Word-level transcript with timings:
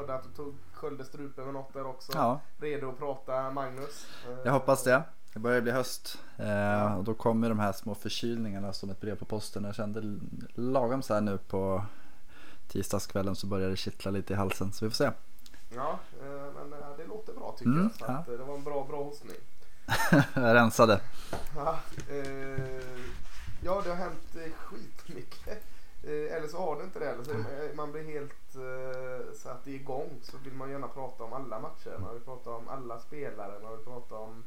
hörde 0.00 0.14
att 0.14 0.22
du 0.24 0.30
tog 0.30 0.54
sköljde 0.72 1.04
strupen 1.04 1.44
med 1.44 1.54
något 1.54 1.72
där 1.72 1.86
också. 1.86 2.12
Ja, 2.14 2.40
Redo 2.58 2.88
att 2.90 2.98
prata 2.98 3.50
Magnus? 3.50 4.06
Eh, 4.28 4.38
jag 4.44 4.52
hoppas 4.52 4.84
det. 4.84 5.02
Det 5.32 5.38
börjar 5.40 5.60
bli 5.60 5.72
höst 5.72 6.18
eh, 6.38 6.94
och 6.98 7.04
då 7.04 7.14
kommer 7.14 7.48
de 7.48 7.58
här 7.58 7.72
små 7.72 7.94
förkylningarna 7.94 8.72
som 8.72 8.90
ett 8.90 9.00
brev 9.00 9.16
på 9.18 9.24
posten. 9.24 9.64
Jag 9.64 9.74
kände 9.74 10.18
lagom 10.54 11.02
så 11.02 11.14
här 11.14 11.20
nu 11.20 11.38
på 11.38 11.84
tisdagskvällen 12.68 13.36
så 13.36 13.46
börjar 13.46 13.70
det 13.70 13.76
kittla 13.76 14.10
lite 14.10 14.32
i 14.32 14.36
halsen 14.36 14.72
så 14.72 14.84
vi 14.84 14.90
får 14.90 14.96
se. 14.96 15.10
Ja, 15.74 15.98
eh, 16.22 16.52
men 16.54 16.70
det 16.96 17.06
låter 17.06 17.32
bra 17.32 17.54
tycker 17.58 17.70
Mm, 17.70 17.82
jag. 17.82 17.92
Så 17.98 18.04
ja. 18.28 18.36
det 18.36 18.44
var 18.44 18.54
en 18.54 18.64
bra, 18.64 18.84
bra 18.88 19.02
hostning. 19.04 19.36
Jag 20.34 20.54
rensade. 20.54 21.00
Ja, 21.56 21.78
eh, 22.10 22.82
ja, 23.62 23.80
det 23.84 23.90
har 23.90 23.96
hänt 23.96 24.36
skitmycket. 24.56 25.62
Eh, 26.02 26.36
eller 26.36 26.48
så 26.48 26.58
har 26.58 26.76
det 26.76 26.84
inte 26.84 26.98
det. 26.98 27.10
Eller 27.10 27.24
så 27.24 27.30
är 27.30 27.74
man- 27.74 27.92
blir 27.92 28.04
helt 28.04 28.56
så 29.34 29.48
att 29.48 29.64
det 29.64 29.70
är 29.70 29.74
igång 29.74 30.18
så 30.22 30.38
vill 30.38 30.52
man 30.52 30.70
gärna 30.70 30.88
prata 30.88 31.24
om 31.24 31.32
alla 31.32 31.60
matcher. 31.60 31.98
Man 32.00 32.14
vill 32.14 32.22
prata 32.22 32.50
om 32.50 32.68
alla 32.68 32.98
spelare. 32.98 33.60
Man 33.62 33.76
vill 33.76 33.84
prata 33.84 34.14
om 34.14 34.44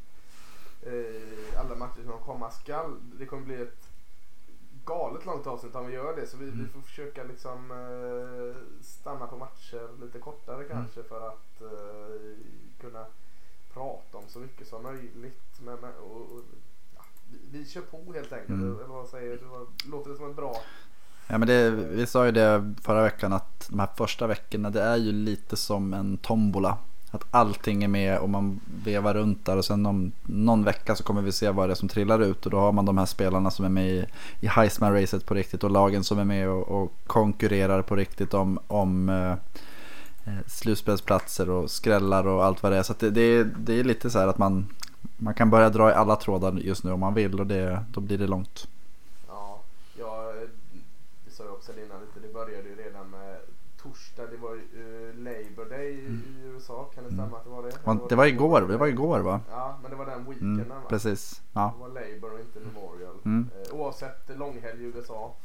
eh, 0.82 1.60
alla 1.60 1.76
matcher 1.76 2.04
som 2.04 2.20
komma 2.20 2.52
skall. 2.52 3.00
Det 3.20 3.26
kommer 3.26 3.44
bli 3.44 3.62
ett 3.62 3.90
galet 4.86 5.26
långt 5.26 5.48
avsnitt 5.48 5.76
om 5.76 5.88
vi 5.88 5.94
gör 5.94 6.16
det. 6.16 6.28
Så 6.28 6.38
vi, 6.38 6.50
vi 6.50 6.68
får 6.68 6.82
försöka 6.82 7.24
liksom 7.24 7.72
eh, 7.72 8.84
stanna 8.84 9.28
på 9.28 9.38
matcher 9.38 10.02
lite 10.02 10.20
kortare 10.20 10.64
kanske 10.64 11.04
för 11.04 11.28
att 11.28 11.62
eh, 11.62 12.38
kunna 12.82 13.06
prata 13.74 14.18
om 14.18 14.28
så 14.28 14.40
mycket 14.40 14.68
som 14.68 14.84
möjligt. 14.84 15.60
Men, 15.60 15.80
men, 15.80 15.96
och, 15.96 16.22
och, 16.22 16.42
ja, 16.96 17.02
vi, 17.32 17.60
vi 17.60 17.66
kör 17.66 17.82
på 17.82 18.14
helt 18.14 18.34
enkelt. 18.34 18.50
Mm. 18.50 18.76
Eller 18.76 18.88
vad 18.88 19.10
säger 19.10 19.38
du? 19.38 19.68
Låter 19.90 20.10
det 20.10 20.16
som 20.16 20.30
ett 20.30 20.36
bra... 20.36 20.56
Ja, 21.28 21.38
men 21.38 21.48
det, 21.48 21.70
vi 21.70 22.06
sa 22.06 22.26
ju 22.26 22.32
det 22.32 22.74
förra 22.82 23.04
veckan 23.04 23.34
att 23.34 23.68
de 23.70 23.80
här 23.80 23.90
första 23.98 24.28
veckorna 24.28 24.70
det 24.70 24.82
är 24.82 24.98
ju 24.98 25.12
lite 25.12 25.58
som 25.58 25.94
en 25.94 26.18
tombola. 26.18 26.78
Att 27.12 27.26
allting 27.32 27.84
är 27.84 27.88
med 27.88 28.18
och 28.18 28.30
man 28.30 28.60
vevar 28.84 29.14
runt 29.14 29.46
där 29.46 29.58
och 29.58 29.66
sen 29.66 29.86
om 29.86 30.12
någon 30.24 30.64
vecka 30.64 30.96
så 30.96 31.04
kommer 31.04 31.22
vi 31.22 31.32
se 31.32 31.50
vad 31.50 31.70
det 31.70 31.74
är 31.74 31.76
som 31.76 31.90
trillar 31.90 32.20
ut 32.20 32.46
och 32.46 32.52
då 32.52 32.60
har 32.60 32.72
man 32.72 32.86
de 32.86 32.98
här 32.98 33.06
spelarna 33.06 33.52
som 33.52 33.66
är 33.66 33.70
med 33.70 33.90
i, 33.90 34.06
i 34.40 34.48
Heisman-racet 34.48 35.26
på 35.26 35.34
riktigt 35.34 35.64
och 35.64 35.72
lagen 35.72 36.04
som 36.04 36.20
är 36.20 36.24
med 36.24 36.50
och, 36.50 36.84
och 36.84 36.94
konkurrerar 37.08 37.82
på 37.82 37.96
riktigt 37.96 38.34
om, 38.34 38.60
om 38.68 39.10
eh, 39.10 39.32
eh 40.26 40.40
slutspelsplatser 40.48 41.50
och 41.50 41.72
skrällar 41.72 42.28
och 42.28 42.46
allt 42.46 42.64
vad 42.64 42.72
det 42.72 42.78
är. 42.78 42.84
Så 42.84 42.92
att 42.92 43.00
det, 43.00 43.10
det, 43.10 43.22
är, 43.22 43.44
det 43.44 43.80
är 43.80 43.84
lite 43.84 44.10
så 44.10 44.20
här 44.20 44.28
att 44.28 44.38
man, 44.38 44.68
man 45.18 45.34
kan 45.34 45.50
börja 45.50 45.70
dra 45.70 45.90
i 45.90 45.94
alla 45.94 46.16
trådar 46.16 46.52
just 46.52 46.84
nu 46.84 46.92
om 46.92 47.00
man 47.00 47.14
vill 47.14 47.40
och 47.40 47.48
det, 47.48 47.86
då 47.92 48.02
blir 48.02 48.18
det 48.18 48.28
långt. 48.28 48.68
Det 51.34 51.38
sa 51.38 51.44
jag 51.44 51.54
också 51.54 51.72
det 51.74 51.86
innan 51.86 52.02
lite. 52.02 52.20
Det 52.20 52.34
började 52.34 52.70
ju 52.70 52.76
redan 52.76 53.10
med 53.10 53.40
torsdag. 53.78 54.28
Det 54.28 54.38
var 54.38 54.54
ju 54.56 54.62
eh, 54.62 55.16
Labor 55.16 55.66
Day 55.70 55.90
i, 55.90 56.06
i 56.06 56.42
USA. 56.44 56.84
Kan 56.96 57.04
det 57.04 57.10
stämma 57.10 57.38
att 57.38 57.44
det 57.44 57.50
var 57.50 57.64
det? 57.64 57.86
Mm. 57.86 58.00
Det 58.10 58.16
var 58.16 58.26
igår, 58.26 58.62
det 58.62 58.78
var 58.78 58.88
igår 58.88 59.20
va? 59.20 59.42
Ja, 59.50 59.78
men 59.82 59.92
det 59.92 59.98
var 59.98 60.06
den 60.06 60.26
weekenden 60.26 60.66
Mm, 60.66 60.70
va? 60.82 60.90
precis. 60.90 61.42
Ja. 61.54 61.74
Det 61.76 61.82
var 61.82 61.88
Labour 61.90 62.34
och 62.34 62.40
inte 62.40 62.60
Memorial. 62.60 63.16
Mm. 63.26 63.50
Eh, 63.66 63.74
oavsett 63.76 64.30
långhelg 64.38 64.82
i 64.84 64.86
USA 64.86 65.36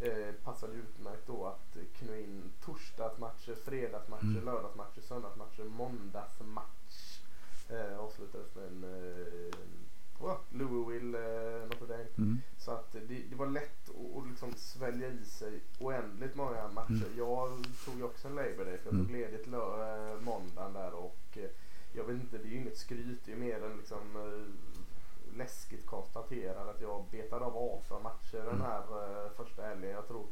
eh, 0.00 0.34
passade 0.44 0.72
det 0.72 0.78
utmärkt 0.78 1.26
då 1.26 1.44
att 1.46 1.76
knö 1.98 2.16
in 2.18 2.42
torsdagsmatcher, 2.64 3.54
fredagsmatcher, 3.64 4.22
Mm. 4.24 4.44
lördagsmatcher, 4.44 5.00
söndagsmatcher, 5.00 5.64
måndagsmatch. 5.64 7.20
Eh, 7.68 7.98
avslutades 7.98 8.54
med 8.54 8.64
en 8.64 8.84
eh, 8.84 10.24
oh, 10.26 10.36
Louisville, 10.50 11.18
eh, 11.18 11.60
Notre 11.68 11.86
Dame. 11.86 12.06
Mm. 12.18 12.38
Så 12.58 12.70
att 12.70 12.92
det, 12.92 13.22
det 13.30 13.36
var 13.36 13.46
lätt 13.46 13.87
liksom 14.38 14.54
svälja 14.56 15.08
i 15.08 15.24
sig 15.24 15.60
oändligt 15.78 16.34
många 16.34 16.68
matcher. 16.68 17.06
Jag 17.16 17.64
tog 17.84 17.96
ju 17.96 18.02
också 18.02 18.28
en 18.28 18.34
Labour 18.34 18.64
Day 18.64 18.78
för 18.78 18.84
jag 18.86 18.90
tog 18.90 19.00
Mm. 19.00 19.12
ledigt 19.12 19.46
lö- 19.46 20.12
äh, 20.14 20.20
måndagen 20.20 20.72
där 20.72 20.92
och 20.94 21.18
eh, 21.32 21.50
jag 21.92 22.04
vet 22.04 22.14
inte, 22.20 22.38
det 22.38 22.44
är 22.48 22.50
ju 22.50 22.56
inget 22.56 22.78
skryt. 22.78 23.20
Det 23.24 23.32
är 23.32 23.36
mer 23.36 23.64
än 23.64 23.76
liksom 23.76 23.98
eh, 24.16 25.36
läskigt 25.38 25.86
konstaterat 25.86 26.68
att 26.68 26.80
jag 26.80 27.04
betade 27.10 27.44
av 27.44 27.56
18 27.56 28.02
matcher 28.02 28.44
den 28.50 28.60
här 28.60 28.80
eh, 28.80 29.30
första 29.36 29.62
helgen. 29.62 29.90
Jag 29.90 30.08
tror 30.08 30.26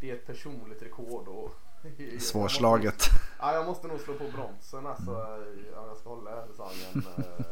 det 0.00 0.10
är 0.10 0.14
ett 0.14 0.26
personligt 0.26 0.82
rekord. 0.82 1.28
Och 1.28 1.50
Svårslaget. 2.20 3.02
Ja, 3.38 3.54
jag 3.54 3.66
måste 3.66 3.88
nog 3.88 4.00
slå 4.00 4.14
på 4.14 4.24
bromsen 4.28 4.86
alltså, 4.86 5.10
om 5.76 5.88
jag 5.88 5.96
ska 5.96 6.08
hålla 6.08 6.30
här 6.30 6.46
säsongen. 6.46 7.06
Eh, 7.18 7.44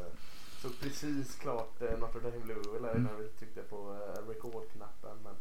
Så 0.62 0.68
precis 0.70 1.34
klart 1.34 1.82
eh, 1.82 1.98
Notre 1.98 2.20
Dame 2.20 2.44
Louisville 2.44 2.86
här 2.88 2.96
innan 2.96 3.18
vi 3.18 3.28
tryckte 3.28 3.62
på 3.62 3.76
eh, 4.16 4.28
rekordknappen. 4.28 5.16
Men, 5.24 5.34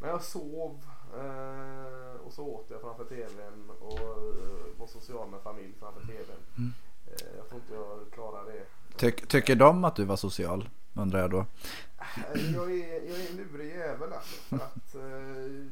men 0.00 0.10
jag 0.10 0.22
sov 0.22 0.84
eh, 1.18 2.20
och 2.26 2.32
så 2.32 2.46
åt 2.46 2.66
jag 2.70 2.80
framför 2.80 3.04
tvn 3.04 3.70
och 3.80 3.98
eh, 3.98 4.78
var 4.78 4.86
social 4.86 5.28
med 5.30 5.40
familj 5.40 5.74
framför 5.80 6.00
tvn. 6.00 6.36
Mm. 6.58 6.72
Eh, 7.06 7.36
Jag 7.36 7.48
tror 7.48 7.60
inte 7.60 7.74
jag 7.74 8.10
klarar 8.12 8.44
det. 8.44 8.64
Tyck, 8.96 9.28
tycker 9.28 9.56
de 9.56 9.84
att 9.84 9.96
du 9.96 10.04
var 10.04 10.16
social? 10.16 10.68
Undrar 10.94 11.20
jag 11.20 11.30
då. 11.30 11.38
Eh, 11.38 12.54
Jag 12.54 12.70
är, 12.72 13.08
jag 13.10 13.20
är 13.20 13.30
en 13.30 13.36
lurig 13.36 13.68
jävel 13.76 14.12
alltså. 14.12 14.40
För 14.48 14.56
att 14.56 14.94
eh, 14.94 15.66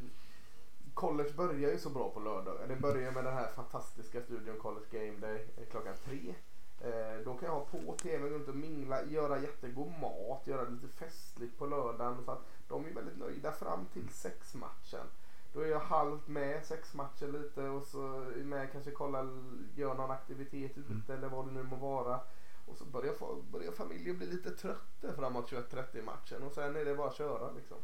college 0.94 1.30
börjar 1.36 1.70
ju 1.70 1.78
så 1.78 1.90
bra 1.90 2.10
på 2.10 2.20
lördagar. 2.20 2.66
Det 2.68 2.76
börjar 2.76 3.12
med 3.12 3.24
den 3.24 3.34
här 3.34 3.48
fantastiska 3.56 4.20
studion 4.22 4.56
College 4.58 4.86
Game 4.90 5.18
Day 5.20 5.46
eh, 5.56 5.64
klockan 5.70 5.94
tre. 6.04 6.34
Eh, 6.80 7.24
då 7.24 7.34
kan 7.34 7.46
jag 7.48 7.54
ha 7.54 7.64
på 7.64 7.94
tvn, 8.02 8.22
gå 8.22 8.28
runt 8.28 8.48
och 8.48 8.56
mingla, 8.56 9.04
göra 9.04 9.38
jättegod 9.38 9.92
mat, 10.00 10.46
göra 10.46 10.68
lite 10.68 10.88
festligt 10.88 11.58
på 11.58 11.66
lördagen. 11.66 12.24
Så 12.24 12.30
att 12.30 12.46
de 12.68 12.86
är 12.86 12.90
väldigt 12.90 13.18
nöjda 13.18 13.52
fram 13.52 13.86
till 13.86 14.08
sexmatchen. 14.08 15.06
Då 15.52 15.60
är 15.60 15.66
jag 15.66 15.80
halvt 15.80 16.28
med 16.28 16.64
sex 16.64 16.94
matcher 16.94 17.26
lite 17.26 17.62
och 17.62 17.82
så 17.82 18.20
är 18.20 18.44
med 18.44 18.72
kanske 18.72 18.90
kolla, 18.90 19.28
gör 19.74 19.94
någon 19.94 20.10
aktivitet 20.10 20.78
ute 20.78 21.14
eller 21.14 21.28
vad 21.28 21.46
det 21.46 21.52
nu 21.52 21.62
må 21.62 21.76
vara. 21.76 22.20
Och 22.66 22.76
så 22.76 22.84
börjar, 22.84 23.14
börjar 23.52 23.72
familjen 23.72 24.18
bli 24.18 24.26
lite 24.26 24.50
trötta 24.50 25.12
framåt 25.16 25.50
21-30 25.50 26.04
matchen 26.04 26.42
och 26.42 26.52
sen 26.52 26.76
är 26.76 26.84
det 26.84 26.94
bara 26.94 27.08
att 27.08 27.16
köra 27.16 27.52
liksom. 27.52 27.78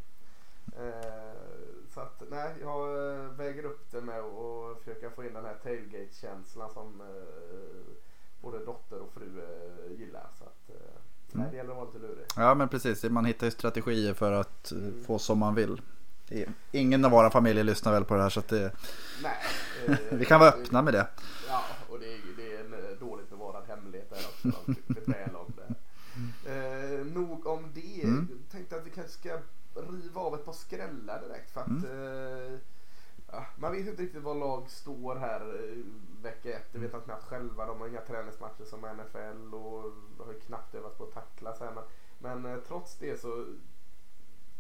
Eh, 0.76 1.88
så 1.88 2.00
att 2.00 2.22
nej, 2.30 2.54
jag 2.60 3.08
eh, 3.08 3.30
väger 3.30 3.64
upp 3.64 3.90
det 3.90 4.00
med 4.00 4.20
att 4.20 4.78
försöka 4.78 5.10
få 5.10 5.24
in 5.24 5.34
den 5.34 5.44
här 5.44 5.58
tailgate-känslan 5.62 6.70
som 6.70 7.00
eh, 7.00 7.94
både 8.40 8.64
dotter 8.64 9.00
och 9.00 9.12
fru 9.12 9.42
eh, 9.42 9.92
gillar. 9.92 10.28
Så 10.38 10.44
att, 10.44 10.70
eh, 10.70 11.00
nej, 11.34 11.46
det 11.50 11.56
gäller 11.56 11.70
att 11.70 11.76
vara 11.76 11.86
lite 11.86 11.98
lurig. 11.98 12.24
Ja 12.36 12.54
men 12.54 12.68
precis, 12.68 13.04
man 13.04 13.24
hittar 13.24 13.46
ju 13.46 13.50
strategier 13.50 14.14
för 14.14 14.32
att 14.32 14.72
eh, 14.72 14.78
Mm. 14.78 15.04
få 15.04 15.18
som 15.18 15.38
man 15.38 15.54
vill. 15.54 15.80
Ingen 16.72 17.04
av 17.04 17.10
våra 17.10 17.30
familjer 17.30 17.64
lyssnar 17.64 17.92
väl 17.92 18.04
på 18.04 18.14
det 18.16 18.22
här 18.22 18.28
så 18.30 18.40
att 18.40 18.48
det, 18.48 18.72
Nej, 19.22 19.36
eh, 19.88 19.96
vi 20.18 20.24
kan 20.24 20.40
vara 20.40 20.50
öppna 20.50 20.82
med 20.82 20.94
det. 20.94 21.06
Ja, 21.48 21.62
och 21.88 21.98
det 21.98 22.06
är, 22.14 22.18
det 22.36 22.56
är 22.56 22.60
en 22.64 22.72
eh, 22.72 22.98
dåligt 23.00 23.30
bevarad 23.30 23.62
hemlighet 23.68 24.10
där 24.10 24.18
också. 24.18 24.64
Väl 25.06 25.36
om 25.36 25.52
det. 25.56 25.74
Eh, 26.52 27.06
nog 27.06 27.46
om 27.46 27.70
det. 27.74 28.02
Mm. 28.04 28.28
Jag 28.30 28.50
tänkte 28.52 28.76
att 28.76 28.86
vi 28.86 28.90
kanske 28.90 29.12
ska 29.12 29.38
riva 29.90 30.20
av 30.20 30.34
ett 30.34 30.44
par 30.44 30.52
skrällar 30.52 31.22
direkt. 31.28 31.50
För 31.50 31.60
att, 31.60 31.68
eh, 31.68 32.58
ja, 33.32 33.46
man 33.56 33.72
vet 33.72 33.86
inte 33.86 34.02
riktigt 34.02 34.22
var 34.22 34.34
lag 34.34 34.70
står 34.70 35.16
här 35.16 35.40
eh, 35.40 35.78
vecka 36.24 36.56
ett. 36.58 36.72
Det 36.72 36.78
vet 36.78 36.92
de 36.92 37.00
knappt 37.00 37.24
själva. 37.24 37.66
De 37.66 37.80
har 37.80 37.88
inga 37.88 38.00
träningsmatcher 38.00 38.64
som 38.64 38.80
NFL 38.80 39.54
och 39.54 39.92
har 40.26 40.32
ju 40.32 40.40
knappt 40.46 40.74
övat 40.74 40.98
på 40.98 41.04
att 41.04 41.12
tackla. 41.12 41.54
Så 41.54 41.64
här. 41.64 41.72
Men, 41.74 41.84
men 42.42 42.52
eh, 42.54 42.60
trots 42.68 42.96
det 42.98 43.20
så 43.20 43.46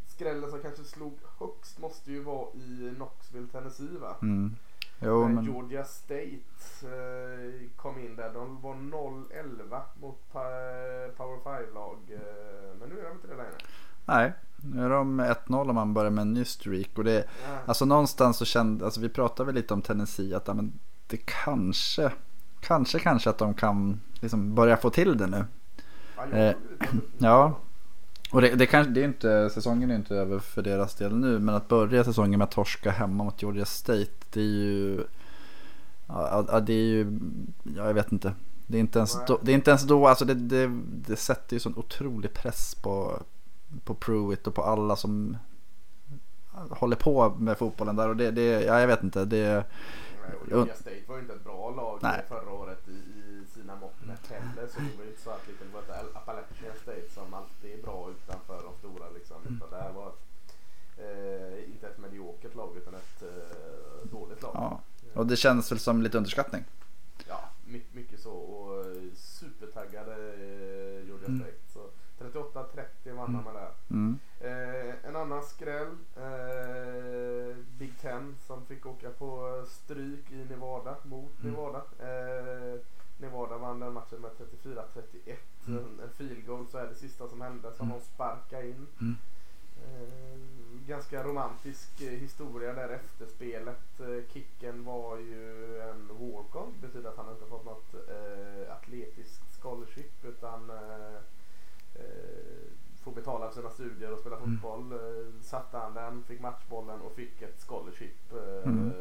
skrällen 0.06 0.50
som 0.50 0.60
kanske 0.60 0.84
slog 0.84 1.18
högst 1.38 1.78
måste 1.78 2.12
ju 2.12 2.22
vara 2.22 2.48
i 2.54 2.92
Knoxville, 2.96 3.48
Tennessee 3.48 3.98
va? 3.98 4.16
Mm. 4.22 4.56
Jo, 5.00 5.28
men, 5.28 5.44
Georgia 5.44 5.84
State 5.84 6.38
eh, 6.82 7.70
kom 7.76 7.98
in 7.98 8.16
där. 8.16 8.32
De 8.34 8.60
var 8.60 8.74
0-11 8.74 9.80
mot 10.00 10.32
pa- 10.32 11.12
Power 11.16 11.38
5-lag. 11.44 11.98
Eh, 12.10 12.76
men 12.80 12.88
nu 12.88 12.98
är 13.00 13.04
de 13.04 13.12
inte 13.12 13.26
det 13.28 13.36
längre. 13.36 13.56
nej, 14.04 14.32
nu 14.56 14.84
är 14.84 14.90
de 14.90 15.20
1-0 15.20 15.68
om 15.68 15.74
man 15.74 15.94
börjar 15.94 16.10
med 16.10 16.22
en 16.22 16.32
ny 16.32 16.44
streak. 16.44 16.98
Och 16.98 17.04
det, 17.04 17.14
Ja. 17.48 17.58
alltså 17.66 17.84
någonstans 17.84 18.36
så 18.36 18.44
kände, 18.44 18.84
alltså 18.84 19.00
vi 19.00 19.08
pratade 19.08 19.46
väl 19.46 19.54
lite 19.54 19.74
om 19.74 19.82
Tennessee 19.82 20.34
att 20.36 20.48
ja, 20.48 20.54
men 20.54 20.78
det 21.06 21.16
kanske, 21.16 22.12
kanske, 22.60 22.98
kanske 22.98 23.30
att 23.30 23.38
de 23.38 23.54
kan 23.54 24.00
liksom 24.20 24.54
börja 24.54 24.76
få 24.76 24.90
till 24.90 25.18
det 25.18 25.26
nu. 25.26 25.44
Ja, 26.16 26.38
eh. 26.38 26.54
Ja, 27.18 27.58
och 28.34 28.40
det, 28.40 28.54
det, 28.54 28.66
kanske, 28.66 28.92
det 28.92 29.00
är 29.00 29.04
inte, 29.04 29.50
säsongen 29.50 29.90
är 29.90 29.94
inte 29.94 30.16
över 30.16 30.38
för 30.38 30.62
deras 30.62 30.94
del 30.94 31.16
nu. 31.16 31.38
Men 31.38 31.54
att 31.54 31.68
börja 31.68 32.04
säsongen 32.04 32.38
med 32.38 32.44
att 32.44 32.50
torska 32.50 32.90
hemma 32.90 33.24
mot 33.24 33.42
Georgia 33.42 33.64
State. 33.64 34.10
Det 34.30 34.40
är 34.40 34.44
ju, 34.44 35.04
ja, 36.06 36.60
det 36.66 36.72
är 36.72 36.84
ju, 36.84 37.18
ja, 37.62 37.86
jag 37.86 37.94
vet 37.94 38.12
inte. 38.12 38.34
Det 38.66 38.76
är 38.76 38.80
inte 38.80 38.98
ens 38.98 39.16
då, 39.26 39.38
det 39.42 39.52
är 39.52 39.54
inte 39.54 39.70
ens 39.70 39.82
då 39.82 40.06
alltså 40.06 40.24
det, 40.24 40.34
det, 40.34 40.80
det 40.86 41.16
sätter 41.16 41.56
ju 41.56 41.60
sån 41.60 41.76
otrolig 41.76 42.34
press 42.34 42.74
på, 42.74 43.22
på 43.84 43.94
Pruitt 43.94 44.46
och 44.46 44.54
på 44.54 44.62
alla 44.62 44.96
som 44.96 45.36
håller 46.70 46.96
på 46.96 47.34
med 47.38 47.58
fotbollen 47.58 47.96
där. 47.96 48.08
Och 48.08 48.16
det, 48.16 48.30
det 48.30 48.64
ja, 48.64 48.80
jag 48.80 48.86
vet 48.86 49.02
inte. 49.02 49.24
Det, 49.24 49.64
Nej, 50.28 50.36
och 50.40 50.48
Georgia 50.48 50.74
State 50.74 51.02
var 51.06 51.16
ju 51.16 51.22
inte 51.22 51.34
ett 51.34 51.44
bra 51.44 51.70
lag 51.70 51.98
Nej. 52.02 52.24
förra 52.28 52.50
året 52.50 52.88
i, 52.88 52.90
i 52.92 53.44
sina 53.54 53.76
mått 53.76 54.04
mätt 54.06 54.26
heller. 54.30 54.66
Så 54.68 54.80
det 54.80 54.96
var 54.98 55.04
ju 55.04 55.10
inte 55.10 55.22
så 55.22 55.30
att 55.30 55.46
liksom, 55.48 55.66
det 55.68 55.74
var 55.74 55.82
ett 55.82 56.16
Appalachian 56.16 56.74
State 56.82 57.10
som 57.10 57.34
alltid 57.34 57.78
är 57.78 57.82
bra 57.82 58.10
utanför 58.10 58.62
de 58.62 58.74
stora. 58.78 59.10
Liksom, 59.10 59.36
Mm. 59.42 59.56
utan 59.56 59.70
det 59.70 59.76
här 59.84 59.92
var 59.92 60.08
ett, 60.08 60.20
eh, 60.98 61.70
inte 61.70 61.86
ett 61.88 61.98
mediokert 61.98 62.54
lag 62.54 62.70
klart. 64.38 64.54
Ja. 64.54 64.80
Och 65.14 65.26
det 65.26 65.36
känns 65.36 65.72
väl 65.72 65.78
som 65.78 66.02
lite 66.02 66.18
underskattning. 66.18 66.64
Ja, 67.28 67.40
my- 67.64 67.82
mycket 67.92 68.20
så. 68.20 68.32
Och 68.32 68.86
eh, 68.86 69.02
supertaggade 69.16 70.12
eh, 70.14 71.08
gjorde 71.08 71.22
jag 71.22 71.28
Mm. 71.28 71.38
direkt. 71.38 71.72
Så 71.72 71.86
38-30 72.18 73.12
vann 73.16 73.34
han 73.34 73.44
med 73.44 73.54
där. 73.54 73.70
Mm. 73.90 74.18
Eh, 74.40 75.08
en 75.08 75.16
annan 75.16 75.42
skräll. 75.42 75.96
Eh, 76.16 77.43
Big 77.78 77.98
Ten 78.00 78.36
som 78.46 78.66
fick 78.66 78.86
åka 78.86 79.10
på 79.10 79.62
stryk 79.68 80.30
i 80.30 80.44
Nevada 80.50 80.96
mot 81.02 81.32
Mm. 81.42 81.52
Nevada. 81.52 81.78
Eh, 81.98 82.80
Nevada 83.18 83.58
vann 83.58 83.80
den 83.80 83.92
matchen 83.92 84.20
med 84.20 84.30
34-31. 84.30 85.36
Mm. 85.66 85.78
En, 85.78 86.00
en 86.00 86.10
field 86.10 86.46
goal 86.46 86.66
så 86.66 86.78
är 86.78 86.86
det 86.86 86.94
sista 86.94 87.28
som 87.28 87.40
hände 87.40 87.72
som 87.74 87.86
Mm. 87.86 87.98
de 87.98 88.04
sparkade 88.04 88.68
in. 88.68 88.86
Mm. 89.00 89.16
Eh, 89.84 90.38
ganska 90.88 91.22
romantisk 91.24 92.00
eh, 92.00 92.08
historia 92.08 92.72
där 92.72 92.88
efter 92.88 93.26
spelet. 93.26 94.00
Eh, 94.00 94.32
kicken 94.32 94.84
var 94.84 95.16
ju 95.18 95.80
en 95.80 96.08
walk-on. 96.08 96.74
Det 96.80 96.86
betyder 96.86 97.10
att 97.10 97.16
han 97.16 97.32
inte 97.34 97.46
fått 97.46 97.64
något 97.64 97.94
eh, 97.94 98.72
atletiskt 98.76 99.60
scholarship 99.62 100.24
utan 100.24 100.70
får 103.04 103.12
betala 103.12 103.48
för 103.48 103.54
sina 103.54 103.70
studier 103.70 104.12
och 104.12 104.18
spela 104.18 104.36
Mm. 104.36 104.50
fotboll. 104.60 104.92
Eh, 104.92 105.42
satte 105.42 105.76
han 105.78 105.94
den, 105.94 106.22
fick 106.28 106.40
matchbollen 106.40 107.00
och 107.00 107.12
fick 107.16 107.42
ett 107.42 107.64
scholarship. 107.68 108.32
Eh, 108.32 108.68
Mm. 108.70 108.92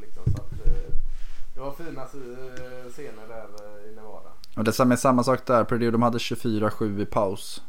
liksom, 0.00 0.22
så 0.36 0.42
att, 0.42 0.52
eh, 0.52 0.92
det 1.54 1.60
var 1.60 1.72
fina 1.72 2.04
scener 2.90 3.28
där 3.28 3.88
i 3.90 3.94
Nevada. 3.94 4.30
Och 4.56 4.64
det 4.64 4.78
är 4.78 4.96
samma 4.96 5.22
sak 5.24 5.46
där. 5.46 5.64
Purdue 5.64 5.90
de 5.90 6.02
hade 6.02 6.18
24-7 6.18 7.00
i 7.02 7.06
paus. 7.06 7.62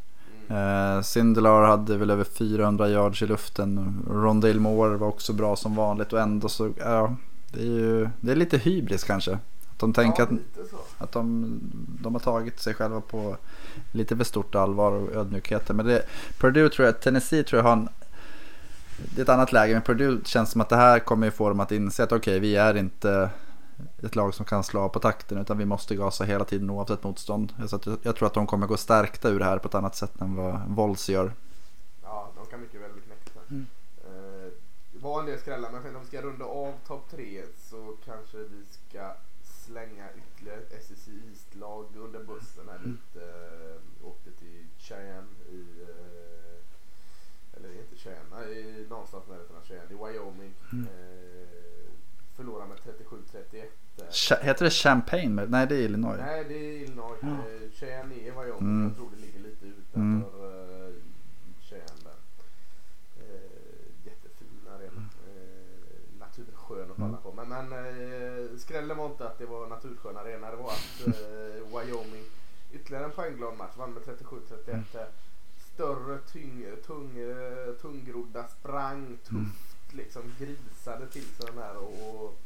Mm. 0.50 0.98
Eh, 0.98 1.02
Sindelar 1.02 1.64
hade 1.64 1.98
väl 1.98 2.10
över 2.10 2.24
400 2.24 2.90
yards 2.90 3.22
i 3.22 3.26
luften. 3.26 4.04
Rondale 4.10 4.60
Moore 4.60 4.98
var 4.98 5.08
också 5.08 5.34
bra 5.34 5.56
som 5.56 5.76
vanligt 5.76 6.14
och 6.14 6.20
ändå 6.20 6.50
så, 6.50 6.72
ja. 6.80 7.16
Det 7.52 7.60
är 7.62 7.66
ju 7.66 8.10
det 8.22 8.32
är 8.32 8.36
lite 8.36 8.58
hybris 8.58 9.04
kanske. 9.04 9.40
De 9.82 9.94
tänker 9.94 10.28
ja, 10.32 10.38
att, 10.64 11.02
att 11.02 11.12
de, 11.12 11.60
de 12.02 12.14
har 12.14 12.20
tagit 12.20 12.60
sig 12.60 12.74
själva 12.74 13.02
på 13.02 13.38
lite 13.92 14.18
för 14.18 14.24
stort 14.24 14.56
allvar 14.56 14.92
och 14.92 15.16
ödmjukheten. 15.16 15.76
Men 15.76 15.86
det, 15.86 16.06
Purdue 16.40 16.70
tror 16.70 16.86
jag, 16.86 17.02
Tennessee 17.02 17.44
tror 17.44 17.60
jag 17.60 17.64
har 17.64 17.74
en, 17.74 17.90
det 18.98 19.22
är 19.22 19.24
ett 19.24 19.30
annat 19.30 19.52
läge. 19.52 19.74
Men 19.74 19.82
Purdue 19.82 20.20
känns 20.26 20.52
som 20.52 20.62
att 20.62 20.70
det 20.70 20.76
här 20.76 21.00
kommer 21.00 21.28
ju 21.28 21.32
få 21.32 21.50
dem 21.50 21.60
att 21.60 21.72
inse 21.72 22.04
att 22.04 22.12
okej, 22.12 22.40
vi 22.40 22.56
är 22.56 22.78
inte 22.78 23.30
ett 24.04 24.16
lag 24.16 24.34
som 24.34 24.46
kan 24.46 24.64
slå 24.64 24.90
på 24.90 25.00
takten 25.00 25.38
utan 25.38 25.58
vi 25.58 25.66
måste 25.66 25.96
gasa 25.96 26.24
hela 26.24 26.46
tiden 26.46 26.70
oavsett 26.70 27.04
motstånd. 27.04 27.54
Så 27.68 27.76
att 27.76 27.86
jag, 27.86 27.98
jag 28.02 28.16
tror 28.16 28.28
att 28.28 28.34
de 28.34 28.48
kommer 28.48 28.68
gå 28.68 28.78
stärkta 28.78 29.30
ur 29.30 29.40
det 29.40 29.46
här 29.46 29.58
på 29.58 29.68
ett 29.68 29.76
annat 29.76 29.96
sätt 29.96 30.22
än 30.22 30.36
vad 30.36 30.62
Vols 30.68 31.10
gör. 31.10 31.34
Ja, 32.04 32.32
de 32.36 32.46
kan 32.46 32.62
mycket 32.62 32.82
väl 32.82 32.92
bli 32.92 33.02
knäckta. 33.02 33.40
Mm. 33.50 33.68
Eh, 33.98 34.52
det 34.92 35.00
var 35.00 35.20
en 35.20 35.26
del 35.26 35.40
skrällar 35.40 35.70
men 35.72 35.96
om 35.96 36.02
vi 36.02 36.08
ska 36.08 36.22
runda 36.22 36.46
av 36.46 36.74
topp 36.88 37.08
tre 37.12 37.42
så 37.70 37.96
kanske 38.06 38.38
vi 38.38 38.66
ska 38.90 39.14
slänga 39.72 40.08
ytterligare 40.18 40.60
ett 40.60 40.84
SEC 40.86 41.08
East-lag 41.08 41.86
under 41.96 42.24
bussen 42.24 42.70
Mm. 42.70 42.92
lite. 42.92 43.26
Eh, 43.26 44.08
åkte 44.08 44.32
till 44.32 44.66
Cheyenne 44.78 45.28
i, 45.52 45.66
eh, 45.82 47.58
eller 47.58 47.72
inte 47.82 47.96
Cheyenne, 47.96 48.26
nej, 48.32 48.86
någonstans 48.90 49.28
närheten 49.28 49.56
av 49.56 49.64
Cheyenne, 49.64 49.92
i 49.94 49.94
Wyoming. 49.96 50.54
Mm. 50.72 50.86
Eh, 50.88 51.92
förlorade 52.36 52.70
med 52.70 52.78
37-31. 52.78 53.72
där. 53.96 54.08
Cha- 54.12 54.42
Heter 54.44 54.66
det 54.66 54.72
Champagne? 54.72 55.46
Nej, 55.48 55.68
det 55.68 55.76
är 55.76 55.80
Illinois. 55.80 56.18
Nej, 56.20 56.44
det 56.44 56.54
är 56.54 56.82
Illinois. 56.84 57.24
Eh, 57.24 57.70
Cheyenne 57.72 58.16
är 58.16 58.32
Wyoming. 58.32 58.60
Mm. 58.60 58.84
Jag 58.88 58.96
tror 58.96 59.10
det 59.16 59.22
ligger 59.22 59.40
lite 59.40 59.66
utanför 59.66 60.00
Mm. 60.00 60.22
eh, 60.22 60.94
Cheyenne 61.62 62.02
där. 62.04 62.18
Eh, 63.20 64.06
jättefin 64.06 64.68
arena. 64.76 65.06
Eh, 65.28 66.20
naturskön 66.20 66.92
att 66.92 66.96
kolla 66.96 67.08
Mm. 67.08 67.22
på. 67.24 67.32
Men, 67.52 67.72
eh, 67.74 68.58
skrällen 68.58 68.98
var 68.98 69.06
inte 69.06 69.28
att 69.28 69.38
det 69.38 69.46
var 69.46 69.68
naturskön 69.68 70.18
arena. 70.18 70.52
Det 70.52 70.58
var 70.58 70.72
att 70.72 71.08
eh, 71.08 71.78
Wyoming, 71.80 72.26
ytterligare 72.72 73.06
en 73.06 73.12
poängglad 73.12 73.58
match, 73.58 73.72
vann 73.78 73.94
med 73.94 74.04
37-31. 74.04 74.70
Mm. 74.74 74.84
Större, 75.74 76.18
tyng, 76.18 76.66
tung, 76.86 77.18
eh, 77.20 77.74
tungrodda, 77.82 78.48
sprang 78.48 79.18
tufft, 79.18 79.32
Mm. 79.32 79.52
liksom 79.90 80.22
grisade 80.40 81.08
till 81.08 81.26
sig 81.26 81.46
den 81.46 81.58
här. 81.58 81.78
Och, 81.78 82.24
och 82.26 82.38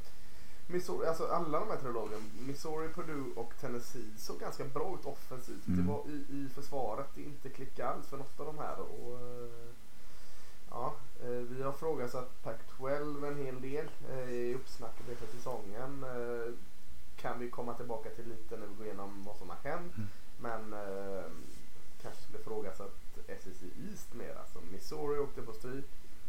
Missouri, 0.67 1.07
alltså 1.07 1.27
alla 1.27 1.59
de 1.59 1.69
här 1.69 1.77
tre 1.77 1.91
lagen, 1.91 2.21
Missouri, 2.47 2.87
Purdue 2.93 3.31
och 3.35 3.53
Tennessee 3.61 4.11
såg 4.17 4.39
ganska 4.39 4.63
bra 4.65 4.97
ut 4.99 5.05
offensivt. 5.05 5.67
Mm. 5.67 5.79
Det 5.85 5.91
var 5.91 6.03
i, 6.07 6.15
i 6.37 6.49
försvaret 6.55 7.07
det 7.15 7.21
inte 7.21 7.49
klickade 7.49 7.89
alls 7.89 8.07
för 8.07 8.17
något 8.17 8.39
av 8.39 8.45
de 8.45 8.57
här. 8.57 8.79
Och, 8.79 9.13
eh, 9.13 9.69
ja, 10.75 10.93
eh, 11.23 11.29
vi 11.29 11.63
har 11.63 11.71
frågasatt 11.71 12.43
Pac-12 12.43 13.27
en 13.27 13.45
hel 13.45 13.61
del 13.61 13.89
eh, 14.11 14.29
i 14.29 14.53
uppsnacket 14.55 15.09
inför 15.09 15.27
säsongen. 15.37 16.03
Eh, 16.03 16.53
Kan 17.15 17.39
vi 17.39 17.49
komma 17.49 17.73
tillbaka 17.73 18.09
till 18.09 18.27
lite 18.29 18.57
när 18.57 18.67
vi 18.67 18.75
går 18.75 18.85
igenom 18.85 19.23
vad 19.23 19.35
som 19.37 19.49
har 19.49 19.57
hänt. 19.63 19.93
Mm. 19.97 20.07
Men 20.39 20.75
kanske 22.01 22.21
skulle 22.21 22.39
frågasatt 22.43 22.91
SEC 23.27 23.61
East 23.89 24.13
mer. 24.13 24.35
Alltså 24.39 24.59
Missouri 24.71 25.19
åkte 25.19 25.41
på 25.41 25.53
stryk, 25.53 25.85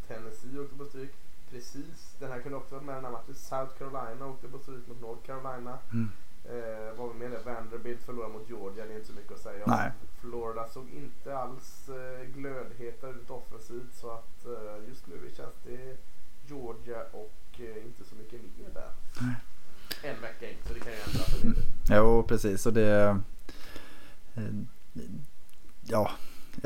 Tennessee 0.07 0.59
åkte 0.59 0.75
på 0.77 0.85
stryk. 0.85 1.11
Precis, 1.49 2.15
den 2.19 2.31
här 2.31 2.41
kunde 2.41 2.57
också 2.57 2.75
varit 2.75 2.85
med 2.85 2.95
den 2.95 3.05
här 3.05 3.11
matchen. 3.11 3.35
South 3.35 3.77
Carolina 3.77 4.27
åkte 4.27 4.47
på 4.47 4.59
stryk 4.59 4.87
mot 4.87 5.01
North 5.01 5.21
Carolina. 5.25 5.77
Mm. 5.93 6.09
Eh, 6.49 6.97
vad 6.97 7.13
vi 7.13 7.19
med 7.19 7.31
det? 7.31 7.51
Vanderbilt 7.51 8.03
förlorade 8.03 8.33
mot 8.33 8.49
Georgia, 8.49 8.85
det 8.85 8.91
är 8.93 8.95
inte 8.95 9.07
så 9.07 9.13
mycket 9.13 9.31
att 9.31 9.39
säga 9.39 9.65
om. 9.65 9.71
Nej. 9.71 9.91
Florida 10.21 10.67
såg 10.67 10.89
inte 10.89 11.37
alls 11.37 11.89
eh, 11.89 12.27
glödheta 12.35 13.09
ut 13.09 13.29
offensivt 13.29 13.93
så 14.01 14.11
att 14.11 14.45
eh, 14.45 14.89
just 14.89 15.07
nu 15.07 15.31
känns 15.37 15.55
det 15.65 15.97
Georgia 16.47 17.01
och 17.11 17.59
eh, 17.59 17.85
inte 17.85 18.03
så 18.09 18.15
mycket 18.15 18.41
mer 18.41 18.69
där. 18.73 18.89
Nej. 19.21 19.35
En 20.03 20.21
vecka 20.21 20.49
in 20.49 20.57
så 20.67 20.73
det 20.73 20.79
kan 20.79 20.91
ju 20.91 20.99
ändra 21.07 21.23
sig 21.23 21.49
lite. 21.49 21.61
Jo, 21.89 22.23
precis. 22.23 22.65
Och 22.65 22.73
det... 22.73 23.17
eh, 24.35 24.43
Ja, 25.89 26.11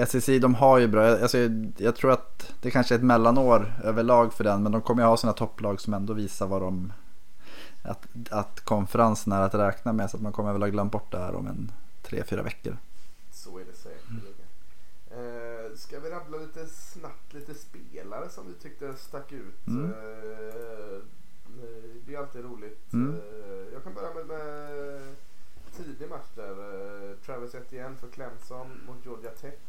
SEC 0.07 0.25
de 0.41 0.55
har 0.55 0.77
ju 0.77 0.87
bra. 0.87 1.07
Alltså, 1.07 1.37
jag 1.77 1.95
tror 1.95 2.11
att 2.11 2.53
det 2.61 2.71
kanske 2.71 2.95
är 2.95 2.97
ett 2.97 3.03
mellanår 3.05 3.73
överlag 3.83 4.33
för 4.33 4.43
den. 4.43 4.63
Men 4.63 4.71
de 4.71 4.81
kommer 4.81 5.03
ju 5.03 5.07
ha 5.07 5.17
sina 5.17 5.33
topplag 5.33 5.81
som 5.81 5.93
ändå 5.93 6.13
visar 6.13 6.47
vad 6.47 6.61
de... 6.61 6.93
Att, 7.83 8.07
att 8.29 8.59
konferensen 8.59 9.33
är 9.33 9.41
att 9.41 9.53
räkna 9.53 9.93
med. 9.93 10.09
Så 10.09 10.17
att 10.17 10.23
man 10.23 10.31
kommer 10.31 10.53
väl 10.53 10.61
ha 10.61 10.69
glömt 10.69 10.91
bort 10.91 11.11
det 11.11 11.19
här 11.19 11.35
om 11.35 11.47
en 11.47 11.71
tre, 12.01 12.23
fyra 12.23 12.43
veckor. 12.43 12.77
Så 13.31 13.59
är 13.59 13.65
det 13.65 13.73
säkerligen. 13.73 14.41
Eh, 15.11 15.75
ska 15.75 15.99
vi 15.99 16.09
rabbla 16.09 16.37
lite 16.37 16.67
snabbt 16.67 17.33
lite 17.33 17.53
spelare 17.53 18.29
som 18.29 18.47
vi 18.47 18.53
tyckte 18.53 18.95
stack 18.95 19.31
ut? 19.31 19.67
Mm. 19.67 19.85
Eh, 19.85 21.01
det 22.05 22.15
är 22.15 22.19
alltid 22.19 22.43
roligt. 22.43 22.93
Mm. 22.93 23.15
Eh, 23.15 23.73
jag 23.73 23.83
kan 23.83 23.93
börja 23.93 24.13
med, 24.13 24.25
med 24.25 25.15
tidig 25.77 26.09
match 26.09 26.29
där. 26.35 27.15
Travis 27.25 27.55
Etienne 27.55 27.95
för 27.95 28.07
Clemson 28.07 28.81
mot 28.87 29.05
Georgia 29.05 29.31
Tech. 29.31 29.59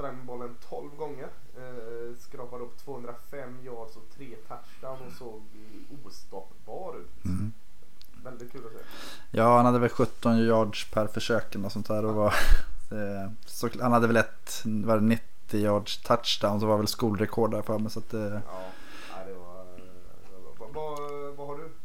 Eh, 0.00 0.04
sprang 0.06 0.16
med 0.16 0.26
bollen 0.26 0.56
12 0.68 0.90
gånger. 0.96 1.28
Eh, 1.56 2.16
skrapade 2.18 2.62
upp 2.64 2.78
205 2.84 3.58
yards 3.64 3.96
och 3.96 4.08
3 4.16 4.26
touchdown 4.48 4.98
och 5.06 5.12
såg 5.12 5.42
ostoppbar 6.06 6.94
ut. 7.00 7.24
Mm. 7.24 7.52
Väldigt 8.24 8.52
kul 8.52 8.60
att 8.66 8.72
se. 8.72 8.78
Ja, 9.30 9.56
han 9.56 9.64
hade 9.66 9.78
väl 9.78 9.88
17 9.88 10.38
yards 10.38 10.90
per 10.90 11.06
försök 11.06 11.56
och 11.64 11.72
sånt 11.72 11.88
där. 11.88 12.04
Och 12.04 12.14
var, 12.14 12.34
eh, 12.90 13.30
så, 13.46 13.68
han 13.80 13.92
hade 13.92 14.06
väl 14.06 14.16
ett, 14.16 14.62
var 14.64 14.96
det 14.96 15.02
90 15.02 15.60
yards 15.60 16.02
touchdown. 16.02 16.60
Så 16.60 16.66
var 16.66 16.76
väl 16.76 16.86
skolrekord 16.86 17.50
där 17.50 17.62
för 17.62 17.78
mig. 17.78 17.90
Så 17.90 17.98
att, 17.98 18.12
Ja? 18.12 18.40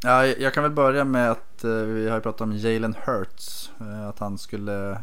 Ja, 0.02 0.26
jag 0.26 0.54
kan 0.54 0.62
väl 0.62 0.72
börja 0.72 1.04
med 1.04 1.30
att 1.30 1.64
eh, 1.64 1.70
vi 1.70 2.08
har 2.08 2.20
pratat 2.20 2.40
om 2.40 2.52
Jalen 2.52 2.94
Hurts. 3.04 3.70
eh, 3.80 4.08
Att 4.08 4.18
han 4.18 4.38
skulle 4.38 4.98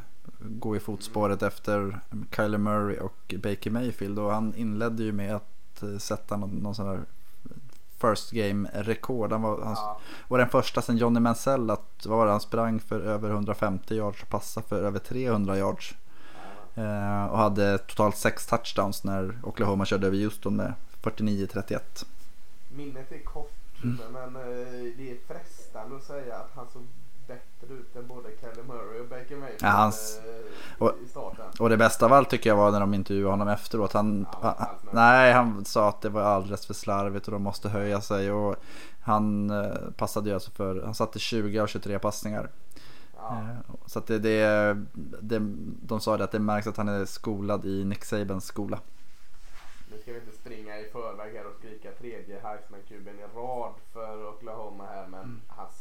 gå 0.45 0.75
i 0.75 0.79
fotspåret 0.79 1.41
efter 1.43 1.99
Kyler 2.35 2.57
Murray 2.57 2.97
och 2.97 3.33
Baker 3.37 3.69
Mayfield. 3.71 4.19
Och 4.19 4.31
han 4.31 4.55
inledde 4.55 5.03
ju 5.03 5.11
med 5.11 5.35
att 5.35 5.83
eh, 5.83 5.97
sätta 5.97 6.37
någon, 6.37 6.49
någon 6.49 6.75
sån 6.75 6.87
här 6.87 6.99
first 8.01 8.31
game 8.31 8.69
rekord. 8.73 9.31
Han 9.31 9.41
var, 9.41 9.61
han 9.61 9.73
Ja, 9.73 9.99
var 10.27 10.37
den 10.37 10.49
första 10.49 10.81
sen 10.81 10.97
Johnny 10.97 11.19
Mansell 11.19 11.69
att 11.69 12.05
vad 12.05 12.17
var 12.17 12.25
det, 12.25 12.31
han 12.31 12.41
sprang 12.41 12.79
för 12.79 12.99
över 12.99 13.29
150 13.29 13.95
yards 13.95 14.23
och 14.23 14.29
passade 14.29 14.67
för 14.67 14.83
över 14.83 14.99
300 14.99 15.57
yards. 15.57 15.95
Eh, 16.75 17.25
och 17.25 17.37
hade 17.37 17.77
totalt 17.77 18.17
sex 18.17 18.45
touchdowns 18.47 19.03
när 19.03 19.39
Oklahoma 19.43 19.85
körde 19.85 20.07
över 20.07 20.17
Houston 20.17 20.55
med 20.55 20.73
49-31. 21.03 22.05
minnet 22.75 23.11
är 23.11 23.19
kort 23.23 23.51
Mm. 23.83 23.97
men 24.13 24.35
eh, 24.35 24.41
det 24.97 25.11
är 25.11 25.17
frestande 25.27 25.95
att 25.95 26.03
säga 26.03 26.35
att 26.35 26.51
han 26.55 26.65
såg 26.73 26.81
bättre 27.27 27.73
ut 27.73 27.95
än 27.95 28.07
både 28.07 28.29
Kyler 28.41 28.63
Murray 28.67 28.99
och 28.99 29.07
Baker 29.07 29.35
Mayfield 29.35 29.61
Ja, 29.63 29.67
hans- 29.69 30.19
eh, 30.25 30.83
och- 30.83 30.95
i 31.05 31.07
starten. 31.07 31.45
Och 31.59 31.69
det 31.69 31.77
bästa 31.77 32.05
av 32.05 32.13
allt 32.13 32.29
tycker 32.29 32.49
jag 32.49 32.57
var 32.57 32.71
när 32.71 32.79
de 32.79 32.93
intervjuade 32.93 33.31
honom 33.33 33.47
efteråt. 33.47 33.93
Han, 33.93 34.27
Ja, 34.41 34.55
han, 34.59 34.67
nej, 34.91 35.33
han 35.33 35.65
sa 35.65 35.89
att 35.89 36.01
det 36.01 36.09
var 36.09 36.21
alldeles 36.21 36.65
för 36.65 36.73
slarvigt 36.73 37.25
och 37.27 37.31
de 37.33 37.43
måste 37.43 37.69
höja 37.69 38.01
sig. 38.01 38.31
Och 38.31 38.55
han 39.01 39.49
eh, 39.49 39.71
passade 39.97 40.29
ju 40.29 40.33
alltså 40.33 40.51
för, 40.51 40.81
han 40.83 40.95
satte 40.95 41.19
20 41.19 41.59
av 41.59 41.67
23 41.67 41.99
passningar. 41.99 42.49
Ja, 43.17 43.37
Eh, 43.39 43.75
Så 43.85 43.99
att 43.99 44.07
det, 44.07 44.19
det, 44.19 44.73
det, 45.21 45.39
de 45.81 45.99
sa 45.99 46.17
det 46.17 46.23
att 46.23 46.31
det 46.31 46.39
märks 46.39 46.67
att 46.67 46.77
han 46.77 46.87
är 46.87 47.05
skolad 47.05 47.65
i 47.65 47.85
Nick 47.85 48.05
Sabans 48.05 48.45
skola. 48.45 48.79
nu 49.91 49.97
ska 50.01 50.11
vi 50.13 50.19
inte 50.19 50.31
springa 50.31 50.79
i 50.79 50.89
förväg 50.91 51.33
här 51.35 51.45
och 51.47 51.55
skrika 51.59 51.91
tredje 51.91 52.39
Heisman-kuben 52.43 53.19
i 53.19 53.23
rad 53.37 53.73
för 53.93 54.27
Oklahoma 54.29 54.85
här 54.85 55.07
men 55.07 55.19
mm. 55.19 55.41
han 55.47 55.71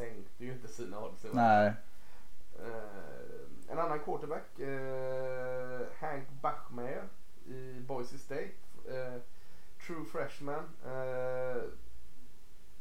sänkte 0.43 0.47
ju 0.47 0.53
inte 0.53 0.69
sina 0.69 1.05
odds. 1.05 1.27
Nej. 1.33 1.73
Uh, 2.61 3.71
en 3.71 3.79
annan 3.79 3.99
quarterback, 3.99 4.61
uh, 4.61 5.87
Hank 6.01 6.29
Bachmeier 6.43 7.09
i 7.47 7.81
Boise 7.81 8.19
State. 8.19 8.53
Uh, 8.89 9.21
true 9.87 10.05
freshman. 10.05 10.65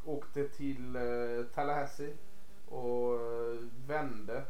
åkte 0.05 0.47
till 0.47 0.97
Tallahassee 1.53 2.13
och 2.69 3.19
vände 3.87 4.43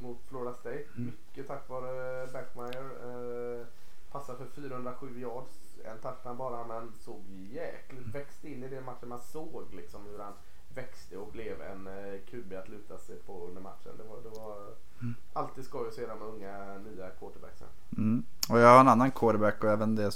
mot 0.00 0.22
Florida 0.28 0.54
State. 0.54 0.84
Mm. 0.96 1.04
Mycket 1.06 1.46
tack 1.46 1.68
vare 1.68 2.26
Bachmeier. 2.26 3.66
Passade 4.10 4.38
för 4.38 4.46
407 4.46 5.20
yards. 5.20 5.78
En 5.84 5.98
touchdown 5.98 6.36
bara 6.36 6.66
men 6.66 6.92
såg 6.92 7.22
jäkligt 7.30 8.14
växt 8.14 8.44
in 8.44 8.62
i 8.62 8.68
den 8.68 8.84
matchen. 8.84 9.08
Man 9.08 9.20
såg 9.20 9.74
liksom 9.74 10.06
hur 10.06 10.18
han 10.18 10.34
växte 10.74 11.16
och 11.16 11.32
blev 11.32 11.62
en 11.62 11.86
eh, 11.86 12.20
QB 12.30 12.52
att 12.52 12.68
luta 12.68 12.98
sig 12.98 13.16
på 13.16 13.46
under 13.48 13.62
matchen. 13.62 13.92
Det 13.96 14.04
var, 14.04 14.16
det 14.16 14.38
var 14.40 14.56
mm. 15.00 15.14
alltid 15.32 15.64
skoj 15.64 15.88
att 15.88 15.94
se 15.94 16.06
de 16.06 16.22
unga 16.22 16.78
nya 16.78 17.10
quarterbacksen. 17.10 17.68
Mm. 17.96 18.24
Och 18.48 18.58
jag 18.58 18.68
har 18.68 18.80
en 18.80 18.88
annan 18.88 19.10
quarterback 19.10 19.64
och 19.64 19.70
även 19.70 19.96
det 19.96 20.12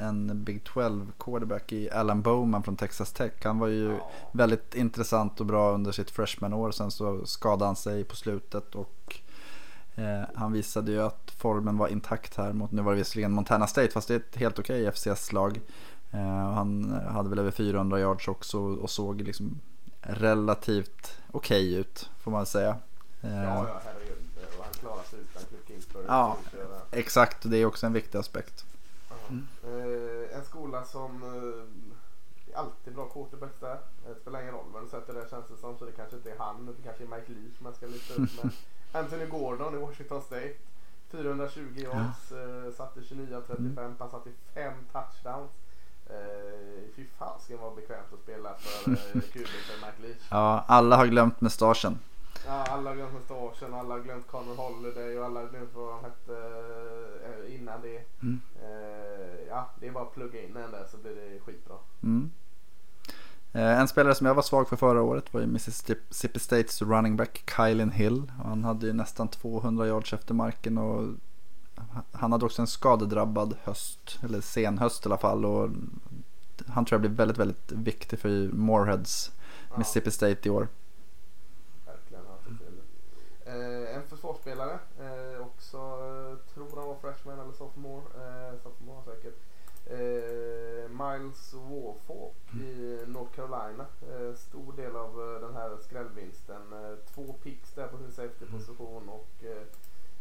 en 0.00 0.44
Big 0.44 0.64
12 0.64 1.12
quarterback 1.18 1.72
i 1.72 1.90
Alan 1.90 2.22
Bowman 2.22 2.62
från 2.62 2.76
Texas 2.76 3.12
Tech. 3.12 3.32
Han 3.42 3.58
var 3.58 3.68
ju 3.68 3.92
ja. 3.92 4.10
väldigt 4.32 4.74
intressant 4.74 5.40
och 5.40 5.46
bra 5.46 5.74
under 5.74 5.92
sitt 5.92 6.10
freshman-år. 6.10 6.70
Sen 6.70 6.90
så 6.90 7.26
skadade 7.26 7.64
han 7.64 7.76
sig 7.76 8.04
på 8.04 8.16
slutet 8.16 8.74
och 8.74 9.20
eh, 9.94 10.22
han 10.34 10.52
visade 10.52 10.92
ju 10.92 11.02
att 11.02 11.30
formen 11.30 11.78
var 11.78 11.88
intakt 11.88 12.36
här 12.36 12.52
mot, 12.52 12.72
nu 12.72 12.82
var 12.82 12.92
det 12.92 12.98
visserligen 12.98 13.32
Montana 13.32 13.66
State 13.66 13.90
fast 13.90 14.08
det 14.08 14.14
är 14.14 14.18
ett 14.18 14.36
helt 14.36 14.58
okej 14.58 14.80
okay 14.80 14.92
FCS-lag. 14.92 15.60
Eh, 16.10 16.52
han 16.52 17.00
hade 17.08 17.28
väl 17.28 17.38
över 17.38 17.50
400 17.50 18.00
yards 18.00 18.28
också 18.28 18.58
och 18.58 18.90
såg 18.90 19.20
liksom 19.20 19.60
relativt 20.08 21.20
okej 21.32 21.68
okay 21.68 21.80
ut 21.80 22.10
får 22.18 22.30
man 22.30 22.46
säga. 22.46 22.76
Ja, 23.20 23.28
ja 23.28 23.80
herregud. 23.84 24.16
Och 24.58 24.64
han 24.64 24.74
klarar 24.74 25.02
sig 25.02 25.18
utan 25.18 25.42
Cliff 25.42 25.66
Kingsbury. 25.66 26.04
Ja, 26.08 26.36
exakt. 26.90 27.50
Det 27.50 27.58
är 27.58 27.66
också 27.66 27.86
en 27.86 27.92
viktig 27.92 28.18
aspekt. 28.18 28.64
Mm. 29.28 29.46
Eh, 29.64 30.38
en 30.38 30.44
skola 30.44 30.84
som 30.84 31.22
eh, 31.22 32.58
alltid 32.58 32.94
bra 32.94 33.08
quarterbacks 33.08 33.60
där. 33.60 33.78
Det 34.06 34.14
spelar 34.20 34.40
ingen 34.40 34.54
roll 34.54 34.64
vem 34.74 34.84
du 34.84 34.90
sätter 34.90 35.14
där 35.14 35.26
känns 35.30 35.46
det 35.48 35.56
som. 35.56 35.78
Så 35.78 35.84
det 35.84 35.92
kanske 35.92 36.16
inte 36.16 36.30
är 36.30 36.38
han. 36.38 36.66
Det 36.66 36.82
kanske 36.84 37.04
är 37.04 37.08
Mike 37.08 37.32
Lee 37.32 37.50
som 37.56 37.64
man 37.64 37.74
ska 37.74 37.86
lyfta 37.86 38.14
upp. 38.14 38.30
Men 38.42 38.52
Anthony 39.02 39.26
Gordon 39.26 39.74
i 39.74 39.78
Washington 39.78 40.22
State. 40.22 40.54
420 41.10 41.60
yards. 41.76 42.30
Ja. 42.30 42.66
Eh, 42.66 42.72
satte 42.72 43.02
29 43.02 43.36
av 43.36 43.40
35. 43.40 43.78
Mm. 43.84 43.94
Han 43.98 44.10
satte 44.10 44.30
5 44.54 44.72
touchdowns. 44.92 45.50
Uh, 46.10 46.94
fy 46.96 47.04
fasiken 47.18 47.58
vad 47.60 47.74
bekvämt 47.74 48.12
att 48.12 48.20
spela 48.20 48.54
för 48.54 48.90
uh, 48.90 49.22
QB 49.22 49.46
för 49.46 49.86
Mike 49.86 50.02
Leach. 50.02 50.22
Ja, 50.30 50.64
alla 50.66 50.96
har 50.96 51.06
glömt 51.06 51.40
mustaschen. 51.40 51.98
Ja, 52.46 52.64
alla 52.64 52.90
har 52.90 52.96
glömt 52.96 53.12
mustaschen, 53.12 53.74
alla 53.74 53.94
har 53.94 54.00
glömt 54.00 54.26
Connor 54.26 54.54
Holiday 54.54 55.18
och 55.18 55.24
alla 55.24 55.40
har 55.40 55.48
glömt 55.48 55.74
vad 55.74 55.94
han 55.94 56.04
hette 56.04 56.32
uh, 56.32 57.54
innan 57.54 57.80
det. 57.82 58.02
Mm. 58.22 58.40
Uh, 58.62 59.48
ja, 59.48 59.70
det 59.80 59.86
är 59.86 59.92
bara 59.92 60.04
att 60.04 60.14
plugga 60.14 60.42
in 60.42 60.54
den 60.54 60.70
där 60.70 60.86
så 60.90 60.96
blir 60.96 61.14
det 61.14 61.40
skitbra. 61.40 61.76
Mm. 62.02 62.30
En 63.52 63.88
spelare 63.88 64.14
som 64.14 64.26
jag 64.26 64.34
var 64.34 64.42
svag 64.42 64.68
för 64.68 64.76
förra 64.76 65.02
året 65.02 65.34
var 65.34 65.40
ju 65.40 65.46
Mississippi 65.46 66.38
States 66.38 66.82
running 66.82 67.16
back 67.16 67.52
Kylen 67.56 67.90
Hill. 67.90 68.32
Han 68.44 68.64
hade 68.64 68.86
ju 68.86 68.92
nästan 68.92 69.28
200 69.28 69.86
yards 69.86 70.12
efter 70.12 70.34
marken 70.34 70.78
och 70.78 71.08
han 72.12 72.32
hade 72.32 72.44
också 72.44 72.62
en 72.62 72.66
skadedrabbad 72.66 73.56
höst, 73.62 74.18
eller 74.22 74.40
sen 74.40 74.78
höst 74.78 75.06
i 75.06 75.08
alla 75.08 75.18
fall. 75.18 75.44
Och 75.44 75.70
han 76.66 76.84
tror 76.84 76.94
jag 76.94 77.00
blir 77.00 77.18
väldigt, 77.18 77.38
väldigt 77.38 77.72
viktig 77.72 78.18
för 78.18 78.52
Moreheads 78.52 79.32
ja. 79.70 79.78
Mississippi 79.78 80.10
State 80.10 80.48
i 80.48 80.50
år. 80.50 80.68
Verkligen, 81.86 82.24
eh, 83.44 83.96
en 83.96 84.02
försvarsspelare, 84.02 84.78
eh, 85.00 85.40
också 85.40 85.76
eh, 85.76 86.54
tror 86.54 86.76
han 86.76 86.88
var 86.88 86.96
freshman 87.00 87.40
eller 87.40 87.52
sophomore, 87.52 88.04
eh, 88.14 88.58
sophomore 88.62 89.04
säkert. 89.04 89.38
Eh, 89.90 90.88
Miles 90.88 91.54
Warfolk 91.54 92.52
mm. 92.52 92.66
i 92.66 93.04
North 93.06 93.32
Carolina. 93.34 93.86
Eh, 94.02 94.34
stor 94.34 94.72
del 94.72 94.96
av 94.96 95.20
eh, 95.20 95.40
den 95.40 95.54
här 95.54 95.76
skrällvinsten. 95.82 96.62
två 97.14 97.34
picks 97.42 97.72
där 97.72 97.88
på 97.88 97.98
sin 97.98 98.12
safety-position 98.12 99.08
och 99.08 99.44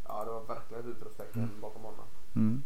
ja, 0.07 0.25
det 0.25 0.31
var 0.31 0.55
verkligen 0.55 0.83
ett 0.83 0.97
utropstecken 0.97 1.43
mm. 1.43 1.62
bakom 1.62 1.83
honom. 1.83 2.05
Mm. 2.35 2.63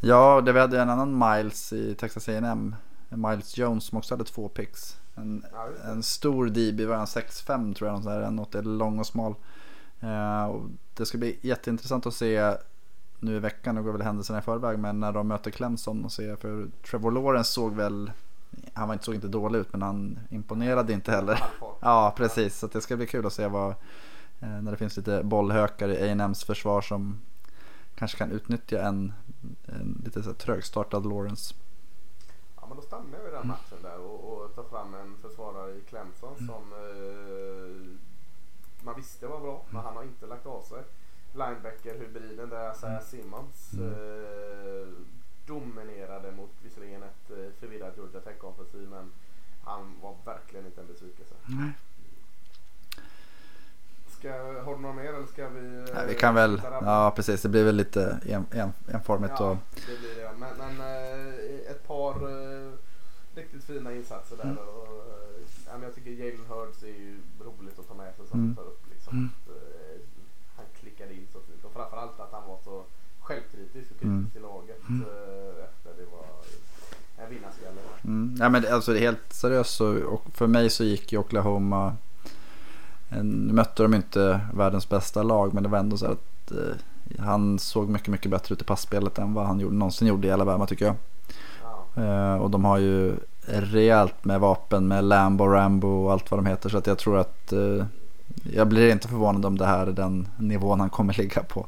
Ja, 0.00 0.40
det 0.40 0.52
vi 0.52 0.60
hade 0.60 0.80
en 0.80 0.90
annan 0.90 1.18
Miles 1.18 1.72
i 1.72 1.94
Texas 1.94 2.28
A&M. 2.28 2.74
Miles 3.08 3.58
Jones 3.58 3.84
som 3.84 3.98
också 3.98 4.14
hade 4.14 4.24
två 4.24 4.48
picks. 4.48 5.00
En, 5.14 5.44
ja, 5.52 5.68
en 5.84 6.02
stor 6.02 6.46
DB 6.46 6.86
var 6.86 6.96
han 6.96 7.06
6'5 7.06 7.74
tror 7.74 7.90
jag. 7.90 8.02
Sån 8.02 8.12
en 8.12 8.38
80 8.38 8.62
lång 8.62 8.98
och 8.98 9.06
smal. 9.06 9.34
Uh, 10.02 10.44
och 10.44 10.62
det 10.94 11.06
ska 11.06 11.18
bli 11.18 11.38
jätteintressant 11.42 12.06
att 12.06 12.14
se 12.14 12.56
nu 13.18 13.36
i 13.36 13.38
veckan. 13.38 13.74
Nu 13.74 13.82
går 13.82 13.92
väl 13.92 14.02
händelserna 14.02 14.38
i 14.38 14.42
förväg. 14.42 14.78
Men 14.78 15.00
när 15.00 15.12
de 15.12 15.28
möter 15.28 15.50
Clemson 15.50 16.04
och 16.04 16.12
se. 16.12 16.36
För 16.36 16.68
Trevor 16.90 17.10
Lawrence 17.10 17.52
såg 17.52 17.74
väl. 17.74 18.12
Han 18.72 18.88
var 18.88 18.94
inte, 18.94 19.04
såg 19.04 19.14
inte 19.14 19.28
dålig 19.28 19.58
ut 19.58 19.72
men 19.72 19.82
han 19.82 20.18
imponerade 20.30 20.92
inte 20.92 21.10
heller. 21.10 21.44
Ja 21.80 22.14
precis. 22.16 22.58
Så 22.58 22.66
det 22.66 22.80
ska 22.80 22.96
bli 22.96 23.06
kul 23.06 23.26
att 23.26 23.32
se 23.32 23.46
vad 23.46 23.70
Eh, 23.70 23.74
när 24.38 24.70
det 24.70 24.76
finns 24.76 24.96
lite 24.96 25.22
bollhökar 25.22 25.88
i 25.88 26.10
A&M's 26.10 26.46
försvar 26.46 26.80
som 26.80 27.20
kanske 27.94 28.18
kan 28.18 28.32
utnyttja 28.32 28.82
en, 28.82 29.12
en 29.64 30.02
lite 30.04 30.22
så 30.22 30.32
trögstartad 30.34 31.06
Lawrence. 31.06 31.54
Ja 32.56 32.66
men 32.68 32.76
då 32.76 32.82
stannar 32.82 33.18
vi 33.24 33.30
den 33.30 33.48
matchen 33.48 33.78
där 33.82 33.98
och, 33.98 34.32
och 34.32 34.54
tar 34.54 34.62
fram 34.62 34.94
en 34.94 35.16
försvarare 35.22 35.70
i 35.70 35.80
Clemson 35.80 36.34
mm. 36.38 36.46
som 36.46 36.72
eh, 36.72 37.96
man 38.84 38.94
visste 38.96 39.26
var 39.26 39.40
bra 39.40 39.64
men 39.70 39.82
han 39.82 39.96
har 39.96 40.02
inte 40.02 40.26
lagt 40.26 40.46
av 40.46 40.62
sig. 40.62 40.82
Linebacker-hybriden 41.32 42.48
där 42.48 42.72
Isaiah 42.72 42.94
mm. 42.94 43.04
Simmons 43.04 43.72
mm. 43.72 43.92
eh, 43.92 44.88
dominerade 45.46 46.32
mot 46.32 46.50
visserligen 46.62 47.02
ett 47.02 47.30
eh, 47.30 47.52
förvirrat 47.60 47.96
Georgia 47.96 48.20
Tech-offensiv 48.20 48.88
men 48.88 49.12
han 49.64 50.00
var 50.02 50.16
verkligen 50.24 50.66
inte 50.66 50.80
en 50.80 50.86
besvikelse. 50.86 51.34
Nej. 51.46 51.72
Ska, 54.26 54.62
har 54.64 54.74
du 54.74 54.80
några 54.80 54.94
mer 54.94 55.14
eller 55.14 55.26
ska 55.26 55.48
vi? 55.48 55.84
Ja, 55.94 56.00
vi 56.08 56.14
kan 56.14 56.34
väl, 56.34 56.62
ja 56.62 57.12
precis 57.16 57.42
det 57.42 57.48
blir 57.48 57.64
väl 57.64 57.76
lite 57.76 58.20
en, 58.26 58.46
en, 58.50 58.72
enformigt. 58.92 59.34
Ja, 59.38 59.50
och... 59.50 59.56
det 59.74 59.98
blir 60.00 60.24
det. 60.24 60.30
Men, 60.38 60.50
men 60.58 60.80
eh, 60.80 61.70
ett 61.70 61.86
par 61.86 62.30
uh, 62.30 62.72
riktigt 63.34 63.64
fina 63.64 63.92
insatser 63.92 64.36
där. 64.36 64.44
Mm. 64.44 64.58
Och, 64.58 65.82
jag 65.82 65.94
tycker 65.94 66.10
Jalen 66.10 66.46
Hurds 66.48 66.82
är 66.82 66.86
ju 66.86 67.20
roligt 67.40 67.78
att 67.78 67.88
ta 67.88 67.94
med 67.94 68.14
sig 68.14 68.26
som 68.26 68.40
mm. 68.40 68.56
tar 68.56 68.62
upp. 68.62 68.82
Liksom, 68.90 69.12
mm. 69.16 69.30
att, 69.46 69.52
han 70.56 70.64
klickade 70.80 71.14
in 71.14 71.26
så 71.32 71.40
fint 71.40 71.64
och 71.64 71.72
framförallt 71.72 72.20
att 72.20 72.32
han 72.32 72.48
var 72.48 72.58
så 72.64 72.84
självkritisk 73.20 73.90
och 73.90 74.00
kritisk 74.00 74.02
mm. 74.02 74.30
i 74.34 74.38
laget 74.38 74.88
mm. 74.88 75.02
efter 75.64 75.90
det 75.98 76.06
var 76.12 76.26
en 77.24 77.30
vinnarskalle. 77.30 77.80
Mm. 78.04 78.36
Ja, 78.38 78.48
men 78.48 78.66
alltså 78.72 78.94
helt 78.94 79.32
seriöst 79.32 79.74
så 79.74 80.04
och 80.04 80.24
för 80.34 80.46
mig 80.46 80.70
så 80.70 80.84
gick 80.84 81.12
ju 81.12 81.18
Oklahoma 81.18 81.96
nu 83.08 83.52
mötte 83.52 83.82
de 83.82 83.94
inte 83.94 84.40
världens 84.54 84.88
bästa 84.88 85.22
lag 85.22 85.54
men 85.54 85.62
det 85.62 85.68
var 85.68 85.78
ändå 85.78 85.96
så 85.96 86.06
att 86.06 86.50
eh, 86.50 86.76
han 87.18 87.58
såg 87.58 87.88
mycket, 87.88 88.08
mycket 88.08 88.30
bättre 88.30 88.52
ut 88.52 88.62
i 88.62 88.64
passspelet 88.64 89.18
än 89.18 89.34
vad 89.34 89.46
han 89.46 89.60
gjorde, 89.60 89.76
någonsin 89.76 90.08
gjorde 90.08 90.28
i 90.28 90.30
Alabama 90.30 90.66
tycker 90.66 90.84
jag. 90.84 90.96
Eh, 91.96 92.34
och 92.34 92.50
de 92.50 92.64
har 92.64 92.78
ju 92.78 93.16
rejält 93.46 94.24
med 94.24 94.40
vapen 94.40 94.88
med 94.88 95.04
Lambo, 95.04 95.46
Rambo 95.46 95.88
och 95.88 96.12
allt 96.12 96.30
vad 96.30 96.38
de 96.38 96.46
heter 96.46 96.68
så 96.68 96.78
att 96.78 96.86
jag 96.86 96.98
tror 96.98 97.18
att 97.18 97.52
eh, 97.52 97.86
jag 98.52 98.68
blir 98.68 98.92
inte 98.92 99.08
förvånad 99.08 99.44
om 99.44 99.58
det 99.58 99.66
här 99.66 99.86
är 99.86 99.92
den 99.92 100.28
nivån 100.38 100.80
han 100.80 100.90
kommer 100.90 101.14
ligga 101.14 101.42
på. 101.42 101.66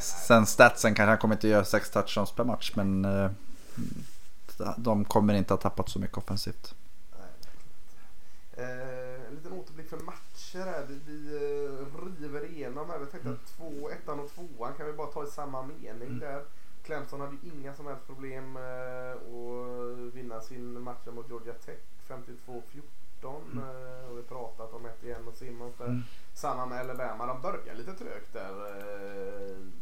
Sen 0.00 0.46
statsen 0.46 0.94
kanske 0.94 1.10
han 1.10 1.18
kommer 1.18 1.34
inte 1.34 1.48
göra 1.48 1.64
sex 1.64 1.90
touchdowns 1.90 2.32
per 2.32 2.44
match 2.44 2.72
men 2.74 3.04
eh, 3.04 3.30
de 4.76 5.04
kommer 5.04 5.34
inte 5.34 5.52
ha 5.52 5.58
tappat 5.58 5.88
så 5.88 5.98
mycket 5.98 6.18
offensivt. 6.18 6.74
Eh, 8.56 8.64
en 9.28 9.34
liten 9.34 9.52
återblick 9.52 9.88
för 9.88 9.96
matchen 9.96 10.27
matcher 10.54 10.70
här. 10.70 10.86
Vi, 10.88 11.00
vi 11.06 11.34
uh, 11.36 12.20
river 12.20 12.44
igenom 12.44 12.90
här. 12.90 12.98
Vi 12.98 13.06
tänkte 13.06 13.28
mm. 13.28 13.40
att 13.42 13.56
två, 13.56 13.90
ettan 13.90 14.20
och 14.20 14.30
tvåan 14.30 14.74
kan 14.74 14.86
vi 14.86 14.92
bara 14.92 15.06
ta 15.06 15.24
i 15.24 15.26
samma 15.26 15.62
mening 15.62 16.08
mm. 16.08 16.18
där. 16.18 16.44
Clemson 16.82 17.20
hade 17.20 17.36
ju 17.42 17.50
inga 17.50 17.74
som 17.74 17.86
helst 17.86 18.06
problem 18.06 18.56
uh, 18.56 19.12
att 19.12 20.14
vinna 20.14 20.40
sin 20.40 20.80
match 20.80 21.06
mot 21.06 21.28
Georgia 21.28 21.54
Tech. 21.54 21.78
52-14. 22.08 22.22
Mm. 23.22 23.64
Uh, 23.64 24.10
och 24.10 24.18
vi 24.18 24.22
pratat 24.22 24.72
om 24.72 24.86
ett 24.86 25.04
igen 25.04 25.28
och 25.28 25.34
Simmons 25.34 25.76
där. 25.78 25.86
Mm. 25.86 26.02
Samma 26.34 26.66
med 26.66 26.80
Alabama. 26.80 27.26
De 27.26 27.42
började 27.42 27.74
lite 27.74 27.92
trögt 27.92 28.32
där. 28.32 28.52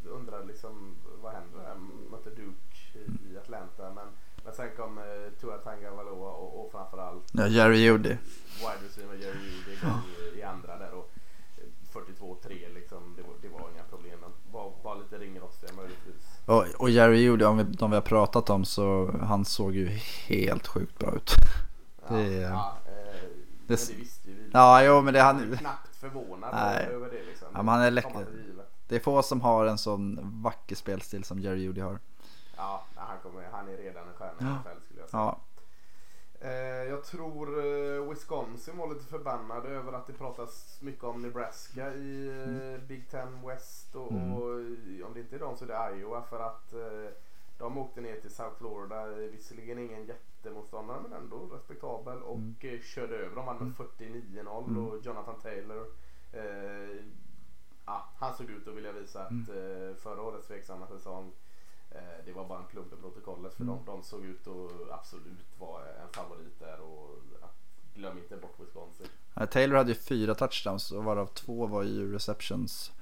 Undrade 0.05 0.45
liksom 0.47 0.97
vad 1.23 1.33
händer 1.33 1.59
där? 1.59 1.77
Mötte 2.11 2.31
Duke 2.31 2.77
i, 2.95 3.33
i 3.33 3.39
Atlanta. 3.39 3.91
Men, 3.91 4.09
men 4.45 4.55
sen 4.55 4.77
kom 4.77 5.01
Tua 5.41 5.59
Tagovailoa 5.59 6.31
och, 6.31 6.61
och 6.61 6.73
framförallt 6.73 7.25
ja, 7.33 7.47
Jerry 7.47 7.79
Judy. 7.79 8.17
Wide 8.61 8.81
receiver 8.87 9.15
Jerry 9.15 9.39
Judy 9.39 9.73
i, 9.73 10.39
i 10.39 10.43
andra 10.43 10.77
där 10.79 10.93
och 10.93 11.11
42-3 11.93 12.75
liksom. 12.75 13.15
Det 13.17 13.23
var, 13.23 13.35
det 13.43 13.49
var 13.49 13.71
inga 13.71 13.83
problem. 13.83 14.19
Var, 14.53 14.73
var 14.83 14.97
lite 14.97 15.19
ringrostiga 15.19 15.73
möjligtvis. 15.73 16.36
Och, 16.47 16.65
och 16.79 16.91
Jerry 16.91 17.19
Judy, 17.19 17.45
om 17.45 17.57
vi, 17.57 17.63
de 17.65 17.91
vi 17.91 17.97
har 17.97 18.03
pratat 18.03 18.51
om 18.51 18.65
så 18.65 19.11
han 19.23 19.45
såg 19.45 19.75
ju 19.75 19.87
helt 20.27 20.67
sjukt 20.67 20.99
bra 20.99 21.15
ut. 21.15 21.33
Ja, 22.09 22.15
Det- 22.17 22.33
ja, 22.33 22.77
eh, 22.87 22.93
men 23.67 23.67
det 23.67 23.73
visste 23.97 24.31
ju 24.31 24.35
vi. 24.35 24.51
Ja, 24.53 24.83
jo 24.85 25.01
men 25.03 25.15
det, 25.15 25.19
Jag 25.19 25.29
är 25.29 25.33
han, 25.35 25.57
knappt 25.57 25.97
förvånad 25.97 26.55
Nej. 26.55 26.87
över 26.87 27.11
det 27.11 27.25
liksom. 27.25 27.49
Ja, 27.55 27.63
men 27.63 27.69
han 27.69 27.81
är 27.83 27.91
Det 27.91 28.43
givet. 28.47 28.71
det 28.89 28.97
är 28.97 29.01
få 29.01 29.23
som 29.23 29.41
har 29.41 29.67
en 29.67 29.79
sån 29.79 30.19
vacker 30.43 30.77
spelstil 30.77 31.25
som 31.25 31.41
Jerry 31.41 31.61
Judy 31.61 31.81
har. 31.81 31.99
Ja, 32.57 32.85
han, 32.95 33.17
kommer, 33.23 33.49
han 33.53 33.69
är 33.69 33.77
redan 33.77 34.09
en 34.09 34.15
stjärna 34.15 34.33
i 34.41 34.45
Ja. 34.45 34.59
Skulle 34.89 35.01
jag 35.01 35.11
säga. 35.11 35.21
Ja, 35.23 35.39
jag 36.89 37.05
tror 37.05 37.59
eh, 37.67 38.09
Wisconsin 38.09 38.77
var 38.79 38.89
lite 38.89 39.05
förbannade 39.05 39.69
över 39.69 39.93
att 39.93 40.07
det 40.07 40.13
pratas 40.13 40.79
mycket 40.83 41.05
om 41.05 41.23
Nebraska 41.23 41.95
i 41.95 42.29
eh, 42.29 42.87
Big 42.89 43.11
Ten 43.11 43.47
West 43.47 43.95
och, 43.97 44.13
Mm. 44.13 44.33
och 44.35 44.51
eh, 44.51 45.07
om 45.07 45.15
det 45.15 45.21
inte 45.21 45.37
är 45.37 45.41
de 45.41 45.57
så 45.57 45.65
är 45.65 45.69
det 45.91 45.97
Iowa 45.99 46.23
för 46.23 46.41
att 46.41 46.73
eh, 46.73 47.11
de 47.59 47.79
åkte 47.79 48.01
ner 48.01 48.21
till 48.21 48.31
South 48.35 48.57
Florida, 48.59 49.11
eh, 49.11 49.17
visserligen 49.17 49.79
ingen 49.79 50.05
jättemotståndare 50.07 50.99
men 51.03 51.13
ändå 51.13 51.37
respektabel 51.53 52.23
och 52.23 52.37
Mm. 52.37 52.55
eh, 52.61 52.81
körde 52.81 53.17
över 53.17 53.37
dem, 53.37 53.47
vann 53.47 53.57
med 53.59 53.77
49-0 53.77 54.65
Mm. 54.69 54.87
och 54.87 54.99
Jonathan 55.05 55.41
Taylor 55.43 55.87
eh, 56.33 57.05
ja, 57.87 58.09
han 58.17 58.35
såg 58.35 58.51
ut 58.51 58.69
att 58.69 58.75
vilja 58.75 58.93
visa 58.93 59.23
att 59.25 59.31
Mm. 59.31 59.89
eh, 59.89 59.95
förra 59.97 60.23
årets 60.23 60.47
tveksamma 60.47 60.87
säsong 60.87 61.27
eh, 61.27 61.33
det 62.27 62.33
var 62.33 62.45
bara 62.45 62.59
en 62.59 62.65
plump 62.65 62.93
i 62.93 62.97
protokollet 62.97 63.55
för 63.55 63.63
Mm. 63.63 63.77
de, 63.77 63.93
de 63.93 64.03
såg 64.03 64.25
ut 64.25 64.47
att 64.47 64.99
absolut 64.99 65.47
vara 65.59 65.83
en 66.03 66.09
favorit 66.13 66.59
där 66.61 66.81
och 66.81 67.19
glöm 67.95 68.19
inte 68.19 68.37
bort 68.37 68.55
Wisconsin. 68.61 69.07
Taylor 69.51 69.77
hade 69.77 69.89
ju 69.93 69.99
fyra 69.99 70.35
touchdowns 70.35 70.91
och 70.93 71.05
varav 71.05 71.27
två 71.27 71.67
var 71.67 71.83
ju 71.83 72.13
receptions. 72.13 72.93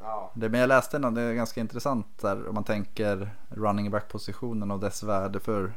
Ja, 0.00 0.32
Det, 0.34 0.48
men 0.48 0.60
jag 0.60 0.68
läste 0.68 0.98
något, 0.98 1.14
det 1.14 1.20
är 1.22 1.34
ganska 1.34 1.60
intressant 1.60 2.18
där 2.18 2.48
om 2.48 2.54
man 2.54 2.64
tänker 2.64 3.30
running 3.48 3.90
back 3.90 4.08
positionen 4.08 4.70
och 4.70 4.80
dess 4.80 5.02
värde 5.02 5.40
för 5.40 5.72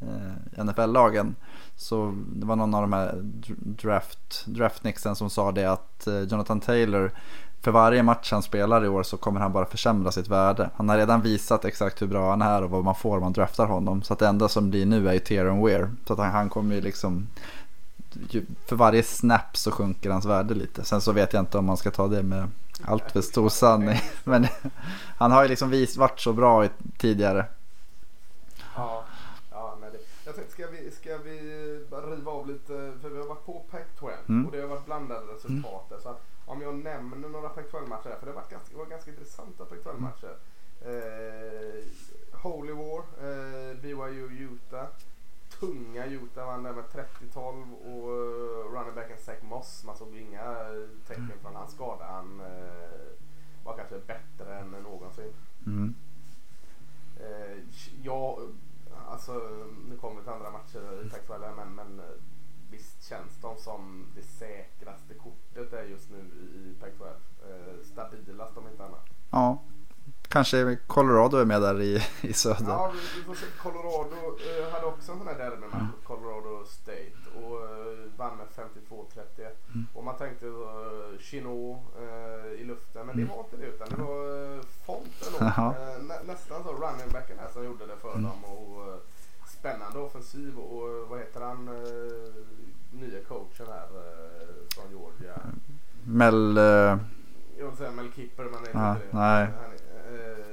eh, 0.00 0.64
NFL-lagen. 0.64 1.36
Så 1.76 2.14
det 2.28 2.46
var 2.46 2.56
någon 2.56 2.74
av 2.74 2.80
de 2.82 2.92
här 2.92 3.12
dr- 3.14 3.54
draft, 3.58 4.44
draftnixen 4.46 5.16
som 5.16 5.30
sa 5.30 5.52
det 5.52 5.64
att 5.64 6.06
eh, 6.06 6.20
Jonathan 6.20 6.60
Taylor 6.60 7.12
för 7.62 7.70
varje 7.70 8.02
match 8.02 8.32
han 8.32 8.42
spelar 8.42 8.84
i 8.84 8.88
år 8.88 9.02
så 9.02 9.16
kommer 9.16 9.40
han 9.40 9.52
bara 9.52 9.66
försämra 9.66 10.12
sitt 10.12 10.28
värde. 10.28 10.70
Han 10.76 10.88
har 10.88 10.96
redan 10.96 11.20
visat 11.22 11.64
exakt 11.64 12.02
hur 12.02 12.06
bra 12.06 12.30
han 12.30 12.42
är 12.42 12.62
och 12.62 12.70
vad 12.70 12.84
man 12.84 12.94
får 12.94 13.16
om 13.16 13.22
man 13.22 13.32
draftar 13.32 13.66
honom. 13.66 14.02
Så 14.02 14.12
att 14.12 14.18
det 14.18 14.26
enda 14.26 14.48
som 14.48 14.70
blir 14.70 14.86
nu 14.86 15.08
är 15.08 15.12
ju 15.12 15.18
Teron 15.18 15.64
Weir. 15.64 15.90
Så 16.06 16.12
att 16.12 16.18
han, 16.18 16.30
han 16.30 16.48
kommer 16.50 16.74
ju 16.74 16.80
liksom 16.80 17.28
för 18.66 18.76
varje 18.76 19.02
snap 19.02 19.56
så 19.56 19.70
sjunker 19.70 20.10
hans 20.10 20.24
värde 20.24 20.54
lite. 20.54 20.84
Sen 20.84 21.00
så 21.00 21.12
vet 21.12 21.32
jag 21.32 21.42
inte 21.42 21.58
om 21.58 21.64
man 21.64 21.76
ska 21.76 21.90
ta 21.90 22.08
det 22.08 22.22
med 22.22 22.48
allt 22.84 23.12
för 23.12 23.20
stor 23.20 23.48
sanning. 23.48 24.00
Men 24.24 24.46
han 25.18 25.32
har 25.32 25.42
ju 25.42 25.48
liksom 25.48 25.70
vis, 25.70 25.96
varit 25.96 26.20
så 26.20 26.32
bra 26.32 26.68
tidigare. 26.98 27.46
ja, 28.76 29.04
ja 29.50 29.78
det. 29.92 29.98
Jag 30.26 30.34
tänkte, 30.34 30.52
ska 30.52 30.66
vi, 30.66 30.90
ska 30.90 31.18
vi 31.18 31.86
bara 31.90 32.06
riva 32.06 32.30
av 32.32 32.48
lite, 32.48 32.92
för 33.02 33.08
vi 33.08 33.18
har 33.18 33.26
varit 33.26 33.46
på 33.46 33.64
Pac-12 33.70 34.10
Mm. 34.28 34.46
och 34.46 34.52
det 34.52 34.60
har 34.60 34.68
varit 34.68 34.86
blandade 34.86 35.20
resultat 35.34 35.86
där. 35.88 35.98
Så 36.02 36.08
att 36.08 36.22
om 36.46 36.62
jag 36.62 36.74
nämner 36.74 37.28
några 37.28 37.48
Pac-12-matcher 37.48 38.08
här, 38.08 38.18
för 38.18 38.26
det 38.26 38.32
har 38.32 38.40
varit 38.40 38.50
ganska, 38.50 38.68
det 38.72 38.78
var 38.78 38.86
ganska 38.86 39.10
Pac-12-matcher. 40.00 40.36
Eh, 40.80 41.84
Holy 42.32 42.72
War, 42.72 42.98
eh, 42.98 43.76
BYU 43.76 44.30
Utah. 44.30 44.88
Tunga 45.60 46.06
Utah 46.06 46.46
vann 46.46 46.62
där 46.62 46.72
med 46.72 46.84
30-12 46.84 47.74
och 47.74 48.10
eh, 48.12 48.72
running 48.72 48.94
backen 48.94 49.18
Zach 49.18 49.42
Moss, 49.42 49.84
man 49.84 49.96
såg 49.96 50.16
inga 50.16 50.42
eh, 50.42 50.88
tecken 51.06 51.38
från 51.42 51.54
hans 51.54 51.72
skada. 51.72 52.04
Han 52.04 52.40
eh, 52.40 53.10
var 53.64 53.76
kanske 53.76 53.98
bättre 53.98 54.58
än 54.58 54.70
någonsin. 54.70 55.32
Mm. 55.66 55.94
Eh, 57.20 57.58
ja, 58.02 58.38
alltså 59.08 59.32
nu 59.88 59.96
kommer 59.96 60.16
vi 60.16 60.22
till 60.22 60.32
andra 60.32 60.50
matcher 60.50 61.06
i 61.06 61.08
Pac-12 61.08 61.44
här, 61.44 61.54
men, 61.56 61.74
men 61.74 62.00
eh, 62.00 62.14
visst 62.70 63.04
känns 63.04 63.40
de 63.40 63.56
som 63.56 64.06
det 64.14 64.22
säkraste 64.22 65.14
kortet 65.14 65.72
är 65.72 65.84
just 65.84 66.10
nu 66.10 66.18
i 66.54 66.74
Pac-12. 66.80 67.06
Eh, 67.50 67.84
stabilast 67.84 68.56
om 68.56 68.68
inte 68.68 68.84
annat. 68.84 69.06
Ja, 69.30 69.62
kanske 70.30 70.76
Colorado 70.86 71.36
är 71.36 71.44
med 71.44 71.62
där 71.62 71.80
i, 71.80 72.02
i 72.20 72.32
söder. 72.32 72.64
Ja, 72.68 72.92
vi, 73.16 73.22
får 73.22 73.34
se. 73.34 73.46
Colorado 73.62 74.16
eh, 74.16 74.72
hade 74.72 74.86
också 74.86 75.12
en 75.12 75.18
sån 75.18 75.26
här 75.26 75.38
derbymatch 75.38 75.74
mot 75.82 76.04
Colorado 76.04 76.64
State 76.64 77.12
och 77.34 77.56
eh, 77.64 77.98
vann 78.16 78.36
med 78.36 78.46
52-31. 78.90 79.50
Mm. 79.74 79.86
Och 79.94 80.04
man 80.04 80.16
tänkte 80.16 80.46
uh, 80.46 81.18
Chino 81.20 81.82
eh, 82.02 82.60
i 82.60 82.64
luften, 82.64 83.06
men 83.06 83.16
det 83.16 83.24
var 83.24 83.38
inte 83.44 83.56
det 83.56 83.66
utan 83.66 83.88
det 83.88 83.96
var 84.02 84.24
uh. 84.24 84.60
Mm. 84.88 85.02
Jaha. 85.40 85.74
Eh, 85.96 86.02
nä, 86.02 86.14
nästan 86.26 86.62
så 86.62 86.72
running 86.72 87.12
backen 87.12 87.36
här 87.38 87.48
som 87.52 87.64
gjorde 87.64 87.86
det 87.86 87.96
för 87.96 88.10
Mm. 88.12 88.22
dem. 88.22 88.44
Och, 88.44 88.88
eh, 88.88 88.98
spännande 89.58 89.98
offensiv 89.98 90.58
och 90.58 91.08
vad 91.08 91.18
heter 91.18 91.40
han, 91.40 91.68
uh, 91.68 92.32
nya 92.90 93.24
coachen 93.28 93.66
här 93.66 93.86
från 94.74 94.90
Georgia. 94.90 95.38
Mel, 96.04 96.56
Jag 97.58 97.66
vill 97.66 97.76
säga 97.76 97.90
Mel 97.90 98.12
Kipper 98.16 98.44
men 98.44 98.62
det 98.62 98.70
är 98.70 98.90
inte 98.90 99.06
det. 99.06 99.18
nej. 99.18 99.48
Han 99.62 99.72
är, 99.72 100.38
eh, 100.40 100.46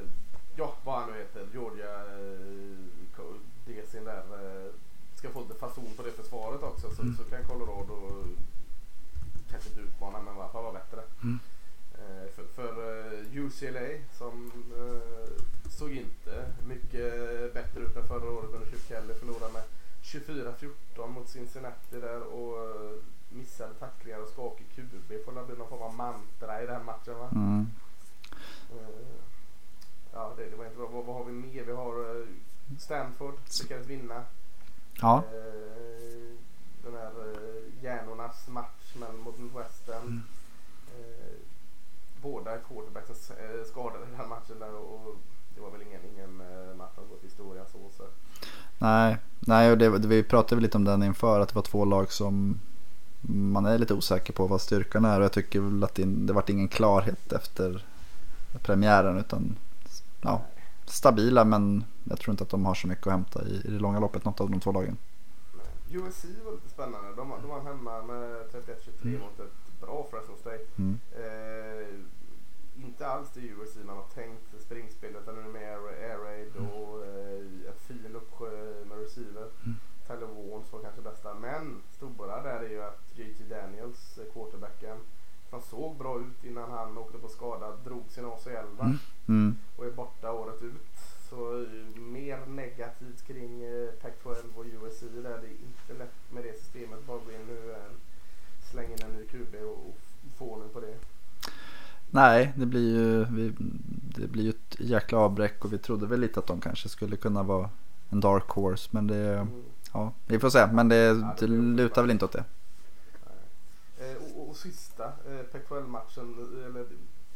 ja, 0.55 0.73
vad 0.83 0.99
han 0.99 1.11
nu 1.11 1.17
heter. 1.17 1.46
Georgia 1.57 1.93
eh, 2.17 3.35
DCn 3.65 4.03
där. 4.05 4.23
Eh, 4.41 4.71
ska 5.15 5.29
få 5.29 5.41
lite 5.41 5.53
fason 5.59 5.93
på 5.97 6.03
det 6.03 6.11
försvaret 6.11 6.63
också 6.63 6.89
så, 6.95 7.01
Mm. 7.01 7.15
så 7.17 7.23
kan 7.23 7.43
Colorado 7.43 7.95
kanske 9.51 9.69
inte 9.69 9.81
utmana 9.81 10.21
men 10.21 10.33
i 10.33 10.39
alla 10.39 10.49
fall 10.49 10.63
vara 10.63 10.73
bättre. 10.73 11.01
Mm. 11.23 11.39
Eh, 11.93 12.27
för 12.35 12.43
för 12.43 12.73
eh, 13.13 13.37
UCLA 13.43 13.87
som 14.17 14.51
såg 15.69 15.91
inte 15.91 16.45
mycket 16.67 17.13
bättre 17.53 17.81
ut 17.81 17.95
än 17.97 18.07
förra 18.07 18.31
året 18.31 18.49
under 18.53 18.67
Chip 18.71 18.87
Kelly. 18.87 19.13
Förlorade 19.13 19.53
med 19.53 19.63
24-14 20.03 21.07
mot 21.07 21.29
Cincinnati 21.29 21.99
där 21.99 22.21
och 22.21 22.57
missade 23.29 23.73
tacklingar 23.73 24.19
och 24.19 24.29
skakig 24.29 24.65
QB. 24.75 25.25
Får 25.25 25.31
väl 25.31 25.45
bli 25.45 25.55
någon 25.57 25.69
form 25.69 25.81
av 25.81 25.95
mantra 25.95 26.63
i 26.63 26.65
den 26.65 26.85
matchen 26.85 27.19
va? 27.19 27.29
mm. 27.35 27.67
Ja, 30.13 30.33
det, 30.37 30.49
det 30.49 30.55
var 30.55 30.65
inte 30.65 30.77
bra. 30.77 30.87
Vad, 30.87 31.05
vad 31.05 31.15
har 31.15 31.23
vi 31.23 31.31
mer? 31.31 31.63
Vi 31.63 31.71
har 31.71 32.19
eh, 32.19 32.27
Stanford 32.79 33.33
lyckades 33.61 33.87
vinna. 33.87 34.23
Ja, 35.01 35.23
Eh, 35.31 36.37
den 36.83 36.93
här 36.93 37.11
eh, 37.29 37.83
hjärnornas 37.83 38.47
match 38.47 38.95
mellan 38.99 39.19
mot 39.19 39.39
Northwestern. 39.39 40.01
Mm. 40.01 40.23
Eh, 40.95 41.33
båda 42.21 42.57
quarterbacksen 42.57 43.35
eh, 43.37 43.65
skadade 43.69 44.05
den 44.05 44.15
här 44.15 44.27
matchen 44.27 44.59
där 44.59 44.75
och 44.75 45.15
det 45.55 45.61
var 45.61 45.71
väl 45.71 45.81
ingen, 45.81 46.01
ingen 46.13 46.37
match 46.77 46.95
som 46.95 47.09
gått 47.09 47.23
historia 47.23 47.63
så. 47.71 47.77
så. 47.97 48.03
nej, 48.77 49.17
nej 49.39 49.71
och 49.71 49.77
det, 49.77 49.97
det, 49.97 50.07
vi 50.07 50.23
pratade 50.23 50.61
lite 50.61 50.77
om 50.77 50.83
den 50.83 51.03
inför 51.03 51.39
att 51.39 51.49
det 51.49 51.55
var 51.55 51.61
två 51.61 51.85
lag 51.85 52.11
som 52.11 52.59
man 53.21 53.65
är 53.65 53.77
lite 53.77 53.93
osäker 53.93 54.33
på 54.33 54.47
vad 54.47 54.61
styrkan 54.61 55.05
är 55.05 55.17
och 55.17 55.23
jag 55.23 55.31
tycker 55.31 55.59
väl 55.59 55.83
att 55.83 55.95
det, 55.95 56.05
det 56.05 56.33
vart 56.33 56.49
ingen 56.49 56.67
klarhet 56.67 57.33
efter 57.33 57.85
premiären 58.61 59.17
utan 59.17 59.55
ja, 60.27 60.41
stabila 60.85 61.45
men 61.45 61.83
jag 62.03 62.19
tror 62.19 62.31
inte 62.31 62.43
att 62.43 62.49
de 62.49 62.65
har 62.65 62.73
så 62.73 62.87
mycket 62.87 63.07
att 63.07 63.13
hämta 63.13 63.43
i, 63.43 63.61
i 63.65 63.71
det 63.71 63.79
långa 63.79 63.99
loppet 63.99 64.25
något 64.25 64.41
av 64.41 64.51
de 64.51 64.59
två 64.59 64.71
lagen. 64.71 64.97
USC 65.91 66.25
var 66.45 66.51
lite 66.51 66.69
spännande. 66.69 67.09
De, 67.15 67.33
de 67.41 67.49
var 67.49 67.61
hemma 67.61 68.03
med 68.03 68.45
31-23 69.01 69.19
mot 69.19 69.39
ett 69.39 69.81
bra 69.81 70.07
Fresno 70.11 70.35
State. 70.37 70.65
Mm. 70.77 70.99
Eh, 71.15 71.87
inte 72.85 73.07
alls 73.07 73.29
det 73.33 73.39
USC 73.39 73.75
man 73.85 73.95
har 73.95 74.03
tänkt 74.03 74.61
springspel 74.65 75.15
utan 75.15 75.35
nu 75.35 75.41
med 75.41 75.61
air, 75.61 76.11
air 76.11 76.17
raid 76.17 76.55
och 76.55 77.05
eh, 77.05 77.69
en 77.69 77.79
fin 77.79 78.15
uppsjö 78.15 78.85
med 78.85 78.99
receiver. 78.99 79.47
Mm. 79.65 79.75
Tyler 80.07 80.27
Warnes 80.27 80.73
var 80.73 80.81
kanske 80.81 81.01
bästa. 81.01 81.33
Men 81.33 81.81
stora 81.91 82.43
där 82.43 82.59
är 82.63 82.69
ju 82.69 82.83
att 82.83 83.03
JT 83.15 83.49
Daniels, 83.49 84.17
eh, 84.17 84.33
quarterbacken, 84.33 84.97
som 85.49 85.61
såg 85.61 85.97
bra 85.97 86.19
ut 86.19 86.43
innan 86.43 86.71
han 86.71 86.97
åkte 86.97 87.17
på 87.17 87.27
skada, 87.27 87.75
drog 87.75 88.11
sin 88.11 88.25
ACL? 88.25 88.81
Mm. 88.81 88.97
Mm. 89.27 89.57
och 89.77 89.85
är 89.85 89.91
borta 89.91 90.31
året 90.31 90.61
ut. 90.61 90.97
Så 91.29 91.63
eh, 91.63 92.01
mer 92.01 92.45
negativt 92.45 93.27
kring 93.27 93.63
eh, 93.63 93.89
Pac-12 94.01 94.55
och 94.55 94.65
USC 94.65 95.01
där. 95.01 95.37
Det 95.41 95.47
är 95.47 95.61
inte 95.67 95.93
lätt 96.03 96.31
med 96.31 96.43
det 96.43 96.59
systemet. 96.59 97.07
Bara 97.07 97.17
gå 97.17 97.31
in 97.31 97.47
nu, 97.47 97.71
eh, 97.71 97.91
släng 98.71 98.91
in 98.91 99.03
en 99.03 99.11
ny 99.11 99.25
QB 99.25 99.55
och, 99.55 99.87
och 99.89 99.97
få 100.37 100.45
ordning 100.45 100.69
på 100.69 100.79
det. 100.79 100.97
Nej, 102.17 102.53
det 102.56 102.65
blir 102.65 102.95
ju 102.95 103.25
vi, 103.25 103.53
det 104.17 104.27
blir 104.27 104.43
ju 104.43 104.49
ett 104.49 104.75
jäkla 104.80 105.17
avbräck 105.17 105.65
och 105.65 105.73
vi 105.73 105.77
trodde 105.77 106.06
väl 106.08 106.19
lite 106.19 106.39
att 106.39 106.47
de 106.47 106.62
kanske 106.62 106.89
skulle 106.89 107.15
kunna 107.17 107.43
vara 107.43 107.69
en 108.10 108.19
dark 108.19 108.49
horse. 108.49 108.89
Men 108.91 109.08
det, 109.08 109.38
Mm. 109.38 109.63
ja, 109.93 110.13
vi 110.27 110.39
får 110.39 110.49
se. 110.49 110.67
Men 110.67 110.89
det, 110.89 110.95
det 111.13 111.34
det 111.39 111.47
blir 111.47 111.58
lutar 111.58 112.01
väl 112.01 112.12
inte 112.12 112.25
åt 112.25 112.32
det. 112.32 112.43
Eh, 113.99 114.17
och, 114.38 114.49
och 114.49 114.56
sista 114.56 115.03
eh, 115.06 115.43
Pac-12-matchen, 115.51 116.36
eller 116.65 116.86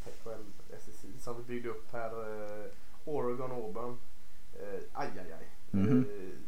Pac-12 0.04 0.36
SEC 0.80 1.24
som 1.24 1.36
vi 1.36 1.42
byggde 1.42 1.68
upp 1.68 1.92
här. 1.92 2.10
Eh, 2.10 2.66
Oregon-Auburn. 3.04 3.96
Eh, 4.54 4.80
aj, 4.92 5.08
aj, 5.18 5.32
aj. 5.32 5.46
Mhm. 5.70 5.98
Eh, 6.10 6.38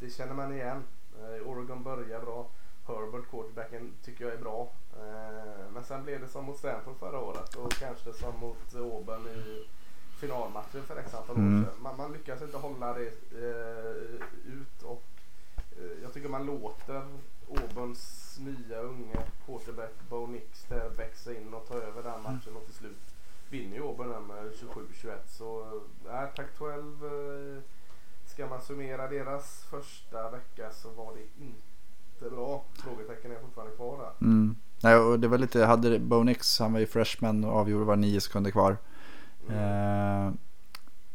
det 0.00 0.10
känner 0.10 0.34
man 0.34 0.52
igen. 0.54 0.82
Oregon 1.44 1.82
börjar 1.82 2.20
bra. 2.20 2.46
Herbert, 2.96 3.30
quarterbacken, 3.30 3.94
tycker 4.04 4.24
jag 4.24 4.34
är 4.34 4.38
bra. 4.38 4.68
Eh, 4.96 5.70
men 5.72 5.84
sen 5.84 6.04
blev 6.04 6.20
det 6.20 6.28
som 6.28 6.44
mot 6.44 6.58
Stanford 6.58 6.96
förra 6.98 7.18
året 7.20 7.54
och 7.56 7.72
kanske 7.72 8.12
som 8.12 8.38
mot 8.40 8.74
Auburn 8.74 9.26
i 9.26 9.66
finalmatchen 10.20 10.82
för 10.82 10.96
x 10.96 11.14
antal 11.14 11.36
år 11.36 11.40
Mm. 11.40 11.64
sedan. 11.64 11.74
Man, 11.82 11.96
man 11.96 12.12
lyckas 12.12 12.42
inte 12.42 12.56
hålla 12.56 12.92
det 12.94 13.06
eh, 13.32 14.26
ut 14.52 14.82
och 14.82 15.02
eh, 15.78 16.02
jag 16.02 16.12
tycker 16.14 16.28
man 16.28 16.46
låter 16.46 17.02
Auburns 17.48 18.36
nya 18.40 18.80
unge 18.80 19.16
quarterback 19.46 19.92
Bo 20.08 20.26
Nix 20.26 20.64
där 20.68 20.88
växa 20.88 21.34
in 21.34 21.54
och 21.54 21.68
ta 21.68 21.74
över 21.74 22.02
den 22.02 22.22
matchen 22.22 22.56
och 22.56 22.64
till 22.64 22.74
slut 22.74 23.14
vinner 23.50 23.76
ju 23.76 23.82
Auburn 23.82 24.08
den 24.10 24.22
med 24.26 24.52
27-21 24.52 25.16
så 25.26 25.60
äh, 26.06 26.12
Pac-12 26.36 27.56
eh, 27.56 27.62
ska 28.26 28.46
man 28.46 28.62
summera 28.62 29.08
deras 29.08 29.64
första 29.70 30.30
vecka 30.30 30.70
så 30.72 30.90
var 30.90 31.14
det 31.14 31.44
inte 31.44 31.69
bra. 32.28 32.64
Frågetecken 32.74 33.32
är 33.32 33.38
fortfarande 33.40 33.76
kvar 33.76 33.98
där. 33.98 34.26
Mm. 34.26 34.56
Nej, 34.82 34.96
och 34.96 35.20
det 35.20 35.28
var 35.28 35.38
lite, 35.38 35.64
hade 35.64 35.98
Bo 35.98 36.22
Nix, 36.22 36.58
han 36.58 36.72
var 36.72 36.80
ju 36.80 36.86
freshman 36.86 37.44
och 37.44 37.56
avgjorde 37.56 37.84
var 37.84 37.96
nio 37.96 38.20
sekunder 38.20 38.50
kvar. 38.50 38.76
Eh, 39.48 40.32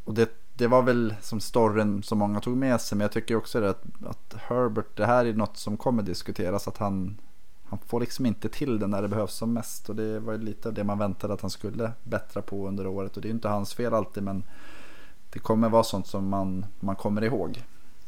och 0.04 0.14
det, 0.14 0.30
det 0.54 0.68
var 0.68 0.82
väl 0.82 1.16
som 1.22 1.40
storyn 1.40 2.04
som 2.04 2.18
många 2.18 2.42
tog 2.42 2.58
med 2.58 2.82
sig. 2.82 2.98
Men 2.98 3.06
jag 3.06 3.12
tycker 3.12 3.36
också 3.36 3.62
det 3.62 3.70
att, 3.70 3.84
att 4.06 4.34
Herbert, 4.34 4.98
det 4.98 5.06
här 5.06 5.26
är 5.26 5.34
något 5.34 5.58
som 5.58 5.78
kommer 5.78 6.04
diskuteras. 6.04 6.68
Att 6.68 6.78
han, 6.78 7.18
han 7.66 7.80
får 7.80 8.00
liksom 8.00 8.26
inte 8.26 8.50
till 8.50 8.80
det 8.80 8.88
när 8.88 9.02
det 9.02 9.08
behövs 9.08 9.34
som 9.34 9.54
mest. 9.54 9.90
Och 9.90 9.96
det 9.96 10.20
var 10.20 10.34
ju 10.34 10.40
lite 10.40 10.68
av 10.68 10.74
det 10.74 10.84
man 10.84 11.00
väntade 11.00 11.34
att 11.34 11.42
han 11.42 11.50
skulle 11.50 11.92
bättra 12.04 12.42
på 12.42 12.68
under 12.68 12.88
året. 12.88 13.16
Och 13.16 13.22
det 13.22 13.26
är 13.26 13.30
ju 13.30 13.36
inte 13.36 13.48
hans 13.48 13.74
fel 13.74 13.94
alltid 13.94 14.24
men 14.24 14.44
det 15.30 15.40
kommer 15.40 15.70
vara 15.70 15.84
sånt 15.84 16.08
som 16.08 16.30
man, 16.30 16.66
man 16.80 16.96
kommer 16.96 17.24
ihåg. 17.24 17.64